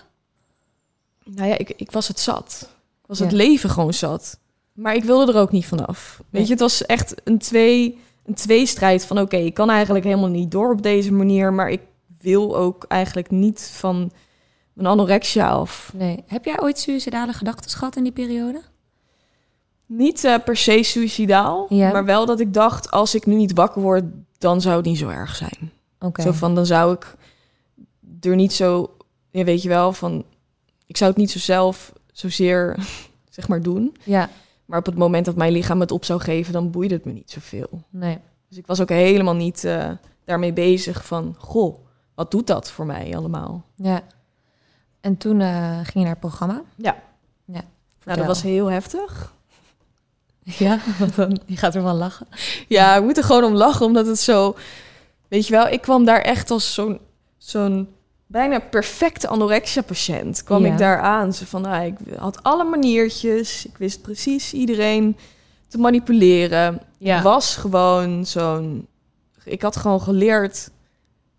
Nou 1.24 1.50
ja, 1.50 1.58
ik, 1.58 1.70
ik 1.76 1.92
was 1.92 2.08
het 2.08 2.20
zat. 2.20 2.70
Ik 3.02 3.08
was 3.08 3.18
Ja. 3.18 3.24
het 3.24 3.34
leven 3.34 3.70
gewoon 3.70 3.94
zat. 3.94 4.40
Maar 4.74 4.96
ik 4.96 5.04
wilde 5.04 5.34
er 5.34 5.40
ook 5.40 5.52
niet 5.52 5.66
vanaf. 5.66 6.16
Weet 6.18 6.26
Nee. 6.30 6.44
je, 6.44 6.50
het 6.50 6.60
was 6.60 6.86
echt 6.86 7.14
een, 7.24 7.38
twee, 7.38 8.00
een 8.26 8.34
tweestrijd 8.34 9.06
van... 9.06 9.20
oké, 9.20 9.38
ik 9.38 9.54
kan 9.54 9.70
eigenlijk 9.70 10.06
helemaal 10.06 10.30
niet 10.30 10.52
door 10.52 10.72
op 10.72 10.82
deze 10.82 11.14
manier... 11.14 11.54
maar 11.54 11.70
ik 11.70 11.82
wil 12.20 12.58
ook 12.58 12.84
eigenlijk 12.88 13.32
niet 13.32 13.72
van 13.74 14.12
mijn 14.76 14.88
anorexia 14.88 15.50
af. 15.50 15.92
Nee. 15.94 16.24
Heb 16.28 16.46
jij 16.46 16.62
ooit 16.62 16.80
suïcidale 16.80 17.34
gedachten 17.34 17.72
gehad 17.72 17.96
in 17.96 18.04
die 18.04 18.12
periode? 18.12 18.62
Niet 19.86 20.24
eh, 20.24 20.36
per 20.46 20.58
se 20.58 20.84
suicidaal, 20.84 21.66
Ja. 21.70 21.92
maar 21.92 22.06
wel 22.06 22.26
dat 22.26 22.40
ik 22.40 22.54
dacht... 22.54 22.92
als 22.92 23.16
ik 23.16 23.26
nu 23.26 23.36
niet 23.36 23.54
wakker 23.54 23.82
word, 23.82 24.04
dan 24.38 24.62
zou 24.62 24.76
het 24.76 24.86
niet 24.86 24.98
zo 24.98 25.10
erg 25.10 25.36
zijn. 25.36 25.72
Oké. 26.00 26.22
Zo 26.22 26.32
van, 26.32 26.56
dan 26.56 26.66
zou 26.66 26.94
ik 26.94 27.16
er 28.22 28.36
niet 28.36 28.54
zo... 28.54 28.96
Ja, 29.32 29.44
weet 29.44 29.62
je 29.62 29.70
wel, 29.70 29.94
van... 29.94 30.26
ik 30.88 30.98
zou 30.98 31.10
het 31.10 31.20
niet 31.20 31.32
zo 31.32 31.40
zelf 31.40 31.94
zozeer, 32.12 32.78
zeg 33.30 33.48
maar, 33.48 33.62
doen... 33.62 33.96
Ja, 34.04 34.30
Maar 34.66 34.80
op 34.80 34.86
het 34.86 34.96
moment 34.98 35.26
dat 35.26 35.36
mijn 35.36 35.52
lichaam 35.52 35.80
het 35.80 35.92
op 35.92 36.06
zou 36.06 36.20
geven, 36.22 36.54
dan 36.54 36.72
boeide 36.72 36.94
het 36.94 37.06
me 37.06 37.12
niet 37.12 37.32
zoveel. 37.32 37.82
nee. 37.90 38.18
Dus 38.50 38.58
ik 38.58 38.68
was 38.68 38.82
ook 38.82 38.90
helemaal 38.90 39.36
niet 39.36 39.64
eh, 39.64 39.90
daarmee 40.26 40.54
bezig 40.54 41.06
van, 41.06 41.36
goh, 41.38 41.78
wat 42.16 42.32
doet 42.32 42.48
dat 42.48 42.72
voor 42.72 42.86
mij 42.86 43.16
allemaal? 43.18 43.64
Ja. 43.76 44.02
En 45.06 45.18
toen 45.18 45.42
eh, 45.42 45.76
ging 45.76 45.92
je 45.94 46.00
naar 46.00 46.10
het 46.10 46.20
programma? 46.20 46.62
Ja. 46.76 46.96
Ja. 47.46 47.62
Nou, 48.04 48.18
dat 48.18 48.28
was 48.28 48.42
heel 48.42 48.72
heftig. 48.72 49.34
Ja, 50.44 50.80
want 51.00 51.16
dan, 51.16 51.40
je 51.46 51.58
gaat 51.58 51.76
ervan 51.76 51.96
lachen. 51.96 52.28
Ja, 52.68 52.96
ik 52.96 53.04
moet 53.04 53.18
er 53.18 53.24
gewoon 53.24 53.44
om 53.44 53.54
lachen, 53.54 53.86
omdat 53.86 54.08
het 54.08 54.20
zo... 54.20 54.56
Weet 55.28 55.48
je 55.48 55.54
wel, 55.54 55.68
ik 55.68 55.82
kwam 55.82 56.06
daar 56.06 56.22
echt 56.22 56.52
als 56.52 56.74
zo'n 56.74 57.00
zo'n 57.38 57.88
bijna 58.28 58.60
perfecte 58.60 59.28
anorexia-patiënt. 59.28 60.44
Kwam 60.44 60.66
Ja. 60.66 60.72
ik 60.72 60.78
daar 60.78 61.00
aan. 61.00 61.34
Ze 61.34 61.46
van, 61.48 61.62
nou, 61.62 61.86
ik 61.86 61.96
had 62.18 62.44
alle 62.44 62.64
maniertjes. 62.64 63.66
Ik 63.66 63.78
wist 63.78 64.02
precies 64.02 64.54
iedereen 64.54 65.18
te 65.68 65.78
manipuleren. 65.78 66.82
Ja. 66.98 67.18
Ik 67.18 67.24
was 67.24 67.56
gewoon 67.56 68.26
zo'n... 68.26 68.88
Ik 69.44 69.62
had 69.62 69.76
gewoon 69.76 70.02
geleerd 70.02 70.70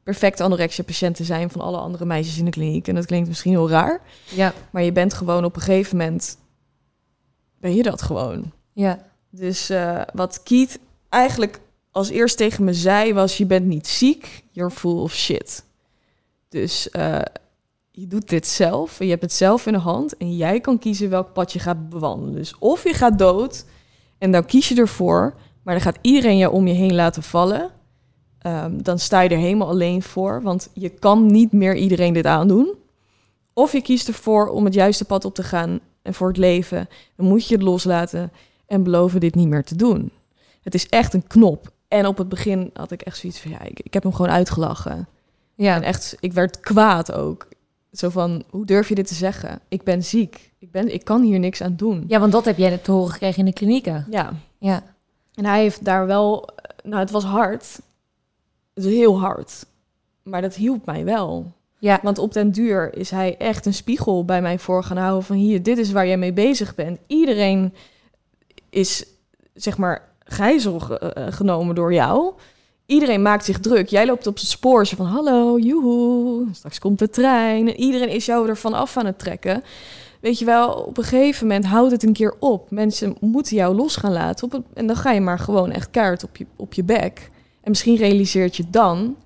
perfecte 0.06 0.42
anorexia-patiënt 0.42 1.16
te 1.16 1.24
zijn 1.24 1.50
van 1.50 1.60
alle 1.60 1.76
andere 1.76 2.04
meisjes 2.04 2.38
in 2.38 2.44
de 2.44 2.50
kliniek. 2.50 2.88
En 2.88 2.94
dat 2.94 3.06
klinkt 3.06 3.28
misschien 3.28 3.50
heel 3.50 3.70
raar. 3.70 4.00
Ja, 4.24 4.52
Maar 4.70 4.82
je 4.82 4.92
bent 4.92 5.14
gewoon 5.14 5.44
op 5.44 5.56
een 5.56 5.62
gegeven 5.62 5.96
moment... 5.96 6.38
Ben 7.60 7.74
je 7.74 7.82
dat 7.82 8.02
gewoon. 8.02 8.52
ja, 8.72 8.98
Dus 9.30 9.70
eh, 9.70 10.02
wat 10.12 10.42
Keith 10.42 10.78
eigenlijk 11.08 11.60
als 11.90 12.08
eerst 12.08 12.36
tegen 12.36 12.64
me 12.64 12.74
zei 12.74 13.14
was... 13.14 13.36
je 13.36 13.46
bent 13.46 13.66
niet 13.66 13.86
ziek, 13.86 14.44
you're 14.50 14.70
full 14.70 14.98
of 14.98 15.14
shit. 15.14 15.64
Dus 16.48 16.90
eh, 16.90 17.18
je 17.90 18.06
doet 18.06 18.28
dit 18.28 18.46
zelf 18.46 19.00
en 19.00 19.04
je 19.04 19.10
hebt 19.10 19.22
het 19.22 19.32
zelf 19.32 19.66
in 19.66 19.72
de 19.72 19.78
hand... 19.78 20.16
en 20.16 20.36
jij 20.36 20.60
kan 20.60 20.78
kiezen 20.78 21.10
welk 21.10 21.32
pad 21.32 21.52
je 21.52 21.58
gaat 21.58 21.88
bewandelen. 21.88 22.34
Dus 22.34 22.58
of 22.58 22.82
je 22.82 22.94
gaat 22.94 23.18
dood 23.18 23.64
en 24.18 24.30
dan 24.30 24.44
kies 24.44 24.68
je 24.68 24.74
ervoor... 24.74 25.36
maar 25.62 25.74
dan 25.74 25.82
gaat 25.82 25.98
iedereen 26.00 26.36
jou 26.36 26.52
om 26.52 26.66
je 26.66 26.74
heen 26.74 26.94
laten 26.94 27.22
vallen... 27.22 27.70
Ehm, 28.46 28.82
dan 28.82 28.98
sta 28.98 29.20
je 29.20 29.28
er 29.28 29.37
helemaal 29.38 29.68
alleen 29.68 30.02
voor, 30.02 30.42
want 30.42 30.68
je 30.72 30.88
kan 30.88 31.26
niet 31.26 31.52
meer 31.52 31.76
iedereen 31.76 32.12
dit 32.12 32.26
aandoen. 32.26 32.74
Of 33.52 33.72
je 33.72 33.82
kiest 33.82 34.09
ervoor 34.09 34.48
om 34.48 34.64
het 34.64 34.74
juiste 34.74 35.04
pad 35.04 35.24
op 35.24 35.35
te 35.35 35.42
gaan 35.42 35.80
en 36.02 36.14
voor 36.14 36.28
het 36.28 36.37
leven, 36.37 36.88
dan 37.16 37.26
moet 37.26 37.48
je 37.48 37.54
het 37.54 37.62
loslaten 37.62 38.32
en 38.66 38.82
beloven 38.82 39.20
dit 39.20 39.35
niet 39.35 39.48
meer 39.48 39.64
te 39.64 39.76
doen. 39.76 40.11
Het 40.62 40.74
is 40.74 40.88
echt 40.88 41.14
een 41.14 41.26
knop. 41.26 41.72
En 41.88 42.06
op 42.06 42.18
het 42.18 42.28
begin 42.28 42.70
had 42.72 42.90
ik 42.90 43.02
echt 43.02 43.16
zoiets 43.18 43.40
van, 43.40 43.50
ja, 43.50 43.62
ik, 43.62 43.80
ik 43.80 43.94
heb 43.94 44.02
hem 44.02 44.14
gewoon 44.14 44.30
uitgelachen. 44.30 45.09
ja. 45.54 45.74
En 45.74 45.82
echt, 45.82 46.16
ik 46.20 46.32
werd 46.32 46.61
kwaad 46.61 47.12
ook. 47.12 47.48
Zo 47.92 48.09
van, 48.09 48.42
hoe 48.50 48.66
durf 48.66 48.88
je 48.88 48.94
dit 48.94 49.06
te 49.06 49.14
zeggen? 49.14 49.61
Ik 49.68 49.82
ben 49.82 50.04
ziek. 50.04 50.52
Ik, 50.59 50.70
ben, 50.70 50.94
ik 50.94 51.04
kan 51.04 51.22
hier 51.22 51.38
niks 51.38 51.62
aan 51.62 51.76
doen. 51.76 52.04
Ja, 52.09 52.20
want 52.20 52.32
dat 52.32 52.44
heb 52.44 52.56
jij 52.56 52.78
te 52.78 52.90
horen 52.90 53.12
gekregen 53.12 53.38
in 53.38 53.44
de 53.44 53.52
klinieken. 53.52 54.06
Ja. 54.11 54.32
Ja, 54.59 54.82
En 55.35 55.44
hij 55.44 55.61
heeft 55.61 55.85
daar 55.85 56.06
wel, 56.06 56.48
nou, 56.82 57.00
het 57.00 57.11
was 57.11 57.24
hard. 57.24 57.78
Heel 58.84 59.18
hard. 59.20 59.66
Maar 60.22 60.42
dat 60.42 60.54
hielp 60.54 60.86
mij 60.86 61.04
wel. 61.04 61.52
ja, 61.78 62.00
Want 62.02 62.18
op 62.18 62.32
den 62.32 62.50
duur 62.52 62.96
is 62.96 63.10
hij 63.10 63.36
echt 63.38 63.66
een 63.66 63.74
spiegel 63.74 64.24
bij 64.24 64.42
mij 64.42 64.58
voor 64.58 64.82
gaan 64.84 64.96
houden 64.96 65.24
van 65.24 65.36
hier, 65.36 65.62
dit 65.62 65.78
is 65.78 65.92
waar 65.92 66.06
jij 66.06 66.16
mee 66.16 66.32
bezig 66.32 66.74
bent. 66.74 66.98
Iedereen 67.06 67.74
is, 68.70 69.06
zeg 69.54 69.76
maar, 69.78 70.08
gijzel 70.24 70.78
ge- 70.80 70.98
eh, 70.98 71.32
genomen 71.32 71.74
door 71.74 71.92
jou. 71.92 72.32
Iedereen 72.86 73.22
maakt 73.22 73.44
zich 73.44 73.58
druk. 73.60 73.88
Jij 73.88 74.06
loopt 74.06 74.26
op 74.26 74.34
het 74.34 74.46
spoor 74.46 74.86
zo 74.86 74.96
van 74.96 75.06
hallo, 75.06 75.58
joehoe, 75.58 76.46
straks 76.52 76.78
komt 76.78 76.98
de 76.98 77.08
trein. 77.10 77.68
En 77.68 77.76
iedereen 77.80 78.08
is 78.08 78.26
jou 78.26 78.48
ervan 78.48 78.72
af 78.74 78.96
aan 78.96 79.06
het 79.06 79.18
trekken. 79.18 79.62
Weet 80.20 80.38
je 80.38 80.44
wel, 80.44 80.72
op 80.72 80.98
een 80.98 81.04
gegeven 81.04 81.46
moment 81.46 81.64
houdt 81.66 81.92
het 81.92 82.02
een 82.02 82.12
keer 82.12 82.34
op. 82.38 82.70
Mensen 82.70 83.16
moeten 83.20 83.56
jou 83.56 83.74
los 83.74 83.96
gaan 83.96 84.12
laten. 84.12 84.44
Op 84.44 84.52
het, 84.52 84.62
en 84.74 84.86
dan 84.86 84.96
ga 84.96 85.12
je 85.12 85.20
maar 85.20 85.38
gewoon 85.38 85.70
echt 85.70 85.90
kaart 85.90 86.24
op 86.24 86.36
je, 86.36 86.46
op 86.56 86.72
je 86.72 86.84
bek. 86.84 87.30
En 87.66 87.72
misschien 87.72 87.96
realiseert 87.96 88.57
je 88.57 88.70
dan, 88.70 89.16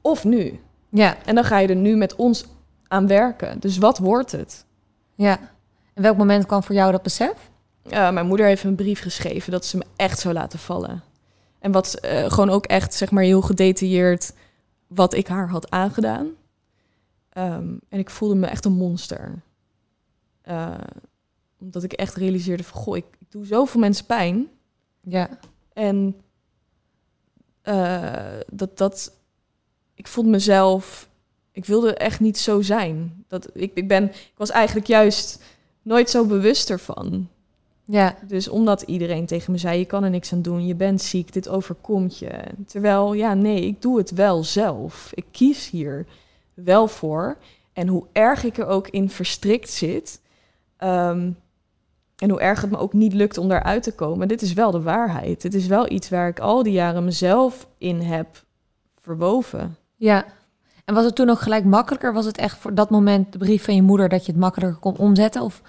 of 0.00 0.24
nu. 0.24 0.60
ja, 0.88 1.16
En 1.24 1.34
dan 1.34 1.44
ga 1.44 1.58
je 1.58 1.68
er 1.68 1.76
nu 1.76 1.96
met 1.96 2.16
ons 2.16 2.44
aan 2.88 3.06
werken. 3.06 3.60
Dus 3.60 3.78
wat 3.78 3.98
wordt 3.98 4.32
het? 4.32 4.64
ja. 5.14 5.38
En 5.94 6.02
welk 6.02 6.16
moment 6.16 6.46
kwam 6.46 6.62
voor 6.62 6.74
jou 6.74 6.92
dat 6.92 7.02
besef? 7.02 7.50
Uh, 7.86 8.10
mijn 8.10 8.26
moeder 8.26 8.46
heeft 8.46 8.64
een 8.64 8.74
brief 8.74 9.00
geschreven 9.00 9.52
dat 9.52 9.64
ze 9.64 9.76
me 9.76 9.84
echt 9.96 10.18
zou 10.18 10.34
laten 10.34 10.58
vallen. 10.58 11.02
En 11.58 11.72
wat 11.72 11.94
eh, 11.94 12.30
gewoon 12.30 12.50
ook 12.50 12.66
echt, 12.66 12.94
zeg 12.94 13.10
maar, 13.10 13.22
heel 13.22 13.40
gedetailleerd 13.40 14.32
wat 14.86 15.14
ik 15.14 15.26
haar 15.26 15.48
had 15.48 15.70
aangedaan. 15.70 16.28
Ehm, 17.28 17.68
en 17.88 17.98
ik 17.98 18.10
voelde 18.10 18.34
me 18.34 18.46
echt 18.46 18.64
een 18.64 18.72
monster. 18.72 19.42
Eh, 20.42 20.74
omdat 21.60 21.82
ik 21.82 21.92
echt 21.92 22.14
realiseerde 22.14 22.64
van, 22.64 22.80
goh, 22.80 22.96
ik, 22.96 23.04
ik 23.18 23.30
doe 23.30 23.44
zoveel 23.46 23.80
mensen 23.80 24.06
pijn. 24.06 24.48
Ja, 25.00 25.28
En 25.72 26.16
eh, 27.70 28.40
dat, 28.52 28.78
dat, 28.78 29.12
ik 29.94 30.06
voelde 30.06 30.30
mezelf, 30.30 31.08
ik 31.52 31.64
wilde 31.64 31.94
echt 31.94 32.20
niet 32.20 32.38
zo 32.38 32.62
zijn. 32.62 33.24
Dat, 33.28 33.48
ik, 33.52 33.70
ik, 33.74 33.88
ben, 33.88 34.04
ik 34.04 34.32
was 34.36 34.50
eigenlijk 34.50 34.86
juist 34.86 35.42
nooit 35.82 36.10
zo 36.10 36.24
bewust 36.24 36.70
ervan. 36.70 37.28
ja, 37.84 38.16
Dus 38.26 38.48
omdat 38.48 38.82
iedereen 38.82 39.26
tegen 39.26 39.52
me 39.52 39.58
zei, 39.58 39.78
je 39.78 39.84
kan 39.84 40.04
er 40.04 40.10
niks 40.10 40.32
aan 40.32 40.42
doen, 40.42 40.66
je 40.66 40.74
bent 40.74 41.02
ziek, 41.02 41.32
dit 41.32 41.48
overkomt 41.48 42.18
je. 42.18 42.42
Terwijl, 42.66 43.12
ja, 43.12 43.34
nee, 43.34 43.66
ik 43.66 43.82
doe 43.82 43.98
het 43.98 44.10
wel 44.10 44.44
zelf. 44.44 45.10
Ik 45.14 45.24
kies 45.30 45.70
hier 45.70 46.06
wel 46.54 46.88
voor. 46.88 47.36
En 47.72 47.88
hoe 47.88 48.06
erg 48.12 48.44
ik 48.44 48.58
er 48.58 48.66
ook 48.66 48.88
in 48.88 49.10
verstrikt 49.10 49.70
zit. 49.70 50.20
ehm, 50.76 51.30
en 52.20 52.30
hoe 52.30 52.40
erg 52.40 52.60
het 52.60 52.70
me 52.70 52.78
ook 52.78 52.92
niet 52.92 53.12
lukt 53.12 53.38
om 53.38 53.48
daaruit 53.48 53.82
te 53.82 53.92
komen. 53.94 54.28
Dit 54.28 54.42
is 54.42 54.52
wel 54.52 54.70
de 54.70 54.82
waarheid. 54.82 55.42
Dit 55.42 55.54
is 55.54 55.66
wel 55.66 55.90
iets 55.90 56.08
waar 56.08 56.28
ik 56.28 56.40
al 56.40 56.62
die 56.62 56.72
jaren 56.72 57.04
mezelf 57.04 57.66
in 57.78 58.00
heb 58.00 58.44
verwoven. 59.00 59.76
Ja. 59.96 60.24
En 60.84 60.94
was 60.94 61.04
het 61.04 61.14
toen 61.14 61.30
ook 61.30 61.40
gelijk 61.40 61.64
makkelijker? 61.64 62.12
Was 62.12 62.24
het 62.24 62.36
echt 62.38 62.56
voor 62.58 62.74
dat 62.74 62.90
moment 62.90 63.32
de 63.32 63.38
brief 63.38 63.64
van 63.64 63.74
je 63.74 63.82
moeder 63.82 64.08
dat 64.08 64.26
je 64.26 64.32
het 64.32 64.40
makkelijker 64.40 64.78
kon 64.78 64.96
omzetten? 64.96 65.42
Of 65.42 65.62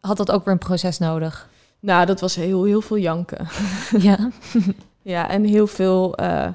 had 0.00 0.16
dat 0.16 0.30
ook 0.30 0.44
weer 0.44 0.52
een 0.52 0.58
proces 0.58 0.98
nodig? 0.98 1.48
Nou, 1.80 2.06
dat 2.06 2.20
was 2.20 2.34
heel, 2.34 2.64
heel 2.64 2.80
veel 2.80 2.98
janken. 2.98 3.48
Ja. 3.98 4.18
Ja, 5.02 5.28
en 5.28 5.44
heel 5.44 5.66
veel. 5.66 6.16
eh, 6.16 6.48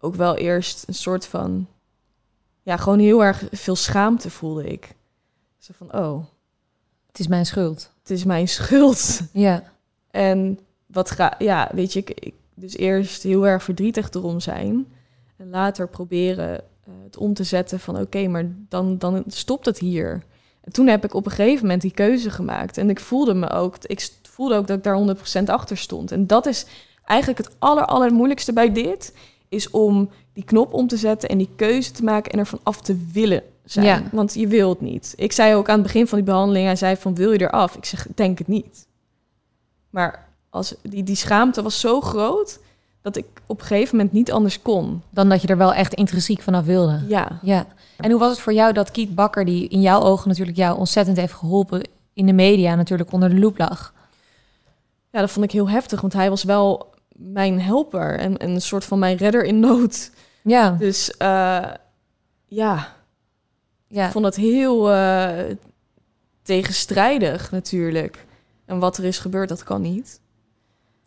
ook 0.00 0.14
wel 0.14 0.36
eerst 0.36 0.88
een 0.88 0.94
soort 0.94 1.26
van. 1.26 1.66
Ja, 2.62 2.76
gewoon 2.76 2.98
heel 2.98 3.24
erg 3.24 3.44
veel 3.50 3.76
schaamte 3.76 4.30
voelde 4.30 4.66
ik. 4.66 4.94
Zo 5.58 5.72
van: 5.76 5.92
oh, 5.94 6.24
Het 7.16 7.24
is 7.24 7.30
mijn 7.30 7.46
schuld. 7.46 7.90
het 8.00 8.10
is 8.10 8.24
mijn 8.24 8.48
schuld. 8.48 9.20
Ja. 9.32 9.62
En 10.10 10.58
wat 10.86 11.10
ga. 11.10 11.34
Ja, 11.38 11.70
weet 11.72 11.92
je, 11.92 11.98
ik, 11.98 12.10
ik 12.10 12.34
dus 12.54 12.76
eerst 12.76 13.22
heel 13.22 13.46
erg 13.46 13.62
verdrietig 13.62 14.10
erom 14.10 14.40
zijn. 14.40 14.86
En 15.36 15.50
later 15.50 15.88
proberen 15.88 16.58
eh, 16.58 16.92
het 17.04 17.16
om 17.16 17.34
te 17.34 17.44
zetten 17.44 17.80
van: 17.80 18.00
oké, 18.00 18.28
maar 18.28 18.54
dan, 18.68 18.98
dan 18.98 19.24
stopt 19.26 19.66
het 19.66 19.78
hier. 19.78 20.22
En 20.60 20.72
toen 20.72 20.86
heb 20.86 21.04
ik 21.04 21.14
op 21.14 21.26
een 21.26 21.32
gegeven 21.32 21.62
moment 21.62 21.82
die 21.82 21.90
keuze 21.90 22.30
gemaakt. 22.30 22.78
En 22.78 22.90
ik 22.90 23.00
voelde 23.00 23.34
me 23.34 23.50
ook. 23.50 23.76
Ik 23.80 24.08
voelde 24.22 24.54
ook 24.54 24.66
dat 24.66 24.76
ik 24.76 24.84
daar 24.84 25.16
100% 25.42 25.44
achter 25.44 25.76
stond. 25.76 26.12
En 26.12 26.26
dat 26.26 26.46
is 26.46 26.66
eigenlijk 27.04 27.38
het 27.38 27.56
aller, 27.58 27.84
allermoeilijkste 27.84 28.52
bij 28.52 28.72
dit. 28.72 29.14
Is 29.48 29.70
om 29.70 30.10
die 30.32 30.44
knop 30.44 30.72
om 30.72 30.86
te 30.86 30.96
zetten 30.96 31.28
en 31.28 31.38
die 31.38 31.50
keuze 31.56 31.90
te 31.90 32.04
maken 32.04 32.32
en 32.32 32.38
ervan 32.38 32.60
af 32.62 32.80
te 32.80 32.96
willen 33.12 33.42
zijn. 33.70 33.86
Ja. 33.86 34.02
Want 34.12 34.34
je 34.34 34.46
wilt 34.46 34.78
het 34.78 34.88
niet. 34.88 35.14
Ik 35.16 35.32
zei 35.32 35.54
ook 35.54 35.68
aan 35.68 35.74
het 35.74 35.86
begin 35.86 36.06
van 36.06 36.18
die 36.18 36.26
behandeling, 36.26 36.66
hij 36.66 36.76
zei 36.76 36.96
van 36.96 37.14
wil 37.14 37.32
je 37.32 37.40
eraf? 37.40 37.76
Ik 37.76 37.84
zeg, 37.84 38.06
denk 38.14 38.38
het 38.38 38.48
niet. 38.48 38.86
Maar 39.90 40.28
als, 40.50 40.74
die, 40.82 41.02
die 41.02 41.16
schaamte 41.16 41.62
was 41.62 41.80
zo 41.80 42.00
groot 42.00 42.58
dat 43.02 43.16
ik 43.16 43.26
op 43.46 43.60
een 43.60 43.66
gegeven 43.66 43.96
moment 43.96 44.14
niet 44.14 44.32
anders 44.32 44.62
kon. 44.62 45.02
Dan 45.10 45.28
dat 45.28 45.42
je 45.42 45.48
er 45.48 45.56
wel 45.56 45.74
echt 45.74 45.94
intrinsiek 45.94 46.42
vanaf 46.42 46.64
wilde. 46.64 47.02
Ja, 47.08 47.38
Ja. 47.42 47.66
En 47.96 48.10
hoe 48.10 48.20
was 48.20 48.30
het 48.30 48.40
voor 48.40 48.52
jou 48.52 48.72
dat 48.72 48.90
Kiet 48.90 49.14
Bakker, 49.14 49.44
die 49.44 49.68
in 49.68 49.80
jouw 49.80 50.00
ogen 50.00 50.28
natuurlijk 50.28 50.56
jou 50.56 50.78
ontzettend 50.78 51.16
heeft 51.16 51.32
geholpen, 51.32 51.88
in 52.12 52.26
de 52.26 52.32
media 52.32 52.74
natuurlijk 52.74 53.12
onder 53.12 53.28
de 53.28 53.38
loep 53.38 53.58
lag? 53.58 53.94
ja 55.16 55.22
dat 55.22 55.30
vond 55.30 55.44
ik 55.44 55.52
heel 55.52 55.68
heftig, 55.68 56.00
want 56.00 56.12
hij 56.12 56.30
was 56.30 56.44
wel 56.44 56.94
mijn 57.08 57.60
helper 57.60 58.18
en, 58.18 58.36
en 58.36 58.50
een 58.50 58.60
soort 58.60 58.84
van 58.84 58.98
mijn 58.98 59.16
redder 59.16 59.44
in 59.44 59.60
nood. 59.60 60.10
Ja. 60.42 60.70
Dus 60.70 61.16
eh, 61.16 61.64
ja, 62.46 62.95
Ja. 63.88 64.06
Ik 64.06 64.12
vond 64.12 64.24
het 64.24 64.36
heel 64.36 64.92
eh, 64.92 65.54
tegenstrijdig 66.42 67.50
natuurlijk. 67.50 68.26
En 68.64 68.78
wat 68.78 68.96
er 68.98 69.04
is 69.04 69.18
gebeurd, 69.18 69.48
dat 69.48 69.62
kan 69.62 69.80
niet. 69.80 70.20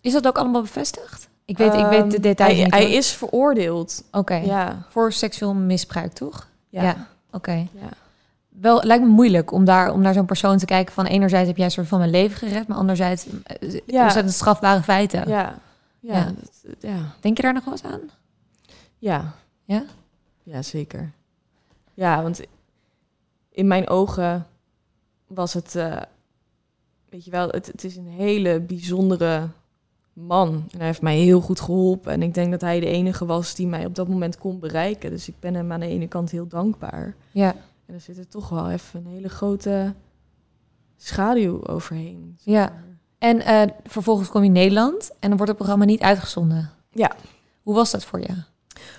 Is 0.02 0.14
dat 0.14 0.28
ook 0.28 0.38
allemaal 0.38 0.62
bevestigd? 0.62 1.30
Ik 1.46 1.58
weet, 1.58 1.74
ik 1.74 1.86
weet 1.86 2.10
de 2.10 2.16
Ehm, 2.16 2.22
details 2.22 2.54
hij, 2.54 2.64
niet. 2.64 2.74
Hij 2.74 2.84
hoor. 2.84 2.92
is 2.94 3.12
veroordeeld. 3.12 4.04
Oké. 4.12 4.36
Ja, 4.36 4.86
Voor 4.90 5.12
seksueel 5.12 5.54
misbruik, 5.54 6.14
toch? 6.14 6.48
ja, 6.70 6.82
Ja. 6.84 7.08
Oké. 7.32 7.52
ja. 7.72 7.90
Wel, 8.50 8.84
lijkt 8.84 9.04
me 9.04 9.10
moeilijk 9.10 9.52
om 9.52 9.66
daar 9.66 9.92
om 9.94 10.02
naar 10.02 10.14
zo'n 10.14 10.26
persoon 10.26 10.58
te 10.58 10.66
kijken 10.66 10.94
van 10.94 11.06
enerzijds 11.06 11.48
heb 11.48 11.56
jij 11.58 11.66
een 11.66 11.72
soort 11.72 11.88
van 11.88 12.00
mijn 12.00 12.12
leven 12.12 12.38
gered, 12.38 12.68
maar 12.68 12.78
anderzijds 12.78 13.26
eh, 13.44 13.80
Ja. 13.86 14.04
ontzettend 14.04 14.34
strafbare 14.36 14.82
feiten. 14.84 15.28
ja. 15.28 15.58
Ja, 16.00 16.14
Ja. 16.18 16.24
dat- 16.26 16.76
ja. 16.80 16.98
Denk 17.20 17.38
je 17.38 17.44
daar 17.44 17.54
nog 17.54 17.64
wel 17.64 17.74
eens 17.74 17.84
aan? 17.84 18.02
ja. 18.98 19.34
Ja? 19.66 19.84
Ja, 20.44 20.62
zeker. 20.62 21.12
Ja, 21.94 22.22
want 22.22 22.42
in 23.60 23.68
mijn 23.68 23.90
ogen 23.90 24.46
was 25.28 25.54
het, 25.54 25.76
eh, 25.76 26.02
weet 27.10 27.26
je 27.26 27.32
wel, 27.32 27.50
het, 27.50 27.66
het 27.66 27.84
is 27.84 27.96
een 27.96 28.08
hele 28.08 28.60
bijzondere 28.60 29.48
man. 30.14 30.64
En 30.72 30.78
hij 30.78 30.86
heeft 30.86 31.02
mij 31.02 31.18
heel 31.18 31.42
goed 31.42 31.60
geholpen. 31.60 32.12
En 32.12 32.22
ik 32.22 32.34
denk 32.34 32.52
dat 32.52 32.62
hij 32.62 32.80
de 32.80 32.86
enige 32.86 33.26
was 33.26 33.56
die 33.56 33.68
mij 33.68 33.86
op 33.86 33.96
dat 33.96 34.08
moment 34.08 34.38
kon 34.38 34.60
bereiken. 34.60 35.10
Dus 35.10 35.28
ik 35.28 35.36
ben 35.40 35.54
hem 35.54 35.72
aan 35.72 35.80
de 35.80 35.88
ene 35.88 36.08
kant 36.08 36.32
heel 36.32 36.48
dankbaar. 36.48 37.16
Ja. 37.32 37.56
En 37.86 37.94
er 37.94 38.02
zit 38.02 38.18
er 38.18 38.28
toch 38.28 38.50
wel 38.50 38.70
even 38.70 39.00
een 39.00 39.12
hele 39.12 39.30
grote 39.30 39.94
schaduw 40.98 41.68
overheen. 41.68 42.36
zeg 42.38 42.54
Ja. 42.54 42.74
En 43.18 43.42
eh, 43.42 43.62
vervolgens 43.84 44.30
kom 44.30 44.42
je 44.42 44.48
in 44.48 44.54
Nederland 44.54 45.12
en 45.12 45.28
dan 45.28 45.38
wordt 45.38 45.48
het 45.48 45.58
programma 45.58 45.86
niet 45.86 46.02
uitgezonden. 46.02 46.70
Ja. 46.92 47.12
Hoe 47.64 47.76
was 47.76 47.92
dat 47.92 48.06
voor 48.06 48.20
je? 48.20 48.44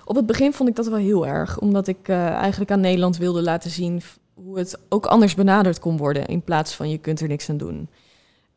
Op 0.05 0.17
het 0.17 0.27
begin 0.27 0.53
vond 0.53 0.69
ik 0.69 0.77
dat 0.77 0.87
wel 0.87 0.99
heel 0.99 1.27
erg, 1.27 1.59
omdat 1.59 1.87
ik 1.87 2.09
eh, 2.09 2.29
eigenlijk 2.29 2.71
aan 2.71 2.81
Nederland 2.81 3.17
wilde 3.17 3.43
laten 3.43 3.71
zien 3.71 4.03
hoe 4.45 4.59
het 4.59 4.79
ook 4.89 5.07
anders 5.07 5.35
benaderd 5.35 5.79
kon 5.79 5.97
worden, 5.97 6.27
in 6.27 6.43
plaats 6.43 6.75
van 6.75 6.91
je 6.91 6.99
kunt 6.99 7.21
er 7.21 7.29
niks 7.29 7.51
aan 7.51 7.57
doen. 7.57 7.89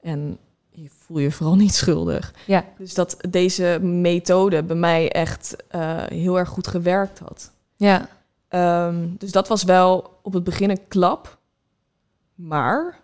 En 0.01 0.37
je 0.69 0.89
voel 0.89 1.19
je 1.19 1.31
vooral 1.31 1.55
niet 1.65 1.73
schuldig. 1.73 2.33
Ja. 2.47 2.65
Dus 2.77 2.93
dat 2.93 3.17
deze 3.29 3.79
methode 3.81 4.63
bij 4.63 4.75
mij 4.75 5.11
echt 5.11 5.55
eh, 5.67 6.03
heel 6.05 6.37
erg 6.37 6.49
goed 6.49 6.67
gewerkt 6.67 7.19
had. 7.19 7.51
Ja. 7.75 8.09
Ehm, 8.47 9.07
dus 9.17 9.31
dat 9.31 9.47
was 9.47 9.63
wel 9.63 10.19
op 10.21 10.33
het 10.33 10.43
begin 10.43 10.69
een 10.69 10.87
klap. 10.87 11.37
Maar 12.35 12.99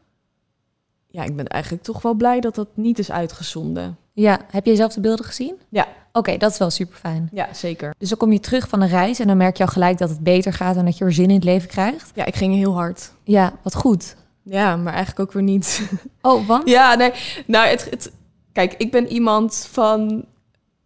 ja, 1.07 1.23
ik 1.23 1.35
ben 1.35 1.47
eigenlijk 1.47 1.83
toch 1.83 2.01
wel 2.01 2.13
blij 2.13 2.39
dat 2.39 2.55
dat 2.55 2.67
niet 2.73 2.99
is 2.99 3.11
uitgezonden. 3.11 3.97
Ja. 4.13 4.39
Heb 4.51 4.65
jij 4.65 4.75
zelf 4.75 4.93
de 4.93 5.01
beelden 5.01 5.25
gezien? 5.25 5.59
Ja. 5.69 5.87
Oké, 6.11 6.37
dat 6.37 6.51
is 6.51 6.57
wel 6.57 6.69
super 6.69 6.97
fijn. 6.97 7.29
Ja, 7.31 7.53
zeker. 7.53 7.95
Dus 7.97 8.09
dan 8.09 8.17
kom 8.17 8.31
je 8.31 8.39
terug 8.39 8.67
van 8.67 8.81
een 8.81 8.87
reis 8.87 9.19
en 9.19 9.27
dan 9.27 9.37
merk 9.37 9.57
je 9.57 9.63
al 9.63 9.69
gelijk 9.69 9.97
dat 9.97 10.09
het 10.09 10.19
beter 10.19 10.53
gaat 10.53 10.75
en 10.75 10.85
dat 10.85 10.97
je 10.97 11.05
er 11.05 11.13
zin 11.13 11.29
in 11.29 11.35
het 11.35 11.43
leven 11.43 11.69
krijgt. 11.69 12.11
Ja, 12.15 12.25
ik 12.25 12.35
ging 12.35 12.55
heel 12.55 12.73
hard. 12.73 13.11
Ja, 13.23 13.53
wat 13.63 13.75
goed. 13.75 14.15
Ja, 14.43 14.75
maar 14.75 14.93
eigenlijk 14.93 15.19
ook 15.19 15.33
weer 15.33 15.43
niet. 15.43 15.81
Oh, 16.21 16.47
want? 16.47 16.69
Ja, 16.69 16.95
nee. 16.95 17.11
Nou, 17.45 17.67
het, 17.67 17.87
het, 17.89 18.11
kijk, 18.51 18.73
ik 18.77 18.91
ben 18.91 19.07
iemand 19.07 19.67
van, 19.71 20.25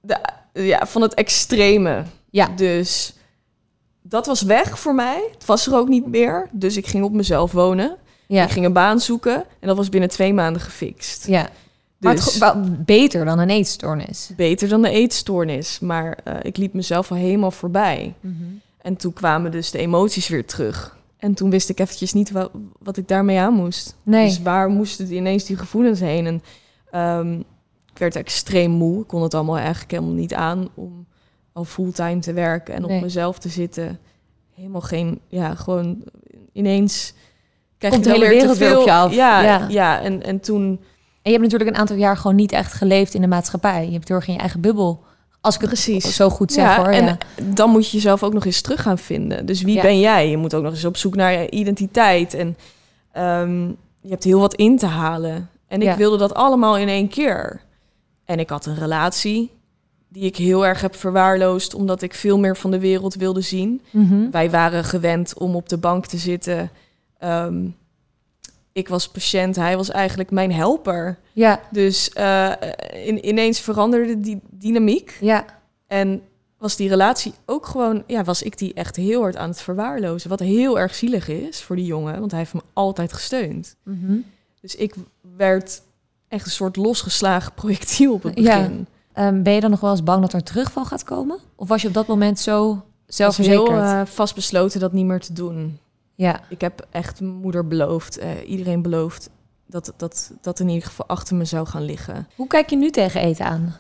de, 0.01 0.17
ja, 0.53 0.85
van 0.85 1.01
het 1.01 1.13
extreme. 1.13 2.03
Ja. 2.29 2.47
Dus 2.47 3.13
dat 4.01 4.25
was 4.25 4.41
weg 4.41 4.79
voor 4.79 4.95
mij. 4.95 5.27
Het 5.31 5.45
was 5.45 5.67
er 5.67 5.75
ook 5.75 5.87
niet 5.87 6.07
meer. 6.07 6.49
Dus 6.51 6.77
ik 6.77 6.87
ging 6.87 7.03
op 7.03 7.11
mezelf 7.11 7.51
wonen. 7.51 7.97
Ja. 8.27 8.43
Ik 8.43 8.49
ging 8.49 8.65
een 8.65 8.73
baan 8.73 8.99
zoeken. 8.99 9.35
En 9.35 9.67
dat 9.67 9.77
was 9.77 9.89
binnen 9.89 10.09
twee 10.09 10.33
maanden 10.33 10.61
gefixt. 10.61 11.27
Ja. 11.27 11.49
Maar 12.03 12.13
het 12.13 12.23
Dus 12.23 12.75
beter 12.85 13.25
dan 13.25 13.39
een 13.39 13.49
eetstoornis. 13.49 14.31
beter 14.35 14.69
dan 14.69 14.81
de 14.81 14.89
eetstoornis. 14.89 15.79
Maar 15.79 16.17
eh, 16.23 16.35
ik 16.41 16.57
liep 16.57 16.73
mezelf 16.73 17.11
al 17.11 17.17
helemaal 17.17 17.51
voorbij. 17.51 18.13
Mhm. 18.19 18.33
En 18.81 18.95
toen 18.95 19.13
kwamen 19.13 19.51
dus 19.51 19.71
de 19.71 19.77
emoties 19.77 20.27
weer 20.27 20.45
terug. 20.45 20.97
En 21.17 21.33
toen 21.33 21.49
wist 21.49 21.69
ik 21.69 21.79
eventjes 21.79 22.13
niet 22.13 22.31
wa- 22.31 22.49
wat 22.79 22.97
ik 22.97 23.07
daarmee 23.07 23.39
aan 23.39 23.53
moest. 23.53 23.95
Nee. 24.03 24.25
Dus 24.25 24.41
waar 24.41 24.69
moesten 24.69 25.07
die 25.07 25.17
ineens 25.17 25.43
die 25.45 25.57
gevoelens 25.57 25.99
heen? 25.99 26.25
En 26.25 26.43
ehm, 26.91 27.33
ik 27.91 27.97
werd 27.97 28.15
extreem 28.15 28.71
moe. 28.71 29.01
Ik 29.01 29.07
kon 29.07 29.21
het 29.21 29.33
allemaal 29.33 29.57
eigenlijk 29.57 29.91
helemaal 29.91 30.13
niet 30.13 30.33
aan 30.33 30.69
om 30.73 31.05
al 31.53 31.63
fulltime 31.65 32.19
te 32.19 32.33
werken 32.33 32.73
en 32.73 32.81
Nee. 32.81 32.95
op 32.95 33.01
mezelf 33.03 33.39
te 33.39 33.49
zitten. 33.49 33.99
Helemaal 34.55 34.81
geen, 34.81 35.19
ja, 35.27 35.55
gewoon 35.55 36.03
ineens 36.53 37.13
krijg 37.77 37.93
Komt 37.93 38.05
je 38.05 38.11
de 38.11 38.17
hele 38.17 38.29
weer 38.29 38.39
te 38.39 38.47
wereld 38.47 38.57
weer 38.57 38.77
op 38.77 38.83
veel. 38.83 38.85
je 38.85 38.99
af. 38.99 39.13
Ja, 39.13 39.41
Ja. 39.41 39.65
ja. 39.69 40.01
en, 40.01 40.23
en 40.23 40.39
toen, 40.39 40.79
En 41.23 41.31
je 41.31 41.37
hebt 41.37 41.43
natuurlijk 41.43 41.69
een 41.69 41.77
aantal 41.77 41.95
jaar 41.95 42.17
gewoon 42.17 42.35
niet 42.35 42.51
echt 42.51 42.73
geleefd 42.73 43.13
in 43.13 43.21
de 43.21 43.27
maatschappij. 43.27 43.85
Je 43.85 43.91
hebt 43.91 44.07
heel 44.07 44.17
erg 44.17 44.27
in 44.27 44.33
je 44.33 44.39
eigen 44.39 44.61
bubbel. 44.61 45.03
Als 45.41 45.55
ik 45.55 45.61
het 45.61 45.69
Precies. 45.69 46.15
zo 46.15 46.29
goed 46.29 46.51
zeg 46.51 46.65
ja, 46.65 46.77
hoor. 46.77 46.87
en 46.87 47.05
ja. 47.05 47.17
dan 47.43 47.69
moet 47.69 47.85
je 47.89 47.97
jezelf 47.97 48.23
ook 48.23 48.33
nog 48.33 48.45
eens 48.45 48.61
terug 48.61 48.81
gaan 48.81 48.97
vinden. 48.97 49.45
Dus 49.45 49.61
wie 49.61 49.75
Ja. 49.75 49.81
ben 49.81 49.99
jij? 49.99 50.29
Je 50.29 50.37
moet 50.37 50.53
ook 50.53 50.63
nog 50.63 50.71
eens 50.73 50.85
op 50.85 50.97
zoek 50.97 51.15
naar 51.15 51.31
je 51.31 51.49
identiteit. 51.49 52.33
En 52.33 52.57
ehm, 53.11 53.65
je 54.01 54.09
hebt 54.09 54.23
heel 54.23 54.39
wat 54.39 54.53
in 54.55 54.77
te 54.77 54.85
halen. 54.85 55.49
En 55.67 55.81
ik 55.81 55.95
wilde 55.95 56.17
dat 56.17 56.33
allemaal 56.33 56.77
in 56.77 56.87
één 56.87 57.07
keer. 57.07 57.61
En 58.25 58.39
ik 58.39 58.49
had 58.49 58.65
een 58.65 58.75
relatie 58.75 59.51
die 60.09 60.23
ik 60.23 60.35
heel 60.37 60.65
erg 60.65 60.81
heb 60.81 60.95
verwaarloosd... 60.95 61.73
omdat 61.73 62.01
ik 62.01 62.13
veel 62.13 62.39
meer 62.39 62.57
van 62.57 62.71
de 62.71 62.79
wereld 62.79 63.15
wilde 63.15 63.41
zien. 63.41 63.81
Mhm. 63.91 64.29
Wij 64.31 64.49
waren 64.49 64.83
gewend 64.83 65.37
om 65.37 65.55
op 65.55 65.69
de 65.69 65.77
bank 65.77 66.05
te 66.05 66.17
zitten. 66.17 66.69
Ehm, 67.17 67.55
ik 68.73 68.87
was 68.87 69.09
patiënt, 69.09 69.55
hij 69.55 69.77
was 69.77 69.89
eigenlijk 69.89 70.31
mijn 70.31 70.51
helper. 70.53 71.17
Ja, 71.33 71.59
Dus 71.71 72.09
eh, 72.09 72.51
in, 73.05 73.27
ineens 73.27 73.59
veranderde 73.59 74.19
die 74.19 74.39
dynamiek. 74.49 75.17
ja, 75.21 75.45
En 75.87 76.21
was 76.57 76.75
die 76.75 76.89
relatie 76.89 77.33
ook 77.45 77.65
gewoon, 77.65 78.03
ja, 78.07 78.23
was 78.23 78.41
ik 78.41 78.57
die 78.57 78.73
echt 78.73 78.95
heel 78.95 79.21
hard 79.21 79.35
aan 79.35 79.49
het 79.49 79.61
verwaarlozen. 79.61 80.29
Wat 80.29 80.39
heel 80.39 80.79
erg 80.79 80.95
zielig 80.95 81.27
is 81.27 81.61
voor 81.61 81.75
die 81.75 81.85
jongen, 81.85 82.19
want 82.19 82.31
hij 82.31 82.39
heeft 82.39 82.53
me 82.53 82.61
altijd 82.73 83.13
gesteund. 83.13 83.75
Mhm. 83.83 84.17
Dus 84.61 84.75
ik 84.75 84.93
werd 85.37 85.81
echt 86.27 86.45
een 86.45 86.51
soort 86.51 86.75
losgeslagen 86.75 87.53
projectiel 87.61 88.13
op 88.13 88.23
het 88.23 88.39
Ja. 88.39 88.57
begin. 88.59 88.87
Ehm, 89.13 89.41
ben 89.41 89.53
je 89.53 89.59
dan 89.61 89.69
nog 89.69 89.79
wel 89.79 89.91
eens 89.91 90.03
bang 90.03 90.21
dat 90.21 90.33
er 90.33 90.43
terugval 90.43 90.85
gaat 90.85 91.03
komen? 91.03 91.37
Of 91.55 91.67
was 91.67 91.81
je 91.81 91.87
op 91.87 91.93
dat 91.93 92.07
moment 92.07 92.39
zo 92.39 92.71
Ik 92.71 92.77
was 93.05 93.15
zelfverzekerd? 93.15 93.67
heel 93.67 93.77
eh, 93.79 94.01
vastbesloten 94.05 94.79
dat 94.79 94.93
niet 94.93 95.05
meer 95.05 95.19
te 95.19 95.33
doen. 95.33 95.77
Ja, 96.15 96.41
Ik 96.49 96.61
heb 96.61 96.87
echt 96.89 97.21
moeder 97.21 97.67
beloofd, 97.67 98.17
eh, 98.17 98.49
iedereen 98.49 98.81
beloofd, 98.81 99.29
dat, 99.65 99.93
dat 99.97 100.31
dat 100.41 100.59
in 100.59 100.69
ieder 100.69 100.87
geval 100.87 101.07
achter 101.07 101.35
me 101.35 101.45
zou 101.45 101.67
gaan 101.67 101.83
liggen. 101.83 102.27
hoe 102.35 102.47
kijk 102.47 102.69
je 102.69 102.75
nu 102.75 102.89
tegen 102.89 103.21
eten 103.21 103.45
aan? 103.45 103.75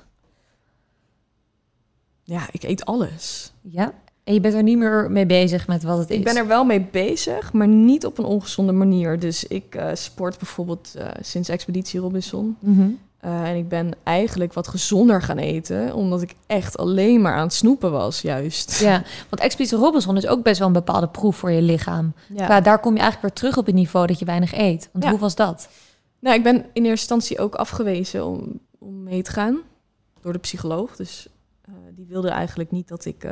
Ja, 2.23 2.47
ik 2.51 2.63
eet 2.63 2.85
alles. 2.85 3.53
Ja, 3.61 3.93
En 4.23 4.33
je 4.33 4.39
bent 4.39 4.53
er 4.53 4.63
niet 4.63 4.77
meer 4.77 5.11
mee 5.11 5.25
bezig 5.25 5.67
met 5.67 5.83
wat 5.83 5.97
het 5.97 6.09
is. 6.09 6.17
Ik 6.17 6.23
ben 6.23 6.35
er 6.35 6.47
wel 6.47 6.63
mee 6.65 6.81
bezig, 6.81 7.53
maar 7.53 7.67
niet 7.67 8.05
op 8.05 8.17
een 8.17 8.25
ongezonde 8.25 8.71
manier. 8.71 9.19
Dus 9.19 9.43
ik 9.47 9.75
eh, 9.75 9.89
sport 9.93 10.37
bijvoorbeeld 10.37 10.95
eh, 10.95 11.07
sinds 11.21 11.49
Expeditie 11.49 11.99
Robinson. 11.99 12.57
Mhm. 12.59 12.89
Eh, 13.23 13.49
en 13.49 13.55
ik 13.55 13.67
ben 13.67 13.91
eigenlijk 14.03 14.53
wat 14.53 14.67
gezonder 14.67 15.21
gaan 15.21 15.37
eten, 15.37 15.93
omdat 15.95 16.21
ik 16.21 16.35
echt 16.47 16.77
alleen 16.77 17.21
maar 17.21 17.33
aan 17.33 17.43
het 17.43 17.53
snoepen 17.53 17.91
was, 17.91 18.21
juist. 18.21 18.79
Ja, 18.79 19.03
want 19.29 19.41
Expeditie 19.41 19.77
Robinson 19.77 20.17
is 20.17 20.27
ook 20.27 20.43
best 20.43 20.57
wel 20.59 20.67
een 20.67 20.73
bepaalde 20.73 21.07
proef 21.07 21.35
voor 21.35 21.51
je 21.51 21.61
lichaam. 21.61 22.13
Ja. 22.35 22.61
Daar 22.61 22.79
kom 22.79 22.93
je 22.93 22.99
eigenlijk 22.99 23.21
weer 23.33 23.41
terug 23.43 23.57
op 23.57 23.65
het 23.65 23.75
niveau 23.75 24.07
dat 24.07 24.19
je 24.19 24.25
weinig 24.25 24.53
eet. 24.53 24.89
Want 24.91 25.03
Ja. 25.03 25.09
hoe 25.09 25.19
was 25.19 25.35
dat? 25.35 25.69
Nou, 26.19 26.35
ik 26.35 26.43
ben 26.43 26.55
in 26.55 26.63
eerste 26.85 26.89
instantie 26.89 27.39
ook 27.39 27.55
afgewezen 27.55 28.25
om, 28.25 28.59
om 28.79 29.03
mee 29.03 29.21
te 29.21 29.31
gaan 29.31 29.57
door 30.21 30.33
de 30.33 30.39
psycholoog. 30.39 30.95
Dus 30.95 31.27
eh, 31.61 31.73
die 31.95 32.05
wilde 32.09 32.29
eigenlijk 32.29 32.71
niet 32.71 32.87
dat 32.87 33.05
ik 33.05 33.23
eh, 33.23 33.31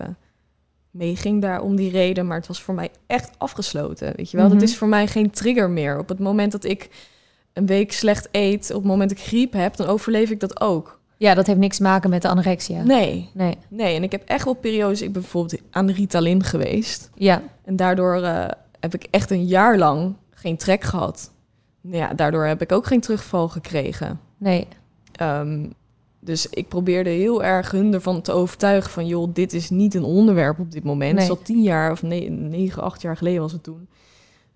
meeging 0.91 1.41
daar 1.41 1.61
om 1.61 1.75
die 1.75 1.91
reden. 1.91 2.27
Maar 2.27 2.37
het 2.37 2.47
was 2.47 2.61
voor 2.61 2.73
mij 2.73 2.89
echt 3.07 3.31
afgesloten. 3.37 4.13
Weet 4.15 4.31
je 4.31 4.37
wel, 4.37 4.45
Mhm. 4.45 4.53
dat 4.55 4.63
is 4.63 4.77
voor 4.77 4.87
mij 4.87 5.07
geen 5.07 5.29
trigger 5.31 5.69
meer. 5.69 5.99
Op 5.99 6.09
het 6.09 6.19
moment 6.19 6.51
dat 6.51 6.63
ik 6.63 6.89
een 7.53 7.65
week 7.65 7.91
slecht 7.91 8.27
eet, 8.31 8.69
op 8.69 8.75
het 8.81 8.91
moment 8.91 9.09
dat 9.09 9.19
ik 9.19 9.23
griep 9.25 9.53
heb, 9.53 9.75
dan 9.75 9.87
overleef 9.87 10.29
ik 10.29 10.39
dat 10.39 10.61
ook. 10.61 10.99
Ja, 11.17 11.33
dat 11.33 11.47
heeft 11.47 11.59
niks 11.59 11.77
te 11.77 11.83
maken 11.83 12.09
met 12.09 12.21
de 12.21 12.27
anorexia. 12.27 12.83
Nee, 12.83 13.29
Nee. 13.33 13.57
nee. 13.69 13.95
En 13.95 14.03
ik 14.03 14.11
heb 14.11 14.23
echt 14.25 14.45
wel 14.45 14.53
periodes. 14.53 15.01
Ik 15.01 15.11
ben 15.11 15.21
bijvoorbeeld 15.21 15.61
aan 15.71 15.85
de 15.85 15.93
Ritalin 15.93 16.43
geweest. 16.43 17.09
Ja. 17.15 17.41
En 17.65 17.75
daardoor 17.75 18.15
eh, 18.21 18.45
heb 18.79 18.93
ik 18.93 19.07
echt 19.11 19.31
een 19.31 19.45
jaar 19.45 19.77
lang 19.77 20.15
geen 20.29 20.57
trek 20.57 20.83
gehad. 20.83 21.31
Nou 21.81 21.97
Ja, 21.97 22.13
daardoor 22.13 22.45
heb 22.45 22.61
ik 22.61 22.71
ook 22.71 22.85
geen 22.87 22.99
terugval 22.99 23.49
gekregen. 23.49 24.19
Nee. 24.37 24.67
Ehm, 25.11 25.65
dus 26.19 26.47
ik 26.49 26.67
probeerde 26.67 27.09
heel 27.09 27.43
erg 27.43 27.71
hun 27.71 27.93
ervan 27.93 28.21
te 28.21 28.31
overtuigen 28.31 28.91
van... 28.91 29.07
joh, 29.07 29.33
dit 29.33 29.53
is 29.53 29.69
niet 29.69 29.93
een 29.93 30.03
onderwerp 30.03 30.59
op 30.59 30.71
dit 30.71 30.83
moment. 30.83 31.13
Nee. 31.13 31.23
Het 31.23 31.31
is 31.31 31.37
al 31.37 31.43
tien 31.43 31.61
jaar 31.61 31.91
of 31.91 32.01
ne- 32.03 32.29
negen, 32.29 32.83
acht 32.83 33.01
jaar 33.01 33.17
geleden 33.17 33.41
was 33.41 33.51
het 33.51 33.63
toen. 33.63 33.87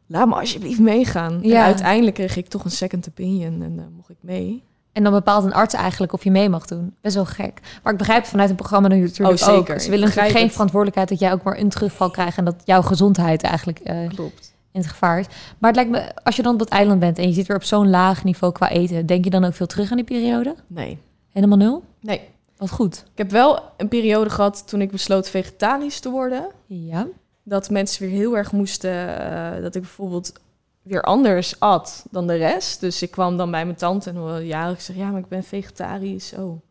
Laat 0.08 0.28
me 0.28 0.36
alsjeblieft 0.36 0.80
meegaan. 0.80 1.40
Ja. 1.42 1.60
En 1.60 1.64
uiteindelijk 1.66 2.16
kreeg 2.16 2.38
ik 2.38 2.48
toch 2.48 2.64
een 2.64 2.72
second 2.72 3.08
opinion 3.10 3.62
en 3.64 3.76
dan 3.76 3.94
mocht 3.96 4.10
ik 4.10 4.18
mee. 4.20 4.64
En 4.92 5.04
dan 5.04 5.14
bepaalt 5.14 5.44
een 5.46 5.54
arts 5.54 5.74
eigenlijk 5.74 6.14
of 6.14 6.24
je 6.24 6.32
mee 6.32 6.50
mag 6.50 6.66
doen. 6.66 6.96
Best 7.02 7.16
wel 7.16 7.26
gek. 7.26 7.60
Maar 7.84 7.92
ik 7.92 7.98
begrijp 8.00 8.20
het 8.22 8.30
vanuit 8.30 8.48
het 8.50 8.58
programma 8.58 8.88
natuurlijk 8.88 9.32
Oh, 9.42 9.48
zeker. 9.48 9.74
ook. 9.76 9.82
Ze 9.82 9.90
willen 9.90 10.06
natuurlijk 10.06 10.34
geen 10.34 10.44
het. 10.44 10.52
verantwoordelijkheid 10.52 11.10
dat 11.10 11.20
jij 11.20 11.32
ook 11.32 11.44
maar 11.44 11.58
een 11.58 11.70
terugval 11.70 12.10
krijgt... 12.10 12.38
en 12.38 12.46
dat 12.46 12.56
jouw 12.66 12.82
gezondheid 12.82 13.44
eigenlijk 13.44 13.80
eh, 13.80 14.08
Klopt. 14.08 14.54
in 14.72 14.80
het 14.80 14.90
gevaar 14.90 15.20
is. 15.20 15.26
Maar 15.60 15.74
het 15.74 15.76
lijkt 15.76 15.92
me, 15.92 16.24
als 16.24 16.36
je 16.36 16.42
dan 16.42 16.54
op 16.54 16.60
dat 16.60 16.70
eiland 16.70 17.00
bent... 17.00 17.18
en 17.18 17.28
je 17.28 17.34
zit 17.34 17.48
weer 17.48 17.58
op 17.58 17.64
zo'n 17.64 17.90
laag 17.90 18.24
niveau 18.24 18.54
qua 18.54 18.70
eten... 18.70 19.06
denk 19.06 19.24
je 19.24 19.30
dan 19.30 19.44
ook 19.46 19.54
veel 19.54 19.68
terug 19.68 19.90
aan 19.92 19.98
die 19.98 20.06
periode? 20.06 20.56
Nee. 20.68 20.98
Helemaal 21.32 21.58
nul? 21.58 21.84
Nee. 22.02 22.22
Wat 22.58 22.70
goed. 22.70 23.04
Ik 23.12 23.18
heb 23.18 23.32
wel 23.32 23.60
een 23.78 23.88
periode 23.88 24.30
gehad 24.30 24.68
toen 24.68 24.82
ik 24.82 24.92
besloot 24.92 25.30
vegetarisch 25.30 26.00
te 26.00 26.10
worden. 26.10 26.48
Ja. 26.66 27.08
Dat 27.48 27.70
mensen 27.70 28.02
weer 28.02 28.16
heel 28.18 28.38
erg 28.38 28.52
moesten. 28.52 29.20
eh, 29.20 29.62
dat 29.62 29.76
ik 29.76 29.82
bijvoorbeeld 29.82 30.34
weer 30.82 31.02
anders 31.02 31.60
at 31.60 32.06
dan 32.12 32.28
de 32.28 32.36
rest. 32.36 32.80
Dus 32.80 33.02
ik 33.02 33.12
kwam 33.12 33.38
dan 33.38 33.52
bij 33.52 33.66
mijn 33.66 33.78
tante 33.78 34.10
en 34.10 34.46
jaren 34.46 34.74
ik 34.74 34.80
zeg 34.80 34.96
ja, 34.96 35.10
maar 35.10 35.20
ik 35.22 35.28
ben 35.28 35.44
vegetarisch. 35.44 36.34
Oh. 36.38 36.62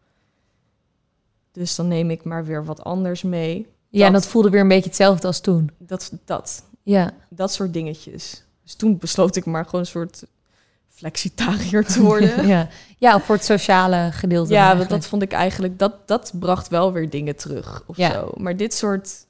Dus 1.52 1.74
dan 1.74 1.88
neem 1.88 2.10
ik 2.10 2.24
maar 2.24 2.44
weer 2.44 2.64
wat 2.64 2.84
anders 2.84 3.22
mee. 3.22 3.66
Ja, 3.88 4.06
en 4.06 4.12
Dat- 4.12 4.26
voelde 4.26 4.50
weer 4.50 4.60
een 4.60 4.68
beetje 4.68 4.88
hetzelfde 4.88 5.26
als 5.26 5.40
toen. 5.40 5.70
Dat, 5.78 6.12
dat, 6.24 6.64
Ja. 6.82 7.10
dat 7.28 7.52
soort 7.52 7.72
dingetjes. 7.72 8.44
Dus 8.62 8.74
toen 8.74 8.98
besloot 8.98 9.36
ik 9.36 9.44
maar 9.44 9.64
gewoon 9.64 9.80
een 9.80 9.86
soort 9.86 10.24
flexitariër 10.88 11.84
te 11.86 12.02
worden. 12.02 12.46
ja. 12.54 12.68
ja, 12.98 13.20
voor 13.20 13.34
het 13.34 13.44
sociale 13.44 14.08
gedeelte. 14.12 14.52
Ja, 14.52 14.76
want 14.76 14.88
dat 14.88 15.06
vond 15.06 15.22
ik 15.22 15.32
eigenlijk, 15.32 15.78
dat, 15.78 16.08
dat 16.08 16.32
bracht 16.38 16.68
wel 16.68 16.92
weer 16.92 17.10
dingen 17.10 17.36
terug 17.36 17.82
of 17.86 17.96
Ja. 17.96 18.10
zo. 18.12 18.30
Maar 18.36 18.56
dit 18.56 18.74
soort, 18.74 19.26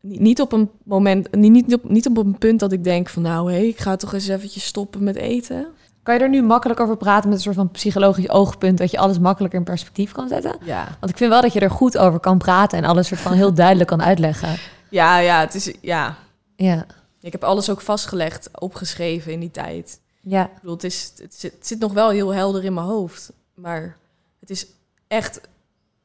niet, 0.00 0.40
op 0.40 0.52
een 0.52 0.70
moment, 0.84 1.34
niet, 1.34 1.52
niet, 1.52 1.74
op, 1.74 1.88
niet 1.90 2.06
op 2.06 2.16
een 2.16 2.38
punt 2.38 2.60
dat 2.60 2.72
ik 2.72 2.84
denk 2.84 3.08
van 3.08 3.22
nou 3.22 3.52
hé, 3.52 3.58
ik 3.58 3.78
ga 3.78 3.96
toch 3.96 4.12
eens 4.12 4.28
eventjes 4.28 4.64
stoppen 4.64 5.04
met 5.04 5.16
eten. 5.16 5.66
Kan 6.02 6.14
je 6.14 6.20
er 6.20 6.28
nu 6.28 6.42
makkelijk 6.42 6.80
over 6.80 6.96
praten 6.96 7.28
met 7.28 7.38
een 7.38 7.44
soort 7.44 7.56
van 7.56 7.70
psychologisch 7.70 8.30
oogpunt... 8.30 8.78
dat 8.78 8.90
je 8.90 8.98
alles 8.98 9.18
makkelijker 9.18 9.58
in 9.58 9.64
perspectief 9.64 10.12
kan 10.12 10.28
zetten? 10.28 10.56
Ja, 10.64 10.96
Want 11.00 11.12
ik 11.12 11.16
vind 11.16 11.30
wel 11.30 11.40
dat 11.40 11.52
je 11.52 11.60
er 11.60 11.70
goed 11.70 11.98
over 11.98 12.20
kan 12.20 12.38
praten... 12.38 12.78
en 12.78 12.84
alles 12.84 13.06
soort 13.06 13.20
van 13.20 13.32
heel 13.32 13.54
duidelijk 13.54 13.88
kan 13.88 14.02
uitleggen. 14.02 14.56
ja, 14.90 15.18
ja, 15.18 15.40
het 15.40 15.54
is, 15.54 15.72
ja. 15.80 16.16
Ja, 16.56 16.86
Ik 17.20 17.32
heb 17.32 17.44
alles 17.44 17.70
ook 17.70 17.80
vastgelegd, 17.80 18.48
opgeschreven 18.58 19.32
in 19.32 19.40
die 19.40 19.50
tijd. 19.50 20.00
ja, 20.20 20.44
Ik 20.44 20.54
bedoel, 20.60 20.74
het, 20.74 20.84
is, 20.84 21.12
het, 21.16 21.34
zit, 21.34 21.52
het 21.52 21.66
zit 21.66 21.78
nog 21.78 21.92
wel 21.92 22.10
heel 22.10 22.34
helder 22.34 22.64
in 22.64 22.74
mijn 22.74 22.86
hoofd. 22.86 23.32
Maar 23.54 23.96
het 24.40 24.50
is 24.50 24.66
echt 25.08 25.40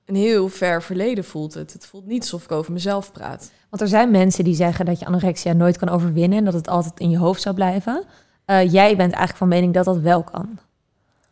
een 0.06 0.16
heel 0.16 0.50
ver 0.50 0.84
verleden 0.84 1.24
voelt 1.24 1.54
het. 1.54 1.74
Het 1.74 1.86
voelt 1.86 2.06
niet 2.06 2.22
alsof 2.22 2.44
ik 2.44 2.52
over 2.52 2.74
mezelf 2.74 3.12
praat. 3.12 3.52
Want 3.72 3.82
er 3.82 3.88
zijn 3.88 4.12
mensen 4.12 4.44
die 4.44 4.56
zeggen 4.56 4.86
dat 4.86 5.00
je 5.00 5.06
anorexia 5.06 5.54
nooit 5.54 5.78
kan 5.78 5.90
overwinnen... 5.90 6.38
en 6.38 6.46
dat 6.46 6.54
het 6.54 6.68
altijd 6.68 7.00
in 7.00 7.10
je 7.10 7.18
hoofd 7.18 7.42
zou 7.42 7.56
blijven. 7.56 8.04
Eh, 8.46 8.72
jij 8.72 8.90
bent 8.90 9.12
eigenlijk 9.12 9.38
van 9.38 9.48
mening 9.48 9.74
dat 9.74 9.86
dat 9.86 9.98
wel 9.98 10.24
kan. 10.24 10.60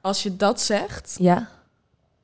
Als 0.02 0.24
je 0.24 0.36
dat 0.36 0.62
zegt, 0.62 1.16
Ja, 1.20 1.48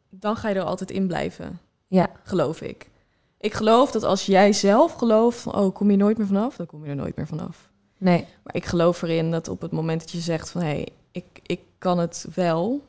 dan 0.09 0.35
ga 0.35 0.49
je 0.49 0.55
er 0.55 0.63
altijd 0.63 0.91
in 0.91 1.07
blijven. 1.07 1.59
ja, 1.87 2.07
geloof 2.23 2.61
ik. 2.61 2.89
Ik 3.37 3.53
geloof 3.53 3.91
dat 3.91 4.03
als 4.03 4.25
jij 4.25 4.53
zelf 4.53 4.93
gelooft 4.93 5.39
van, 5.39 5.55
oh, 5.55 5.73
kom 5.75 5.91
je 5.91 5.97
nooit 5.97 6.17
meer 6.17 6.27
vanaf, 6.27 6.55
dan 6.55 6.65
kom 6.65 6.83
je 6.83 6.89
er 6.89 6.95
nooit 6.95 7.15
meer 7.15 7.27
vanaf. 7.27 7.69
nee, 7.97 8.25
Maar 8.43 8.55
ik 8.55 8.65
geloof 8.65 9.01
erin 9.01 9.31
dat 9.31 9.47
op 9.47 9.61
het 9.61 9.71
moment 9.71 9.99
dat 9.99 10.11
je 10.11 10.19
zegt 10.19 10.49
van, 10.49 10.61
hé, 10.61 10.67
hey, 10.67 10.87
ik, 11.11 11.25
ik 11.45 11.59
kan 11.77 11.97
het 11.99 12.25
wel, 12.35 12.81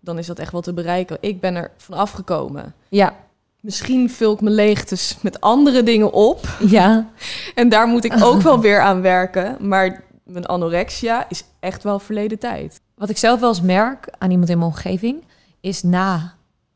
dan 0.00 0.18
is 0.18 0.26
dat 0.26 0.38
echt 0.38 0.52
wel 0.52 0.60
te 0.60 0.72
bereiken. 0.72 1.16
Ik 1.20 1.40
ben 1.40 1.54
er 1.54 1.70
van 1.76 1.98
afgekomen. 1.98 2.74
ja, 2.88 3.16
Misschien 3.60 4.10
vul 4.10 4.32
ik 4.32 4.40
mijn 4.40 4.54
leegtes 4.54 5.16
met 5.22 5.40
andere 5.40 5.82
dingen 5.82 6.12
op. 6.12 6.56
ja, 6.66 7.10
En 7.54 7.68
daar 7.68 7.86
moet 7.86 8.04
ik 8.04 8.22
ook 8.22 8.42
wel 8.50 8.60
weer 8.60 8.80
aan 8.80 9.00
werken. 9.00 9.56
Maar 9.68 10.04
mijn 10.24 10.46
anorexia 10.46 11.28
is 11.28 11.44
echt 11.60 11.82
wel 11.82 11.98
verleden 11.98 12.38
tijd. 12.38 12.80
Wat 12.94 13.10
ik 13.10 13.16
zelf 13.16 13.40
wel 13.40 13.48
eens 13.48 13.60
merk 13.60 14.08
aan 14.18 14.30
iemand 14.30 14.48
in 14.48 14.58
mijn 14.58 14.70
omgeving... 14.70 15.24
is 15.60 15.82
na 15.82 16.34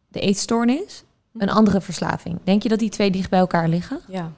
de 0.08 0.20
eetstoornis 0.20 1.04
een 1.38 1.50
andere 1.50 1.80
verslaving. 1.80 2.38
Denk 2.44 2.62
je 2.62 2.68
dat 2.68 2.78
die 2.78 2.90
twee 2.90 3.10
dicht 3.10 3.30
bij 3.30 3.38
elkaar 3.38 3.68
liggen? 3.68 4.00
Ja, 4.08 4.32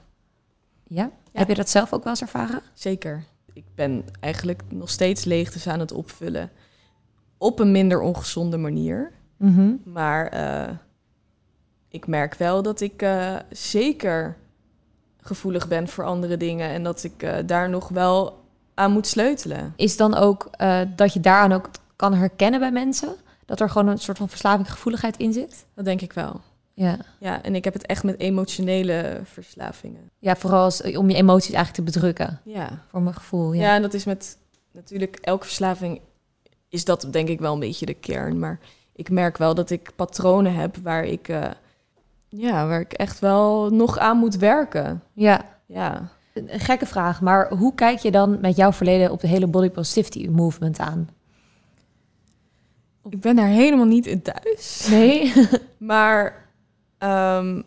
Ja? 0.87 1.11
Heb 1.31 1.47
je 1.47 1.55
dat 1.55 1.69
zelf 1.69 1.93
ook 1.93 2.03
wel 2.03 2.11
eens 2.11 2.21
ervaren? 2.21 2.61
zeker. 2.73 3.23
Ik 3.53 3.63
ben 3.75 4.05
eigenlijk 4.19 4.61
nog 4.69 4.89
steeds 4.89 5.23
leegtes 5.23 5.67
aan 5.67 5.79
het 5.79 5.91
opvullen. 5.91 6.49
Op 7.37 7.59
een 7.59 7.71
minder 7.71 8.01
ongezonde 8.01 8.57
manier. 8.57 9.11
Mhm. 9.37 9.71
Maar 9.83 10.27
eh, 10.27 10.69
ik 11.89 12.07
merk 12.07 12.35
wel 12.35 12.61
dat 12.61 12.81
ik 12.81 13.01
eh, 13.01 13.35
zeker 13.49 14.37
gevoelig 15.21 15.67
ben 15.67 15.87
voor 15.87 16.03
andere 16.03 16.37
dingen. 16.37 16.69
En 16.69 16.83
dat 16.83 17.03
ik 17.03 17.23
eh, 17.23 17.35
daar 17.45 17.69
nog 17.69 17.89
wel 17.89 18.43
aan 18.73 18.91
moet 18.91 19.07
sleutelen. 19.07 19.73
Is 19.75 19.97
dan 19.97 20.15
ook 20.15 20.47
eh, 20.51 20.81
dat 20.95 21.13
je 21.13 21.19
daaraan 21.19 21.51
ook 21.51 21.69
kan 21.95 22.13
herkennen 22.13 22.59
bij 22.59 22.71
mensen? 22.71 23.15
Dat 23.45 23.59
er 23.59 23.69
gewoon 23.69 23.87
een 23.87 23.97
soort 23.97 24.17
van 24.17 24.29
verslavinggevoeligheid 24.29 25.17
in 25.17 25.33
zit? 25.33 25.65
Dat 25.73 25.85
denk 25.85 26.01
ik 26.01 26.13
wel. 26.13 26.41
Ja. 26.73 26.97
Ja, 27.19 27.43
en 27.43 27.55
ik 27.55 27.63
heb 27.63 27.73
het 27.73 27.85
echt 27.85 28.03
met 28.03 28.19
emotionele 28.19 29.21
verslavingen. 29.23 30.09
Ja, 30.19 30.35
vooral 30.35 30.63
als, 30.63 30.81
om 30.81 31.09
je 31.09 31.15
emoties 31.15 31.53
eigenlijk 31.53 31.87
te 31.87 31.99
bedrukken. 31.99 32.41
Ja. 32.43 32.83
Voor 32.89 33.01
mijn 33.01 33.15
gevoel, 33.15 33.53
Ja, 33.53 33.61
ja. 33.61 33.75
en 33.75 33.81
dat 33.81 33.93
is 33.93 34.05
met 34.05 34.37
natuurlijk 34.71 35.17
elke 35.21 35.45
verslaving 35.45 36.01
is 36.69 36.85
dat 36.85 37.07
denk 37.11 37.27
ik 37.27 37.39
wel 37.39 37.53
een 37.53 37.59
beetje 37.59 37.85
de 37.85 37.93
kern. 37.93 38.39
Maar 38.39 38.59
ik 38.93 39.09
merk 39.09 39.37
wel 39.37 39.55
dat 39.55 39.69
ik 39.69 39.91
patronen 39.95 40.53
heb 40.53 40.75
waar 40.77 41.03
ik, 41.05 41.27
ja, 42.29 42.67
waar 42.67 42.79
ik 42.79 42.93
echt 42.93 43.19
wel 43.19 43.69
nog 43.69 43.97
aan 43.97 44.17
moet 44.17 44.35
werken. 44.35 45.03
Ja. 45.13 45.45
Ja. 45.65 46.09
Een 46.33 46.59
gekke 46.59 46.85
vraag, 46.85 47.21
maar 47.21 47.49
hoe 47.49 47.75
kijk 47.75 47.99
je 47.99 48.11
dan 48.11 48.39
met 48.41 48.55
jouw 48.55 48.71
verleden 48.71 49.11
op 49.11 49.19
de 49.19 49.27
hele 49.27 49.47
body 49.47 49.69
positivity 49.69 50.27
movement 50.27 50.79
aan? 50.79 51.09
Ik 53.09 53.21
ben 53.21 53.35
daar 53.35 53.47
helemaal 53.47 53.85
niet 53.85 54.05
in 54.05 54.21
thuis. 54.21 54.87
Nee? 54.89 55.33
Maar 55.77 56.45
ehm, 56.97 57.61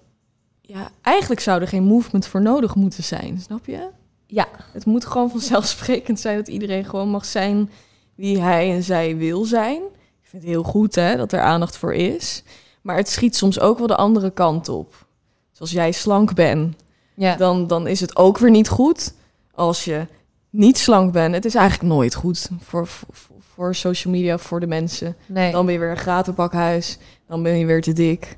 ja, 0.60 0.90
eigenlijk 1.00 1.40
zou 1.40 1.60
er 1.60 1.68
geen 1.68 1.84
movement 1.84 2.26
voor 2.26 2.42
nodig 2.42 2.74
moeten 2.74 3.04
zijn, 3.04 3.40
snap 3.40 3.66
je? 3.66 3.88
Ja. 4.26 4.48
Het 4.72 4.84
moet 4.84 5.04
gewoon 5.04 5.30
vanzelfsprekend 5.30 6.20
zijn 6.20 6.36
dat 6.36 6.48
iedereen 6.48 6.84
gewoon 6.84 7.08
mag 7.08 7.24
zijn 7.24 7.70
wie 8.14 8.40
hij 8.40 8.72
en 8.72 8.82
zij 8.82 9.16
wil 9.16 9.44
zijn. 9.44 9.82
Ik 10.22 10.28
vind 10.28 10.42
het 10.42 10.52
heel 10.52 10.62
goed 10.62 10.94
hè, 10.94 11.16
dat 11.16 11.32
er 11.32 11.40
aandacht 11.40 11.76
voor 11.76 11.94
is. 11.94 12.42
Maar 12.80 12.96
het 12.96 13.08
schiet 13.08 13.36
soms 13.36 13.60
ook 13.60 13.78
wel 13.78 13.86
de 13.86 13.96
andere 13.96 14.30
kant 14.30 14.68
op. 14.68 15.06
Zoals 15.52 15.70
jij 15.70 15.92
slank 15.92 16.34
bent, 16.34 16.76
Ja. 17.14 17.36
dan, 17.36 17.66
dan 17.66 17.86
is 17.86 18.00
het 18.00 18.16
ook 18.16 18.38
weer 18.38 18.50
niet 18.50 18.68
goed. 18.68 19.14
Als 19.54 19.84
je 19.84 20.06
niet 20.50 20.78
slank 20.78 21.12
bent, 21.12 21.34
het 21.34 21.44
is 21.44 21.54
eigenlijk 21.54 21.92
nooit 21.92 22.14
goed 22.14 22.48
voor, 22.60 22.86
voor, 22.86 23.14
voor 23.54 23.74
social 23.74 24.12
media, 24.12 24.38
voor 24.38 24.60
de 24.60 24.66
mensen. 24.66 25.16
Nee. 25.26 25.52
Dan 25.52 25.64
ben 25.64 25.74
je 25.74 25.80
weer 25.80 25.90
een 25.90 25.96
gratenbakhuis. 25.96 26.98
Dan 27.26 27.42
ben 27.42 27.58
je 27.58 27.66
weer 27.66 27.82
te 27.82 27.92
dik. 27.92 28.36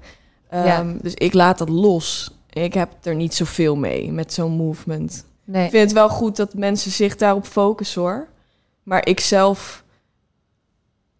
Ja. 0.50 0.64
Ehm, 0.78 0.96
Dus 1.00 1.14
ik 1.14 1.32
laat 1.34 1.58
dat 1.58 1.68
los. 1.68 2.30
Ik 2.50 2.74
heb 2.74 2.90
er 3.02 3.14
niet 3.14 3.34
zoveel 3.34 3.76
mee 3.76 4.12
met 4.12 4.32
zo'n 4.32 4.52
movement. 4.52 5.24
nee. 5.44 5.64
Ik 5.64 5.70
vind 5.70 5.82
het 5.82 5.92
wel 5.92 6.08
goed 6.08 6.36
dat 6.36 6.54
mensen 6.54 6.90
zich 6.90 7.16
daarop 7.16 7.46
focussen 7.46 8.00
hoor. 8.02 8.26
Maar 8.82 9.06
ik 9.06 9.20
zelf 9.20 9.81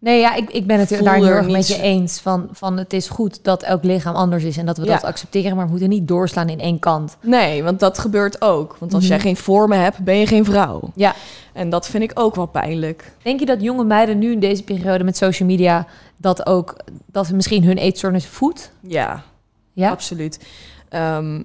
Nee, 0.03 0.19
ja, 0.19 0.35
ik, 0.35 0.49
ik 0.49 0.67
ben 0.67 0.79
het 0.79 0.87
Voel 0.87 1.03
daar 1.03 1.15
heel 1.15 1.25
er 1.25 1.35
erg 1.35 1.49
met 1.49 1.67
je 1.67 1.81
eens. 1.81 2.19
Van, 2.19 2.47
van 2.51 2.77
het 2.77 2.93
is 2.93 3.09
goed 3.09 3.43
dat 3.43 3.63
elk 3.63 3.83
lichaam 3.83 4.15
anders 4.15 4.43
is 4.43 4.57
en 4.57 4.65
dat 4.65 4.77
we 4.77 4.85
Ja. 4.85 4.93
dat 4.93 5.03
accepteren, 5.03 5.55
maar 5.55 5.65
we 5.65 5.71
moeten 5.71 5.89
niet 5.89 6.07
doorslaan 6.07 6.49
in 6.49 6.59
één 6.59 6.79
kant. 6.79 7.17
Nee, 7.21 7.63
want 7.63 7.79
dat 7.79 7.99
gebeurt 7.99 8.41
ook. 8.41 8.75
Want 8.79 8.93
als 8.93 9.03
Mhm. 9.03 9.11
jij 9.11 9.21
geen 9.21 9.35
vormen 9.37 9.79
hebt, 9.81 9.97
ben 9.99 10.17
je 10.17 10.27
geen 10.27 10.45
vrouw. 10.45 10.91
Ja. 10.95 11.15
En 11.53 11.69
dat 11.69 11.87
vind 11.87 12.03
ik 12.03 12.11
ook 12.13 12.35
wel 12.35 12.45
pijnlijk. 12.45 13.11
Denk 13.21 13.39
je 13.39 13.45
dat 13.45 13.61
jonge 13.61 13.83
meiden 13.83 14.19
nu 14.19 14.31
in 14.31 14.39
deze 14.39 14.63
periode 14.63 15.03
met 15.03 15.17
social 15.17 15.49
media 15.49 15.87
dat 16.17 16.45
ook, 16.45 16.75
dat 17.05 17.27
ze 17.27 17.35
misschien 17.35 17.63
hun 17.63 17.77
eetstoornis 17.77 18.25
voedt? 18.25 18.71
Ja, 18.81 19.23
Ja? 19.73 19.89
absoluut. 19.89 20.39
Ehm, 20.89 21.41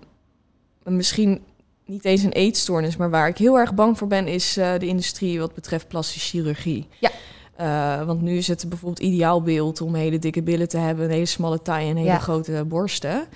misschien 0.84 1.40
niet 1.86 2.04
eens 2.04 2.22
een 2.22 2.32
eetstoornis, 2.32 2.96
maar 2.96 3.10
waar 3.10 3.28
ik 3.28 3.38
heel 3.38 3.58
erg 3.58 3.74
bang 3.74 3.98
voor 3.98 4.08
ben, 4.08 4.26
is 4.26 4.56
eh, 4.56 4.70
de 4.78 4.86
industrie 4.86 5.40
wat 5.40 5.54
betreft 5.54 5.88
plastische 5.88 6.28
chirurgie. 6.36 6.86
Ja. 7.00 7.10
Eh, 7.58 8.02
want 8.02 8.22
nu 8.22 8.36
is 8.36 8.48
het 8.48 8.64
bijvoorbeeld 8.68 9.06
ideaalbeeld 9.06 9.80
om 9.80 9.94
hele 9.94 10.18
dikke 10.18 10.42
billen 10.42 10.68
te 10.68 10.76
hebben, 10.78 11.04
een 11.04 11.10
hele 11.10 11.26
smalle 11.26 11.62
taille 11.62 11.90
en 11.90 11.96
hele 11.96 12.08
Ja. 12.08 12.18
grote 12.18 12.64
borsten. 12.66 13.26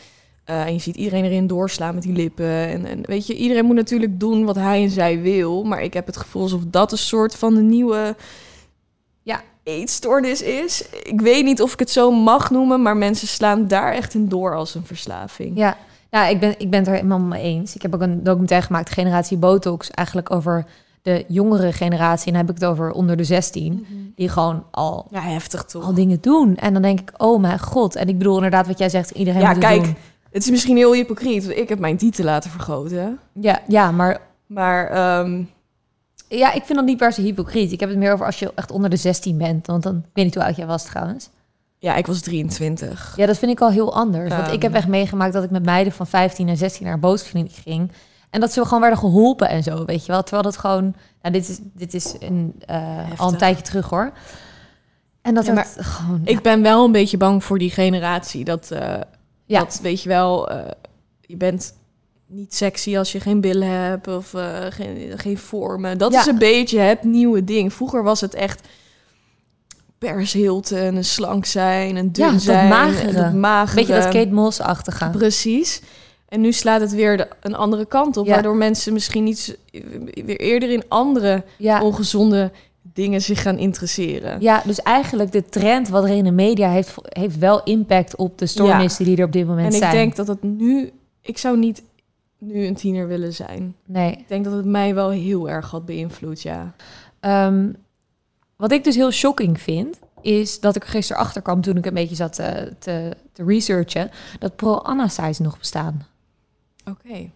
Eh, 0.44 0.60
en 0.66 0.72
je 0.72 0.78
ziet 0.78 0.96
iedereen 0.96 1.24
erin 1.24 1.46
doorslaan 1.46 1.94
met 1.94 2.02
die 2.02 2.12
lippen. 2.12 2.46
En, 2.68 2.84
en 2.86 3.00
weet 3.02 3.26
je, 3.26 3.34
iedereen 3.36 3.64
moet 3.64 3.74
natuurlijk 3.76 4.20
doen 4.20 4.44
wat 4.44 4.54
hij 4.56 4.82
en 4.82 4.90
zij 4.90 5.20
wil. 5.20 5.64
Maar 5.64 5.82
ik 5.82 5.94
heb 5.94 6.06
het 6.06 6.16
gevoel 6.16 6.42
alsof 6.42 6.60
dat 6.66 6.92
een 6.92 6.98
soort 6.98 7.34
van 7.34 7.54
de 7.54 7.60
nieuwe 7.60 8.16
Ja. 9.22 9.40
eetstoornis 9.62 10.42
is. 10.42 10.88
Ik 11.02 11.20
weet 11.20 11.44
niet 11.44 11.62
of 11.62 11.72
ik 11.72 11.78
het 11.78 11.90
zo 11.90 12.10
mag 12.10 12.50
noemen, 12.50 12.82
maar 12.82 12.96
mensen 12.96 13.28
slaan 13.28 13.68
daar 13.68 13.92
echt 13.92 14.14
in 14.14 14.28
door 14.28 14.54
als 14.56 14.74
een 14.74 14.86
verslaving. 14.86 15.56
Ja, 15.58 15.76
ja 16.10 16.26
ik, 16.26 16.40
ben, 16.40 16.54
ik 16.58 16.70
ben 16.70 16.78
het 16.78 16.88
er 16.88 16.94
helemaal 16.94 17.18
mee 17.18 17.42
eens. 17.42 17.74
Ik 17.74 17.82
heb 17.82 17.94
ook 17.94 18.00
een 18.00 18.22
documentaire 18.22 18.66
gemaakt, 18.66 18.90
Generatie 18.90 19.36
Botox, 19.36 19.90
eigenlijk 19.90 20.30
over 20.30 20.66
de 21.02 21.24
jongere 21.28 21.72
generatie. 21.72 22.26
En 22.26 22.32
dan 22.32 22.40
heb 22.46 22.54
ik 22.54 22.60
het 22.60 22.70
over 22.70 22.90
onder 22.90 23.16
de 23.16 23.24
16, 23.24 23.86
die 24.16 24.28
gewoon 24.28 24.64
al, 24.70 25.06
Ja, 25.10 25.20
heftig 25.20 25.64
toch? 25.64 25.84
al 25.84 25.94
dingen 25.94 26.18
doen. 26.20 26.56
En 26.56 26.72
dan 26.72 26.82
denk 26.82 27.00
ik, 27.00 27.12
oh 27.16 27.40
mijn 27.40 27.58
god. 27.58 27.96
En 27.96 28.08
ik 28.08 28.18
bedoel 28.18 28.34
inderdaad 28.36 28.66
wat 28.66 28.78
jij 28.78 28.88
zegt, 28.88 29.10
iedereen 29.10 29.40
Ja, 29.40 29.50
moet 29.50 29.58
kijk. 29.58 29.82
doen. 29.84 29.96
Het 30.30 30.42
is 30.42 30.50
misschien 30.50 30.76
heel 30.76 30.92
hypocriet, 30.94 31.44
want 31.46 31.58
ik 31.58 31.68
heb 31.68 31.78
mijn 31.78 31.96
titel 31.96 32.24
laten 32.24 32.50
vergroten. 32.50 33.18
Ja, 33.32 33.60
ja, 33.68 33.90
maar 33.90 34.20
Maar 34.46 34.88
ehm, 34.90 35.42
ja, 36.28 36.52
ik 36.52 36.62
vind 36.64 36.78
dat 36.78 36.86
niet 36.86 36.96
per 36.96 37.12
se 37.12 37.20
hypocriet. 37.20 37.72
Ik 37.72 37.80
heb 37.80 37.88
het 37.88 37.98
meer 37.98 38.12
over 38.12 38.26
als 38.26 38.38
je 38.38 38.52
echt 38.54 38.70
onder 38.70 38.90
de 38.90 38.96
16 38.96 39.38
bent. 39.38 39.66
Want 39.66 39.82
dan, 39.82 39.96
ik 39.96 40.10
weet 40.12 40.24
niet 40.24 40.34
hoe 40.34 40.44
oud 40.44 40.56
jij 40.56 40.66
was 40.66 40.84
trouwens. 40.84 41.28
ja, 41.78 41.94
ik 41.96 42.06
was 42.06 42.20
23. 42.20 43.12
Ja, 43.16 43.26
dat 43.26 43.38
vind 43.38 43.50
ik 43.52 43.60
al 43.60 43.70
heel 43.70 43.94
anders. 43.94 44.28
Want 44.30 44.44
Ehm. 44.46 44.54
ik 44.54 44.62
heb 44.62 44.74
echt 44.74 44.88
meegemaakt 44.88 45.32
dat 45.32 45.44
ik 45.44 45.50
met 45.50 45.64
meiden 45.64 45.92
van 45.92 46.06
15 46.06 46.48
en 46.48 46.56
16 46.56 46.86
naar 46.86 46.98
een 47.02 47.48
ging. 47.50 47.90
En 48.32 48.40
dat 48.40 48.52
ze 48.52 48.64
gewoon 48.64 48.80
werden 48.80 48.98
geholpen 48.98 49.48
en 49.48 49.62
zo, 49.62 49.84
weet 49.84 50.06
je 50.06 50.12
wel. 50.12 50.22
Terwijl 50.22 50.42
dat 50.42 50.56
gewoon... 50.56 50.94
Nou, 51.22 51.34
dit 51.34 51.48
is, 51.48 51.58
dit 51.62 51.94
is 51.94 52.14
een, 52.20 52.54
eh, 52.66 52.98
al 53.16 53.28
een 53.32 53.36
tijdje 53.38 53.62
terug, 53.62 53.88
hoor. 53.90 54.12
En 55.22 55.34
dat 55.34 55.46
Ja, 55.46 55.54
het 55.54 55.76
gewoon... 55.78 56.20
Ik 56.24 56.42
ben 56.42 56.62
wel 56.62 56.84
een 56.84 56.92
beetje 56.92 57.16
bang 57.16 57.44
voor 57.44 57.58
die 57.58 57.70
generatie. 57.70 58.44
Dat, 58.44 58.70
eh, 58.70 58.94
Ja. 59.46 59.58
dat 59.58 59.78
weet 59.82 60.02
je 60.02 60.08
wel, 60.08 60.50
eh, 60.50 60.70
je 61.20 61.36
bent 61.36 61.74
niet 62.26 62.54
sexy 62.54 62.98
als 62.98 63.12
je 63.12 63.20
geen 63.20 63.40
billen 63.40 63.68
hebt 63.68 64.08
of 64.08 64.34
geen, 64.68 65.12
geen 65.18 65.38
vormen. 65.38 65.98
Dat 65.98 66.12
Ja. 66.12 66.20
is 66.20 66.26
een 66.26 66.38
beetje 66.38 66.78
het 66.78 67.02
nieuwe 67.04 67.44
ding. 67.44 67.72
Vroeger 67.72 68.02
was 68.02 68.20
het 68.20 68.34
echt 68.34 68.68
Paris 69.98 70.32
Hilton, 70.32 70.78
een 70.96 71.04
slank 71.04 71.44
zijn, 71.44 71.96
een 71.96 72.12
dun 72.12 72.24
Ja, 72.26 72.32
dat 72.32 72.40
zijn. 72.42 72.68
magere. 72.68 73.08
en 73.08 73.14
Dat 73.22 73.32
magere. 73.32 73.76
Weet 73.76 73.86
je, 73.86 73.92
dat 73.92 74.08
Kate 74.08 74.32
Moss-achtige. 74.32 75.10
Precies. 75.10 75.82
En 76.32 76.40
nu 76.40 76.52
slaat 76.52 76.80
het 76.80 76.92
weer 76.94 77.16
de, 77.16 77.28
een 77.40 77.54
andere 77.54 77.86
kant 77.86 78.16
op, 78.16 78.26
Ja. 78.26 78.32
waardoor 78.32 78.56
mensen 78.56 78.92
misschien 78.92 79.26
iets 79.26 79.54
weer 80.14 80.40
eerder 80.40 80.70
in 80.70 80.82
andere 80.88 81.42
Ja, 81.58 81.82
ongezonde 81.82 82.50
dingen 82.82 83.22
zich 83.22 83.42
gaan 83.42 83.58
interesseren. 83.58 84.40
ja, 84.40 84.62
dus 84.66 84.82
eigenlijk 84.82 85.32
de 85.32 85.44
trend 85.44 85.88
wat 85.88 86.04
er 86.04 86.10
in 86.10 86.24
de 86.24 86.30
media 86.30 86.70
heeft, 86.70 86.94
heeft 87.02 87.38
wel 87.38 87.62
impact 87.62 88.16
op 88.16 88.38
de 88.38 88.46
stoornissen 88.46 89.04
die 89.04 89.16
er 89.16 89.24
op 89.24 89.32
dit 89.32 89.46
moment 89.46 89.66
en 89.68 89.72
ik 89.74 89.78
zijn. 89.82 89.92
denk 89.94 90.16
dat 90.16 90.26
het 90.26 90.42
nu, 90.42 90.90
ik 91.20 91.38
zou 91.38 91.58
niet 91.58 91.82
nu 92.38 92.66
een 92.66 92.74
tiener 92.74 93.08
willen 93.08 93.32
zijn. 93.34 93.74
Nee. 93.86 94.12
Ik 94.12 94.28
denk 94.28 94.44
dat 94.44 94.52
het 94.52 94.64
mij 94.64 94.94
wel 94.94 95.10
heel 95.10 95.48
erg 95.48 95.70
had 95.70 95.86
beïnvloed, 95.86 96.42
ja. 96.42 96.74
Ehm, 97.20 97.68
wat 98.56 98.72
ik 98.72 98.84
dus 98.84 98.94
heel 98.94 99.10
shocking 99.10 99.60
vind, 99.60 99.98
is 100.20 100.60
dat 100.60 100.76
ik 100.76 100.82
er 100.82 100.88
gisteren 100.88 101.22
achter 101.22 101.42
kwam 101.42 101.60
toen 101.60 101.76
ik 101.76 101.86
een 101.86 101.94
beetje 101.94 102.14
zat 102.14 102.32
te, 102.32 102.72
te, 102.78 103.16
te 103.32 103.44
researchen, 103.44 104.10
dat 104.38 104.56
pro-Anna-sites 104.56 105.38
nog 105.38 105.58
bestaan. 105.58 106.06
Oké, 106.84 107.30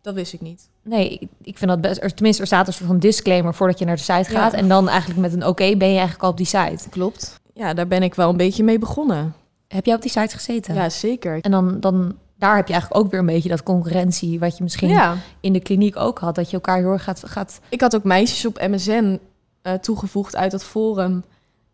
dat 0.00 0.14
wist 0.14 0.32
ik 0.32 0.40
niet. 0.40 0.68
Nee, 0.82 1.28
ik, 1.42 1.58
vind 1.58 1.70
dat 1.70 1.80
best. 1.80 2.16
Tenminste, 2.16 2.42
er 2.42 2.48
staat 2.48 2.66
een 2.66 2.72
soort 2.72 2.88
van 2.88 2.98
disclaimer 2.98 3.54
voordat 3.54 3.78
je 3.78 3.84
naar 3.84 3.96
de 3.96 4.02
site 4.02 4.30
gaat. 4.30 4.52
Ja. 4.52 4.58
En 4.58 4.68
dan 4.68 4.88
eigenlijk 4.88 5.20
met 5.20 5.32
een 5.32 5.46
oké 5.46 5.76
ben 5.76 5.88
je 5.88 5.94
eigenlijk 5.94 6.22
al 6.22 6.30
op 6.30 6.36
die 6.36 6.46
site. 6.46 6.88
Klopt. 6.90 7.40
Ja, 7.54 7.74
daar 7.74 7.86
ben 7.86 8.02
ik 8.02 8.14
wel 8.14 8.28
een 8.30 8.36
beetje 8.36 8.64
mee 8.64 8.78
begonnen. 8.78 9.34
Heb 9.68 9.86
jij 9.86 9.94
op 9.94 10.02
die 10.02 10.10
site 10.10 10.34
gezeten? 10.34 10.74
Ja, 10.74 10.88
zeker. 10.88 11.40
En 11.40 11.50
dan, 11.50 11.80
dan 11.80 12.16
daar 12.40 12.56
heb 12.56 12.66
je 12.66 12.72
eigenlijk 12.72 13.04
ook 13.04 13.10
weer 13.10 13.20
een 13.20 13.26
beetje 13.26 13.48
dat 13.48 13.62
concurrentie 13.62 14.38
wat 14.38 14.56
je 14.56 14.62
misschien 14.62 14.88
Ja, 14.88 15.16
in 15.40 15.52
de 15.52 15.60
kliniek 15.60 15.96
ook 15.96 16.18
had. 16.18 16.34
Dat 16.34 16.50
je 16.50 16.56
elkaar 16.56 16.76
heel 16.76 16.92
erg 16.92 17.04
gaat, 17.04 17.22
gaat 17.26 17.60
ik 17.68 17.80
had 17.80 17.94
ook 17.94 18.04
meisjes 18.04 18.46
op 18.46 18.60
MSN 18.60 19.18
eh, 19.62 19.72
toegevoegd 19.72 20.36
uit 20.36 20.50
dat 20.50 20.64
forum. 20.64 21.24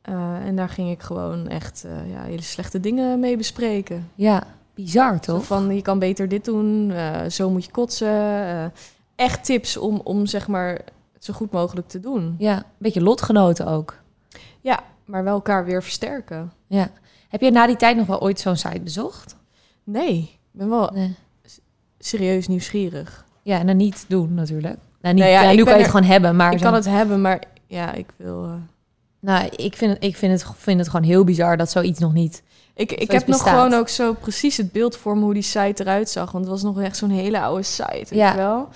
Eh, 0.03 0.47
en 0.47 0.57
daar 0.57 0.69
ging 0.69 0.91
ik 0.91 1.03
gewoon 1.03 1.49
echt 1.49 1.85
eh, 1.85 2.11
ja, 2.11 2.23
hele 2.23 2.43
slechte 2.43 2.81
dingen 2.81 3.21
mee 3.21 3.37
bespreken. 3.37 4.11
ja, 4.15 4.43
bizar 4.77 5.13
Zo 5.13 5.19
toch? 5.33 5.45
van, 5.45 5.75
je 5.75 5.83
kan 5.83 5.99
beter 5.99 6.29
dit 6.29 6.45
doen, 6.45 6.91
eh, 6.91 7.29
zo 7.31 7.51
moet 7.51 7.65
je 7.65 7.71
kotsen. 7.71 8.09
eh, 8.09 8.65
echt 9.17 9.45
tips 9.45 9.77
om, 9.77 10.01
om 10.05 10.27
zeg 10.27 10.49
maar 10.49 10.71
het 11.13 11.25
zo 11.25 11.33
goed 11.35 11.51
mogelijk 11.53 11.89
te 11.89 12.01
doen. 12.01 12.35
Ja, 12.39 12.57
een 12.57 12.63
beetje 12.79 13.03
lotgenoten 13.03 13.67
ook. 13.67 13.95
Ja, 14.61 14.81
maar 15.05 15.25
wel 15.25 15.35
elkaar 15.35 15.65
weer 15.65 15.83
versterken. 15.83 16.53
Ja. 16.67 16.91
Heb 17.29 17.41
je 17.41 17.51
na 17.51 17.67
die 17.67 17.77
tijd 17.77 17.97
nog 17.97 18.07
wel 18.07 18.21
ooit 18.21 18.41
zo'n 18.41 18.57
site 18.57 18.81
bezocht? 18.81 19.37
Nee, 19.85 20.17
ik 20.19 20.39
ben 20.51 20.69
wel 20.69 20.91
Nee. 20.95 21.15
serieus 21.99 22.47
nieuwsgierig. 22.49 23.25
Ja, 23.43 23.59
en 23.59 23.67
dan 23.67 23.77
niet 23.77 24.05
doen 24.09 24.35
natuurlijk. 24.35 24.77
Nou, 25.01 25.15
niet, 25.15 25.25
Nou 25.25 25.35
ja, 25.37 25.53
nu 25.53 25.65
kan 25.65 25.73
je 25.77 25.79
het 25.83 25.91
gewoon 25.91 26.07
hebben, 26.07 26.37
maar 26.37 26.53
ik 26.53 26.59
zo- 26.59 26.65
kan 26.65 26.75
het 26.75 26.85
hebben, 26.85 27.21
maar 27.21 27.43
ja, 27.67 27.93
ik 27.93 28.07
wil... 28.17 28.45
eh, 28.45 28.53
nou, 29.21 29.47
ik, 29.57 29.77
vind 29.77 29.93
het, 29.93 30.05
ik 30.05 30.17
vind, 30.17 30.33
het, 30.43 30.51
vind 30.57 30.79
het 30.79 30.89
gewoon 30.89 31.07
heel 31.07 31.25
bizar 31.25 31.57
dat 31.57 31.71
zoiets 31.71 31.99
nog 32.01 32.13
niet... 32.13 32.43
Ik, 32.79 32.93
ik 32.93 33.11
heb 33.11 33.27
nog 33.27 33.37
bestaat. 33.37 33.55
gewoon 33.55 33.75
ook 33.75 33.89
zo 33.89 34.13
precies 34.13 34.57
het 34.57 34.73
beeld 34.73 34.97
voor 34.97 35.17
me 35.17 35.23
hoe 35.25 35.35
die 35.35 35.43
site 35.43 35.83
eruit 35.83 36.11
zag. 36.11 36.33
Want 36.33 36.45
het 36.45 36.53
was 36.53 36.63
nog 36.63 36.81
echt 36.81 36.97
zo'n 36.97 37.11
hele 37.11 37.41
oude 37.41 37.63
site, 37.63 37.91
weet 37.93 38.09
Ja. 38.09 38.31
je 38.31 38.37
wel? 38.37 38.69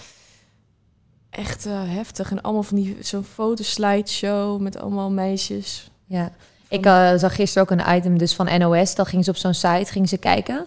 Echt 1.31 1.67
eh, 1.67 1.73
heftig. 1.85 2.31
En 2.31 2.41
allemaal 2.41 2.63
van 2.63 2.77
die 2.77 2.97
zo'n 3.01 3.25
fotoslideshow 3.25 4.61
met 4.61 4.81
allemaal 4.81 5.11
meisjes. 5.11 5.91
Ja. 6.07 6.31
Ik 6.69 6.87
eh, 6.87 7.13
zag 7.17 7.35
gisteren 7.35 7.63
ook 7.71 7.79
een 7.79 7.97
item 7.97 8.19
dus 8.19 8.35
van 8.35 8.59
NOS. 8.59 8.95
Dan 8.95 9.07
gingen 9.07 9.25
ze 9.25 9.31
op 9.31 9.37
zo'n 9.37 9.55
site 9.55 9.93
gingen 9.93 10.09
ze 10.09 10.17
kijken. 10.17 10.67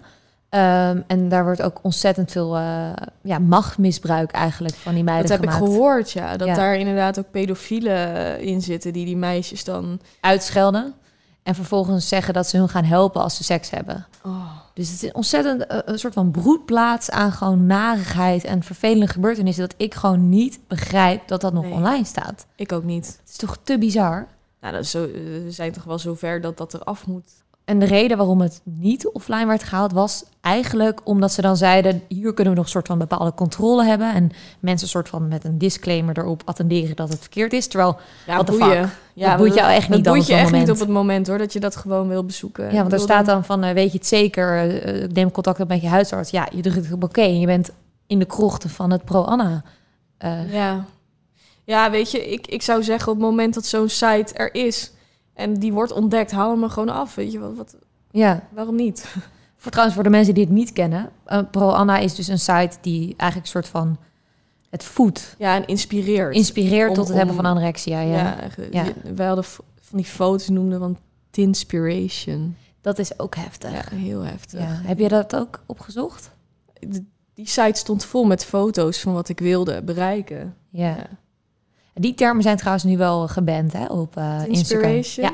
Ehm, 0.50 1.02
en 1.08 1.30
daar 1.30 1.44
wordt 1.44 1.62
ook 1.62 1.80
ontzettend 1.82 2.32
veel 2.32 2.56
eh, 2.56 2.90
ja, 3.22 3.40
machtmisbruik 3.40 4.32
eigenlijk 4.32 4.76
van 4.76 4.94
die 4.94 5.04
meiden 5.04 5.30
Dat 5.30 5.40
heb 5.40 5.50
gemaakt. 5.50 5.66
ik 5.66 5.74
gehoord, 5.74 6.12
ja. 6.12 6.38
Dat 6.38 6.48
Ja. 6.48 6.54
daar 6.54 6.76
inderdaad 6.76 7.20
ook 7.20 7.32
pedofielen 7.32 8.40
in 8.42 8.62
zitten 8.62 8.94
die 8.94 9.06
die 9.06 9.18
meisjes 9.18 9.64
dan... 9.64 10.00
Uitschelden. 10.20 10.94
En 11.44 11.56
vervolgens 11.56 12.08
zeggen 12.08 12.34
dat 12.34 12.48
ze 12.48 12.58
hun 12.58 12.70
gaan 12.70 12.84
helpen 12.84 13.22
als 13.22 13.36
ze 13.36 13.44
seks 13.44 13.70
hebben. 13.70 14.06
Oh, 14.26 14.52
Dus 14.74 14.89
het 14.91 15.04
is 15.04 15.12
ontzettend 15.12 15.66
eh, 15.68 15.78
een 15.86 16.00
soort 16.00 16.14
van 16.14 16.32
broedplaats 16.32 17.10
aan 17.10 17.32
gewoon 17.32 17.66
narigheid 17.66 18.44
en 18.44 18.64
vervelende 18.64 19.08
gebeurtenissen. 19.08 19.68
Dat 19.68 19.74
ik 19.78 19.94
gewoon 19.94 20.30
niet 20.30 20.60
begrijp 20.68 21.28
dat 21.28 21.41
dat 21.41 21.54
nog 21.54 21.64
Nee. 21.64 21.74
online 21.74 22.06
staat. 22.06 22.46
ik 22.56 22.72
ook 22.72 22.84
niet. 22.84 23.06
Het 23.22 23.30
is 23.30 23.36
toch 23.36 23.58
te 23.64 23.78
bizar? 23.78 24.28
Nou, 24.62 24.74
dat 24.74 24.84
is 24.84 24.91
zo, 24.91 25.04
eh, 25.04 25.12
we 25.44 25.52
zijn 25.52 25.72
toch 25.72 25.84
wel 25.84 26.00
zover 26.00 26.41
dat 26.41 26.58
dat 26.58 26.74
eraf 26.74 27.08
moet. 27.08 27.32
En 27.66 27.80
de 27.80 27.86
reden 27.86 28.18
waarom 28.18 28.41
het 28.41 28.61
niet 28.64 29.07
offline 29.11 29.45
werd 29.45 29.64
gehaald 29.64 29.91
was 29.91 30.24
eigenlijk 30.41 30.99
omdat 31.03 31.32
ze 31.32 31.41
dan 31.41 31.57
zeiden: 31.57 32.01
hier 32.07 32.34
kunnen 32.34 32.53
we 32.53 32.57
nog 32.59 32.66
een 32.66 32.72
soort 32.72 32.88
van 32.88 32.97
bepaalde 32.97 33.34
controle 33.34 33.84
hebben. 33.86 34.14
En 34.14 34.32
mensen 34.59 34.88
soort 34.88 35.09
van 35.09 35.28
met 35.28 35.43
een 35.43 35.57
disclaimer 35.57 36.18
erop 36.18 36.41
attenderen 36.45 36.95
dat 36.95 37.09
het 37.09 37.20
verkeerd 37.20 37.53
is. 37.53 37.68
Terwijl, 37.68 37.97
Ja, 38.28 38.43
the 38.43 38.51
boeien. 38.51 38.84
fuck? 38.88 38.97
Ja, 39.14 39.30
dat 39.30 39.38
boeit 39.38 39.53
jou 39.53 39.72
echt 39.72 39.88
dat 39.88 39.95
niet 39.95 40.05
dan 40.05 40.14
boeit 40.14 40.28
je 40.28 40.34
echt 40.34 40.43
moment. 40.43 40.61
niet 40.61 40.72
op 40.72 40.80
het 40.80 40.89
moment 40.89 41.28
hoor, 41.28 41.38
dat 41.38 41.53
je 41.53 41.59
dat 41.59 41.76
gewoon 41.76 42.07
wil 42.07 42.26
bezoeken. 42.26 42.72
ja, 42.74 42.80
want 42.80 42.93
er 42.93 42.99
staat 42.99 43.26
dan 43.26 43.45
van: 43.45 43.64
eh, 43.64 43.74
weet 43.74 43.91
je 43.91 43.97
het 43.97 44.07
zeker? 44.07 44.57
Eh, 44.82 45.07
neem 45.09 45.32
contact 45.32 45.59
op 45.59 45.68
met 45.68 45.82
je 45.82 45.88
huisarts. 45.88 46.30
Ja, 46.30 46.47
je 46.55 46.61
drukt 46.61 46.91
op 46.91 47.03
oké 47.03 47.22
en 47.22 47.39
je 47.39 47.45
bent 47.45 47.70
in 48.07 48.20
de 48.20 48.26
krochten 48.26 48.70
van 48.70 48.91
het 48.91 49.03
pro-Anna. 49.05 49.64
eh, 50.18 50.53
Ja. 50.53 50.86
ja, 51.64 51.91
weet 51.91 52.11
je, 52.11 52.32
ik, 52.32 52.47
ik 52.47 52.61
zou 52.61 52.84
zeggen 52.84 53.11
op 53.11 53.18
het 53.18 53.28
moment 53.28 53.53
dat 53.53 53.66
zo'n 53.66 53.89
site 53.89 54.34
er 54.34 54.55
is 54.55 54.91
en 55.34 55.54
die 55.54 55.74
wordt 55.74 55.92
ontdekt, 55.92 56.32
haal 56.32 56.52
hem 56.52 56.64
er 56.64 56.70
gewoon 56.70 56.90
af. 56.90 57.16
Weet 57.16 57.32
je, 57.32 57.40
wat, 57.40 57.56
wat, 57.56 57.76
ja, 58.12 58.44
waarom 58.54 58.76
niet? 58.76 59.06
Voor 59.58 59.72
trouwens, 59.72 59.96
voor 59.96 60.06
de 60.06 60.16
mensen 60.16 60.34
die 60.34 60.44
het 60.44 60.54
niet 60.54 60.74
kennen, 60.74 61.10
uh, 61.28 61.40
ProAnna 61.52 61.98
is 61.98 62.16
dus 62.16 62.28
een 62.28 62.40
site 62.40 62.78
die 62.82 63.04
eigenlijk 63.18 63.36
een 63.36 63.62
soort 63.62 63.68
van 63.68 63.98
het 64.70 64.84
voedt, 64.84 65.36
Ja, 65.38 65.56
en 65.56 65.66
inspireert. 65.66 66.36
inspireert 66.36 66.90
Om- 66.90 66.96
tot 66.96 67.08
het 67.08 67.18
hebben 67.18 67.36
van 67.36 67.46
anorexia. 67.46 68.00
Ja. 68.00 68.36
ja, 68.72 68.86
wij 69.16 69.26
hadden 69.26 69.44
van 69.82 69.98
die 69.98 70.06
foto's 70.06 70.50
noemden 70.50 70.80
van 70.80 70.98
Tinspiration. 71.32 72.56
Dat 72.82 73.00
is 73.00 73.20
ook 73.20 73.36
heftig. 73.36 73.72
Ja, 73.72 73.98
heel 73.98 74.22
heftig. 74.22 74.60
Ja. 74.60 74.68
Heb 74.84 75.00
je 75.00 75.08
dat 75.08 75.36
ook 75.36 75.64
opgezocht? 75.66 76.32
De- 76.80 77.04
die 77.34 77.48
site 77.48 77.80
stond 77.80 78.06
vol 78.06 78.24
met 78.26 78.46
foto's 78.46 79.00
van 79.00 79.14
wat 79.14 79.30
ik 79.30 79.40
wilde 79.40 79.82
bereiken. 79.84 80.56
Ja. 80.70 80.88
Ja. 80.88 81.06
Die 81.94 82.14
termen 82.14 82.44
zijn 82.44 82.58
trouwens 82.58 82.84
nu 82.84 82.98
wel 82.98 83.28
geband 83.28 83.74
hè, 83.74 83.86
op 83.86 84.18
eh, 84.18 84.41
Instagram. 84.48 85.02
Ja. 85.04 85.32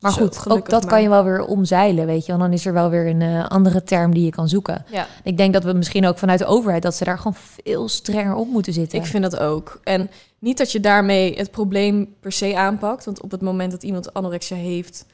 Maar 0.00 0.12
Zo, 0.12 0.26
goed, 0.26 0.50
ook 0.50 0.68
dat 0.68 0.82
maar. 0.82 0.90
kan 0.90 1.02
je 1.02 1.08
wel 1.08 1.24
weer 1.24 1.44
omzeilen, 1.44 2.06
weet 2.06 2.20
je. 2.26 2.32
Want 2.32 2.44
dan 2.44 2.52
is 2.52 2.66
er 2.66 2.72
wel 2.72 2.90
weer 2.90 3.06
een 3.06 3.22
eh, 3.22 3.46
andere 3.48 3.82
term 3.82 4.14
die 4.14 4.24
je 4.24 4.30
kan 4.30 4.48
zoeken. 4.48 4.84
Ja, 4.90 5.06
Ik 5.22 5.36
denk 5.36 5.52
dat 5.52 5.64
we 5.64 5.72
misschien 5.72 6.06
ook 6.06 6.18
vanuit 6.18 6.38
de 6.38 6.44
overheid... 6.46 6.82
dat 6.82 6.94
ze 6.94 7.04
daar 7.04 7.16
gewoon 7.18 7.34
veel 7.34 7.88
strenger 7.88 8.34
op 8.34 8.48
moeten 8.48 8.72
zitten. 8.72 8.98
ik 8.98 9.04
vind 9.06 9.22
dat 9.22 9.38
ook. 9.38 9.80
En 9.84 10.10
niet 10.38 10.58
dat 10.58 10.72
je 10.72 10.80
daarmee 10.80 11.34
het 11.36 11.50
probleem 11.50 12.14
per 12.20 12.32
se 12.32 12.56
aanpakt. 12.56 13.04
Want 13.04 13.20
op 13.22 13.30
het 13.30 13.40
moment 13.40 13.70
dat 13.70 13.82
iemand 13.82 14.14
anorexia 14.14 14.56
heeft... 14.56 15.06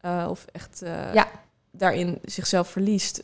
eh, 0.00 0.26
of 0.30 0.44
echt 0.52 0.82
Ja. 1.14 1.26
daarin 1.72 2.18
zichzelf 2.24 2.68
verliest... 2.68 3.22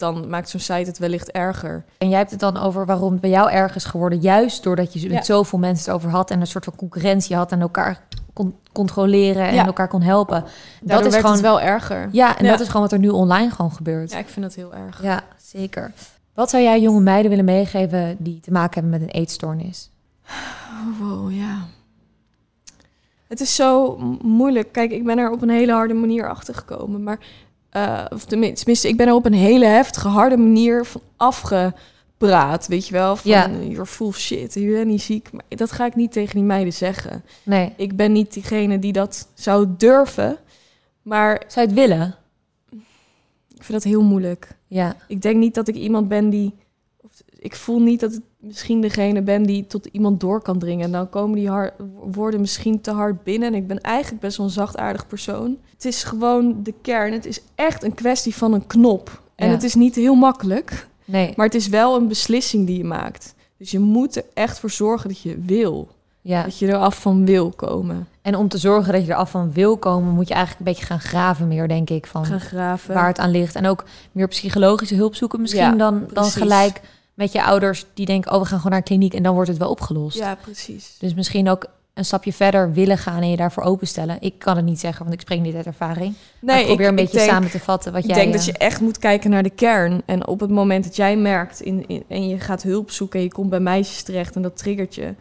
dan 0.00 0.28
maakt 0.28 0.48
zo'n 0.48 0.60
site 0.60 0.72
het 0.88 0.98
wellicht 0.98 1.30
erger. 1.30 1.84
En 1.98 2.08
jij 2.08 2.18
hebt 2.18 2.30
het 2.30 2.40
dan 2.40 2.56
over 2.56 2.86
waarom 2.86 3.12
het 3.12 3.20
bij 3.20 3.30
jou 3.30 3.50
erg 3.50 3.74
is 3.74 3.84
geworden... 3.84 4.18
juist 4.20 4.62
doordat 4.62 4.92
je 4.92 5.00
met 5.02 5.10
Ja. 5.12 5.22
zoveel 5.22 5.58
mensen 5.58 5.84
het 5.92 5.94
over 5.94 6.10
had... 6.10 6.30
en 6.30 6.40
een 6.40 6.46
soort 6.46 6.64
van 6.64 6.76
concurrentie 6.76 7.36
had... 7.36 7.52
en 7.52 7.60
elkaar 7.60 8.02
kon 8.32 8.54
controleren 8.72 9.46
en 9.46 9.54
Ja. 9.54 9.66
elkaar 9.66 9.88
kon 9.88 10.02
helpen. 10.02 10.44
Daardoor 10.82 11.12
is 11.14 11.20
gewoon- 11.20 11.40
wel 11.40 11.60
erger. 11.60 12.08
Ja, 12.12 12.38
en 12.38 12.44
Ja. 12.44 12.50
dat 12.50 12.60
is 12.60 12.66
gewoon 12.66 12.82
wat 12.82 12.92
er 12.92 12.98
nu 12.98 13.08
online 13.08 13.50
gewoon 13.50 13.72
gebeurt. 13.72 14.10
Ja, 14.10 14.18
ik 14.18 14.28
vind 14.28 14.44
dat 14.44 14.54
heel 14.54 14.74
erg. 14.74 15.02
Ja, 15.02 15.20
zeker. 15.36 15.92
Wat 16.34 16.50
zou 16.50 16.62
jij 16.62 16.80
jonge 16.80 17.00
meiden 17.00 17.30
willen 17.30 17.44
meegeven 17.44 18.16
die 18.18 18.40
te 18.40 18.50
maken 18.52 18.80
hebben 18.80 19.00
met 19.00 19.08
een 19.08 19.20
eetstoornis? 19.20 19.90
Oh, 20.26 21.00
wow, 21.08 21.32
ja. 21.32 21.58
Het 23.28 23.40
is 23.40 23.54
zo 23.54 23.96
moeilijk. 24.22 24.72
Kijk, 24.72 24.90
ik 24.90 25.04
ben 25.04 25.18
er 25.18 25.30
op 25.30 25.42
een 25.42 25.50
hele 25.50 25.72
harde 25.72 25.94
manier 25.94 26.28
achter 26.28 26.54
gekomen. 26.54 27.02
Maar, 27.02 27.18
eh, 27.70 28.04
of 28.12 28.24
tenmin- 28.24 28.54
tenminste, 28.54 28.88
ik 28.88 28.96
ben 28.96 29.06
er 29.06 29.14
op 29.14 29.24
een 29.26 29.32
hele 29.32 29.64
heftige, 29.66 30.08
harde 30.08 30.36
manier 30.36 30.84
van 30.84 31.00
afgepraat. 31.16 32.66
Weet 32.66 32.86
je 32.86 32.92
wel? 32.92 33.16
Van, 33.16 33.30
Ja. 33.30 33.48
you're 33.50 33.86
full 33.86 34.12
shit, 34.12 34.54
je 34.54 34.70
bent 34.70 34.86
niet 34.86 35.02
ziek. 35.02 35.32
Maar 35.32 35.42
dat 35.48 35.72
ga 35.72 35.86
ik 35.86 35.94
niet 35.94 36.12
tegen 36.12 36.34
die 36.34 36.44
meiden 36.44 36.72
zeggen. 36.72 37.24
Nee. 37.42 37.72
Ik 37.76 37.96
ben 37.96 38.12
niet 38.12 38.32
diegene 38.32 38.78
die 38.78 38.92
dat 38.92 39.28
zou 39.34 39.66
durven. 39.76 40.36
Maar 41.02 41.42
Zou 41.48 41.66
je 41.68 41.72
het 41.74 41.80
willen? 41.88 42.14
ik 43.54 43.62
vind 43.66 43.72
dat 43.82 43.92
heel 43.92 44.02
moeilijk. 44.02 44.48
Ja. 44.66 44.96
Ik 45.08 45.22
denk 45.22 45.36
niet 45.36 45.54
dat 45.54 45.68
ik 45.68 45.74
iemand 45.74 46.08
ben 46.08 46.30
die. 46.30 46.54
Ik 47.38 47.54
voel 47.56 47.80
niet 47.80 48.00
dat 48.00 48.20
misschien 48.40 48.80
degene 48.80 49.22
ben 49.22 49.42
die 49.42 49.66
tot 49.66 49.86
iemand 49.86 50.20
door 50.20 50.42
kan 50.42 50.58
dringen. 50.58 50.84
En 50.84 50.92
dan 50.92 51.08
komen 51.10 51.36
die 51.38 51.48
har- 51.48 51.72
woorden 52.12 52.40
misschien 52.40 52.80
te 52.80 52.90
hard 52.90 53.22
binnen. 53.24 53.48
En 53.48 53.54
ik 53.54 53.66
ben 53.66 53.80
eigenlijk 53.80 54.22
best 54.22 54.36
wel 54.36 54.46
een 54.46 54.52
zachtaardig 54.52 55.06
persoon. 55.06 55.56
Het 55.72 55.84
is 55.84 56.04
gewoon 56.04 56.62
de 56.62 56.74
kern. 56.82 57.12
Het 57.12 57.26
is 57.26 57.40
echt 57.54 57.82
een 57.84 57.94
kwestie 57.94 58.34
van 58.34 58.52
een 58.52 58.66
knop. 58.66 59.22
En 59.34 59.46
Ja. 59.46 59.52
het 59.52 59.62
is 59.62 59.74
niet 59.74 59.94
heel 59.94 60.14
makkelijk. 60.14 60.88
Nee. 61.04 61.32
Maar 61.36 61.46
het 61.46 61.54
is 61.54 61.68
wel 61.68 61.96
een 61.96 62.08
beslissing 62.08 62.66
die 62.66 62.76
je 62.78 62.84
maakt. 62.84 63.34
Dus 63.58 63.70
je 63.70 63.78
moet 63.78 64.16
er 64.16 64.24
echt 64.34 64.58
voor 64.58 64.70
zorgen 64.70 65.08
dat 65.08 65.20
je 65.20 65.38
wil. 65.46 65.88
Ja. 66.22 66.42
Dat 66.42 66.58
je 66.58 66.66
er 66.66 66.76
af 66.76 67.00
van 67.00 67.24
wil 67.24 67.50
komen. 67.50 68.08
En 68.22 68.34
om 68.36 68.48
te 68.48 68.58
zorgen 68.58 68.92
dat 68.92 69.06
je 69.06 69.12
eraf 69.12 69.30
van 69.30 69.52
wil 69.52 69.76
komen, 69.76 70.14
moet 70.14 70.28
je 70.28 70.34
eigenlijk 70.34 70.66
een 70.66 70.72
beetje 70.74 70.86
gaan 70.88 71.00
graven 71.00 71.48
meer, 71.48 71.68
denk 71.68 71.90
ik, 71.90 72.06
van 72.06 72.24
Gaan 72.26 72.40
graven. 72.40 72.94
waar 72.94 73.06
het 73.06 73.18
aan 73.18 73.30
ligt. 73.30 73.54
En 73.54 73.66
ook 73.66 73.84
meer 74.12 74.28
psychologische 74.28 74.94
hulp 74.94 75.14
zoeken 75.14 75.40
misschien 75.40 75.62
Ja, 75.62 75.70
dan, 75.74 75.98
dan 75.98 76.06
precies. 76.06 76.34
gelijk 76.34 76.80
met 77.20 77.32
je 77.32 77.44
ouders 77.44 77.86
die 77.94 78.06
denken, 78.06 78.32
oh, 78.32 78.38
we 78.40 78.44
gaan 78.46 78.56
gewoon 78.56 78.72
naar 78.72 78.82
kliniek 78.82 79.14
en 79.14 79.22
dan 79.22 79.34
wordt 79.34 79.48
het 79.48 79.58
wel 79.58 79.70
opgelost. 79.70 80.18
Ja, 80.18 80.34
precies. 80.34 80.96
Dus 80.98 81.14
misschien 81.14 81.48
ook 81.48 81.66
een 81.94 82.04
stapje 82.04 82.32
verder 82.32 82.72
willen 82.72 82.98
gaan 82.98 83.22
en 83.22 83.30
je 83.30 83.36
daarvoor 83.36 83.62
openstellen. 83.62 84.16
Ik 84.20 84.38
kan 84.38 84.56
het 84.56 84.64
niet 84.64 84.80
zeggen, 84.80 85.02
want 85.02 85.14
ik 85.14 85.20
spreek 85.20 85.40
niet 85.40 85.54
uit 85.54 85.66
ervaring. 85.66 86.14
maar 86.40 86.60
ik 86.60 86.66
probeer 86.66 86.88
een 86.88 86.94
beetje 86.94 87.16
denk- 87.16 87.30
samen 87.30 87.50
te 87.50 87.60
vatten 87.60 87.92
wat 87.92 88.00
ik 88.02 88.06
jij... 88.10 88.16
denk 88.18 88.28
eh, 88.28 88.34
dat 88.36 88.44
je 88.44 88.52
echt 88.52 88.80
moet 88.80 88.98
kijken 88.98 89.30
naar 89.30 89.42
de 89.42 89.50
kern. 89.50 90.02
En 90.04 90.26
op 90.26 90.40
het 90.40 90.50
moment 90.50 90.84
dat 90.84 90.96
jij 90.96 91.16
merkt 91.16 91.60
in, 91.60 91.84
in- 91.88 92.04
en 92.08 92.28
je 92.28 92.38
gaat 92.38 92.62
hulp 92.62 92.90
zoeken 92.90 93.18
en 93.18 93.24
je 93.24 93.32
komt 93.32 93.50
bij 93.50 93.60
meisjes 93.60 94.02
terecht 94.02 94.36
en 94.36 94.42
dat 94.42 94.56
triggert 94.56 94.94
je, 94.94 95.14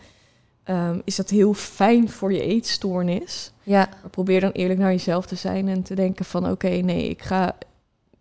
ehm, 0.64 1.00
is 1.04 1.16
dat 1.16 1.30
heel 1.30 1.54
fijn 1.54 2.10
voor 2.10 2.34
je 2.34 2.42
eetstoornis. 2.42 3.52
Ja, 3.64 3.90
Maar 4.02 4.10
probeer 4.12 4.40
dan 4.42 4.52
eerlijk 4.52 4.80
naar 4.80 4.92
jezelf 4.92 5.26
te 5.26 5.36
zijn 5.36 5.68
en 5.68 5.84
te 5.84 5.96
denken 5.96 6.26
van 6.26 6.50
oké, 6.52 6.70
nee, 6.70 7.10
ik 7.10 7.22
ga 7.22 7.56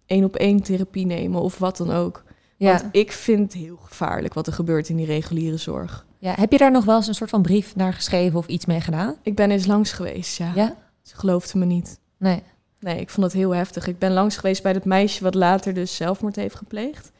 één 0.06 0.24
op 0.24 0.36
één 0.36 0.62
therapie 0.62 1.06
nemen 1.06 1.40
of 1.40 1.58
wat 1.58 1.76
dan 1.76 1.90
ook. 1.92 2.24
Ja. 2.58 2.70
Want 2.72 2.84
ik 2.90 3.12
vind 3.12 3.52
het 3.52 3.62
heel 3.62 3.76
gevaarlijk 3.76 4.34
wat 4.34 4.46
er 4.46 4.52
gebeurt 4.52 4.88
in 4.88 4.96
die 4.96 5.06
reguliere 5.06 5.56
zorg. 5.56 6.06
ja. 6.18 6.34
Heb 6.36 6.52
je 6.52 6.58
daar 6.58 6.70
nog 6.70 6.84
wel 6.84 6.96
eens 6.96 7.06
een 7.06 7.14
soort 7.14 7.30
van 7.30 7.42
brief 7.42 7.76
naar 7.76 7.92
geschreven 7.92 8.38
of 8.38 8.46
iets 8.46 8.66
mee 8.66 8.80
gedaan? 8.80 9.14
Ik 9.22 9.34
ben 9.34 9.50
eens 9.50 9.66
langs 9.66 9.92
geweest, 9.92 10.36
ja. 10.38 10.52
Ja? 10.54 10.74
Ze 11.02 11.16
geloofde 11.16 11.58
me 11.58 11.64
niet. 11.64 11.98
Nee. 12.16 12.42
Nee, 12.80 13.00
ik 13.00 13.10
vond 13.10 13.26
dat 13.26 13.34
heel 13.34 13.54
heftig. 13.54 13.86
Ik 13.86 13.98
ben 13.98 14.12
langs 14.12 14.36
geweest 14.36 14.62
bij 14.62 14.72
dat 14.72 14.84
meisje 14.84 15.22
wat 15.22 15.34
later 15.34 15.74
dus 15.74 15.96
zelfmoord 15.96 16.36
heeft 16.36 16.54
gepleegd. 16.54 17.10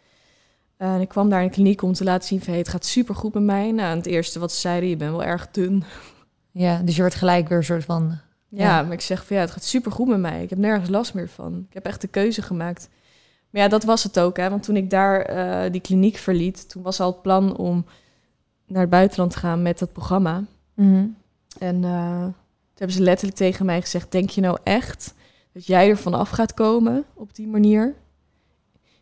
Eh, 0.76 0.94
en 0.94 1.00
ik 1.00 1.08
kwam 1.08 1.28
daar 1.28 1.40
in 1.42 1.46
de 1.48 1.52
kliniek 1.54 1.82
om 1.82 1.92
te 1.92 2.04
laten 2.04 2.28
zien 2.28 2.38
van... 2.38 2.48
Hey, 2.48 2.58
het 2.58 2.68
gaat 2.68 2.84
supergoed 2.84 3.34
met 3.34 3.42
mij. 3.42 3.70
Nou, 3.72 3.96
het 3.96 4.06
eerste 4.06 4.38
wat 4.38 4.52
ze 4.52 4.60
zeiden, 4.60 4.88
je 4.88 4.96
bent 4.96 5.10
wel 5.10 5.24
erg 5.24 5.48
dun. 5.50 5.84
Ja, 6.50 6.78
dus 6.84 6.94
je 6.94 7.00
wordt 7.00 7.16
gelijk 7.16 7.48
weer 7.48 7.58
een 7.58 7.64
soort 7.64 7.84
van... 7.84 8.18
Ja, 8.48 8.64
Ja. 8.64 8.82
maar 8.82 8.92
ik 8.92 9.00
zeg 9.00 9.26
van 9.26 9.36
ja, 9.36 9.42
het 9.42 9.50
gaat 9.50 9.64
supergoed 9.64 10.08
met 10.08 10.18
mij. 10.18 10.42
Ik 10.42 10.50
heb 10.50 10.58
nergens 10.58 10.88
last 10.88 11.14
meer 11.14 11.28
van. 11.28 11.64
Ik 11.68 11.74
heb 11.74 11.84
echt 11.86 12.00
de 12.00 12.08
keuze 12.08 12.42
gemaakt. 12.42 12.88
Maar 13.50 13.62
ja, 13.62 13.68
dat 13.68 13.84
was 13.84 14.02
het 14.02 14.20
ook. 14.20 14.36
Hè? 14.36 14.50
Want 14.50 14.62
toen 14.62 14.76
ik 14.76 14.90
daar 14.90 15.20
eh, 15.20 15.72
die 15.72 15.80
kliniek 15.80 16.16
verliet... 16.16 16.68
toen 16.68 16.82
was 16.82 17.00
al 17.00 17.10
het 17.10 17.22
plan 17.22 17.56
om 17.56 17.84
naar 18.66 18.80
het 18.80 18.90
buitenland 18.90 19.30
te 19.30 19.38
gaan 19.38 19.62
met 19.62 19.78
dat 19.78 19.92
programma. 19.92 20.44
Mhm. 20.74 21.04
En 21.58 21.84
eh, 21.84 22.22
toen 22.22 22.34
hebben 22.74 22.96
ze 22.96 23.02
letterlijk 23.02 23.36
tegen 23.36 23.66
mij 23.66 23.80
gezegd... 23.80 24.12
denk 24.12 24.30
je 24.30 24.40
nou 24.40 24.58
echt 24.62 25.14
dat 25.52 25.66
jij 25.66 25.88
er 25.88 25.96
vanaf 25.96 26.30
gaat 26.30 26.54
komen 26.54 27.04
op 27.14 27.34
die 27.34 27.46
manier? 27.46 27.94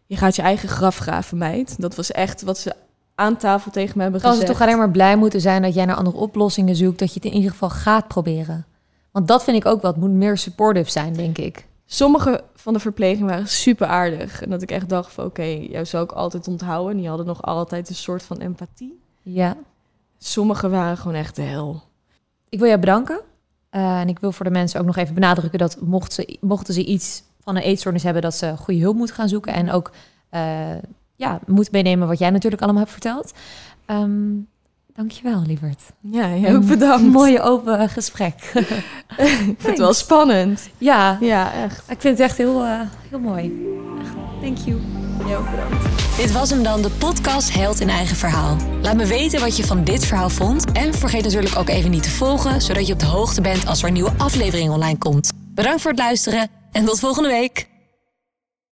Je 0.07 0.17
gaat 0.17 0.37
je 0.37 0.43
eigen 0.43 0.69
graf 0.69 0.99
graven, 0.99 1.39
meid. 1.39 1.81
Dat 1.81 1.95
was 1.95 2.13
echt 2.13 2.43
wat 2.43 2.59
ze 2.59 2.75
aan 3.15 3.37
tafel 3.37 3.71
tegen 3.71 3.97
me 3.97 4.03
hebben 4.03 4.21
Dan 4.21 4.33
ze 4.33 4.39
gezegd. 4.39 4.59
toch 4.59 4.67
alleen 4.67 4.79
maar 4.79 4.91
blij 4.91 5.17
moeten 5.17 5.41
zijn 5.41 5.63
dat 5.63 5.75
jij 5.75 5.85
naar 5.85 5.97
andere 5.97 6.17
oplossingen 6.17 6.77
zoekt, 6.77 6.99
dat 6.99 7.09
je 7.09 7.15
het 7.15 7.25
in 7.25 7.35
ieder 7.37 7.51
geval 7.51 7.71
gaat 7.71 8.09
proberen. 8.09 8.67
Want 9.11 9.29
dat 9.29 9.45
vind 9.45 9.57
ik 9.57 9.67
ook 9.67 9.83
wel. 9.83 9.91
Het 9.91 10.01
moet 10.01 10.11
meer 10.11 10.39
supportive 10.39 10.91
zijn, 10.91 11.13
denk 11.13 11.39
ik. 11.39 11.66
Sommige 11.87 12.45
van 12.55 12.73
de 12.73 12.79
verplegingen 12.79 13.29
waren 13.29 13.49
super 13.49 13.87
aardig. 13.87 14.43
En 14.43 14.51
dat 14.51 14.63
ik 14.63 14.71
echt 14.71 14.89
dacht 14.89 15.13
van 15.13 15.25
oké, 15.25 15.43
jou 15.43 15.85
zou 15.85 16.05
ik 16.05 16.13
altijd 16.13 16.49
onthouden. 16.49 16.91
En 16.91 16.99
die 16.99 17.09
hadden 17.09 17.27
nog 17.27 17.43
altijd 17.43 17.89
een 17.89 17.95
soort 17.95 18.23
van 18.23 18.39
empathie. 18.39 19.01
Ja. 19.23 19.57
Sommige 20.19 20.69
waren 20.69 20.97
gewoon 20.97 21.17
echt 21.17 21.37
de 21.37 21.43
hel. 21.43 21.83
Ik 22.49 22.59
wil 22.59 22.69
jou 22.69 22.81
bedanken. 22.81 23.21
Eh, 23.71 24.01
en 24.01 24.09
ik 24.09 24.19
wil 24.19 24.33
voor 24.33 24.45
de 24.45 24.51
mensen 24.51 24.81
ook 24.81 24.87
nog 24.87 24.97
even 24.97 25.15
benadrukken 25.15 25.59
dat 25.59 25.81
mocht 25.81 26.13
ze, 26.13 26.39
mochten 26.41 26.75
ze 26.75 26.85
iets 26.85 27.23
van 27.41 27.57
een 27.57 27.63
eetstoornis 27.63 28.03
hebben, 28.03 28.23
dat 28.23 28.35
ze 28.35 28.57
goede 28.57 28.81
hulp 28.81 28.97
moeten 28.97 29.17
gaan 29.17 29.29
zoeken. 29.29 29.53
En 29.53 29.71
ook 29.71 29.91
eh 30.29 30.75
ja, 31.17 31.41
moet 31.47 31.71
meenemen 31.71 32.09
wat 32.09 32.19
jij 32.19 32.31
natuurlijk 32.31 32.63
allemaal 32.63 32.81
hebt 32.81 32.93
verteld. 32.93 33.33
Ehm 33.87 34.33
dankjewel, 34.97 35.43
lieverd. 35.47 35.81
Ja, 36.01 36.35
jij 36.35 36.55
ook 36.55 36.67
bedankt. 36.67 37.05
Een 37.05 37.11
mooie 37.21 37.41
open 37.43 37.89
gesprek. 37.89 38.35
ik 39.17 39.55
vind 39.59 39.63
het 39.67 39.79
wel 39.79 39.93
spannend. 39.95 40.69
ja, 40.79 41.19
Ja, 41.21 41.53
echt. 41.53 41.79
ik 41.89 42.01
vind 42.01 42.19
het 42.19 42.29
echt 42.29 42.37
heel, 42.39 42.63
eh, 42.65 42.81
heel 43.11 43.19
mooi. 43.19 43.53
Echt, 44.01 44.13
thank 44.41 44.59
you. 44.59 44.81
Jij 45.27 45.37
ook 45.37 45.51
bedankt. 45.51 46.17
Dit 46.17 46.33
was 46.33 46.51
hem 46.51 46.63
dan, 46.63 46.83
de 46.83 46.91
podcast 46.91 47.53
Held 47.55 47.81
in 47.81 47.89
Eigen 47.89 48.17
Verhaal. 48.17 48.57
Laat 48.83 48.97
me 48.97 49.07
weten 49.07 49.41
wat 49.41 49.57
je 49.57 49.65
van 49.65 49.85
dit 49.85 50.05
verhaal 50.07 50.31
vond. 50.31 50.73
En 50.73 50.95
vergeet 50.95 51.23
natuurlijk 51.25 51.57
ook 51.59 51.69
even 51.69 51.91
niet 51.91 52.03
te 52.03 52.11
volgen, 52.11 52.61
zodat 52.63 52.87
je 52.87 52.93
op 52.93 52.99
de 52.99 53.07
hoogte 53.07 53.41
bent 53.41 53.67
als 53.67 53.83
er 53.83 53.89
een 53.89 53.95
nieuwe 53.95 54.13
aflevering 54.17 54.71
online 54.71 54.99
komt. 54.99 55.33
Bedankt 55.55 55.81
voor 55.81 55.91
het 55.91 56.01
luisteren 56.01 56.49
en 56.73 56.85
tot 56.85 56.99
volgende 57.01 57.29
week. 57.29 57.69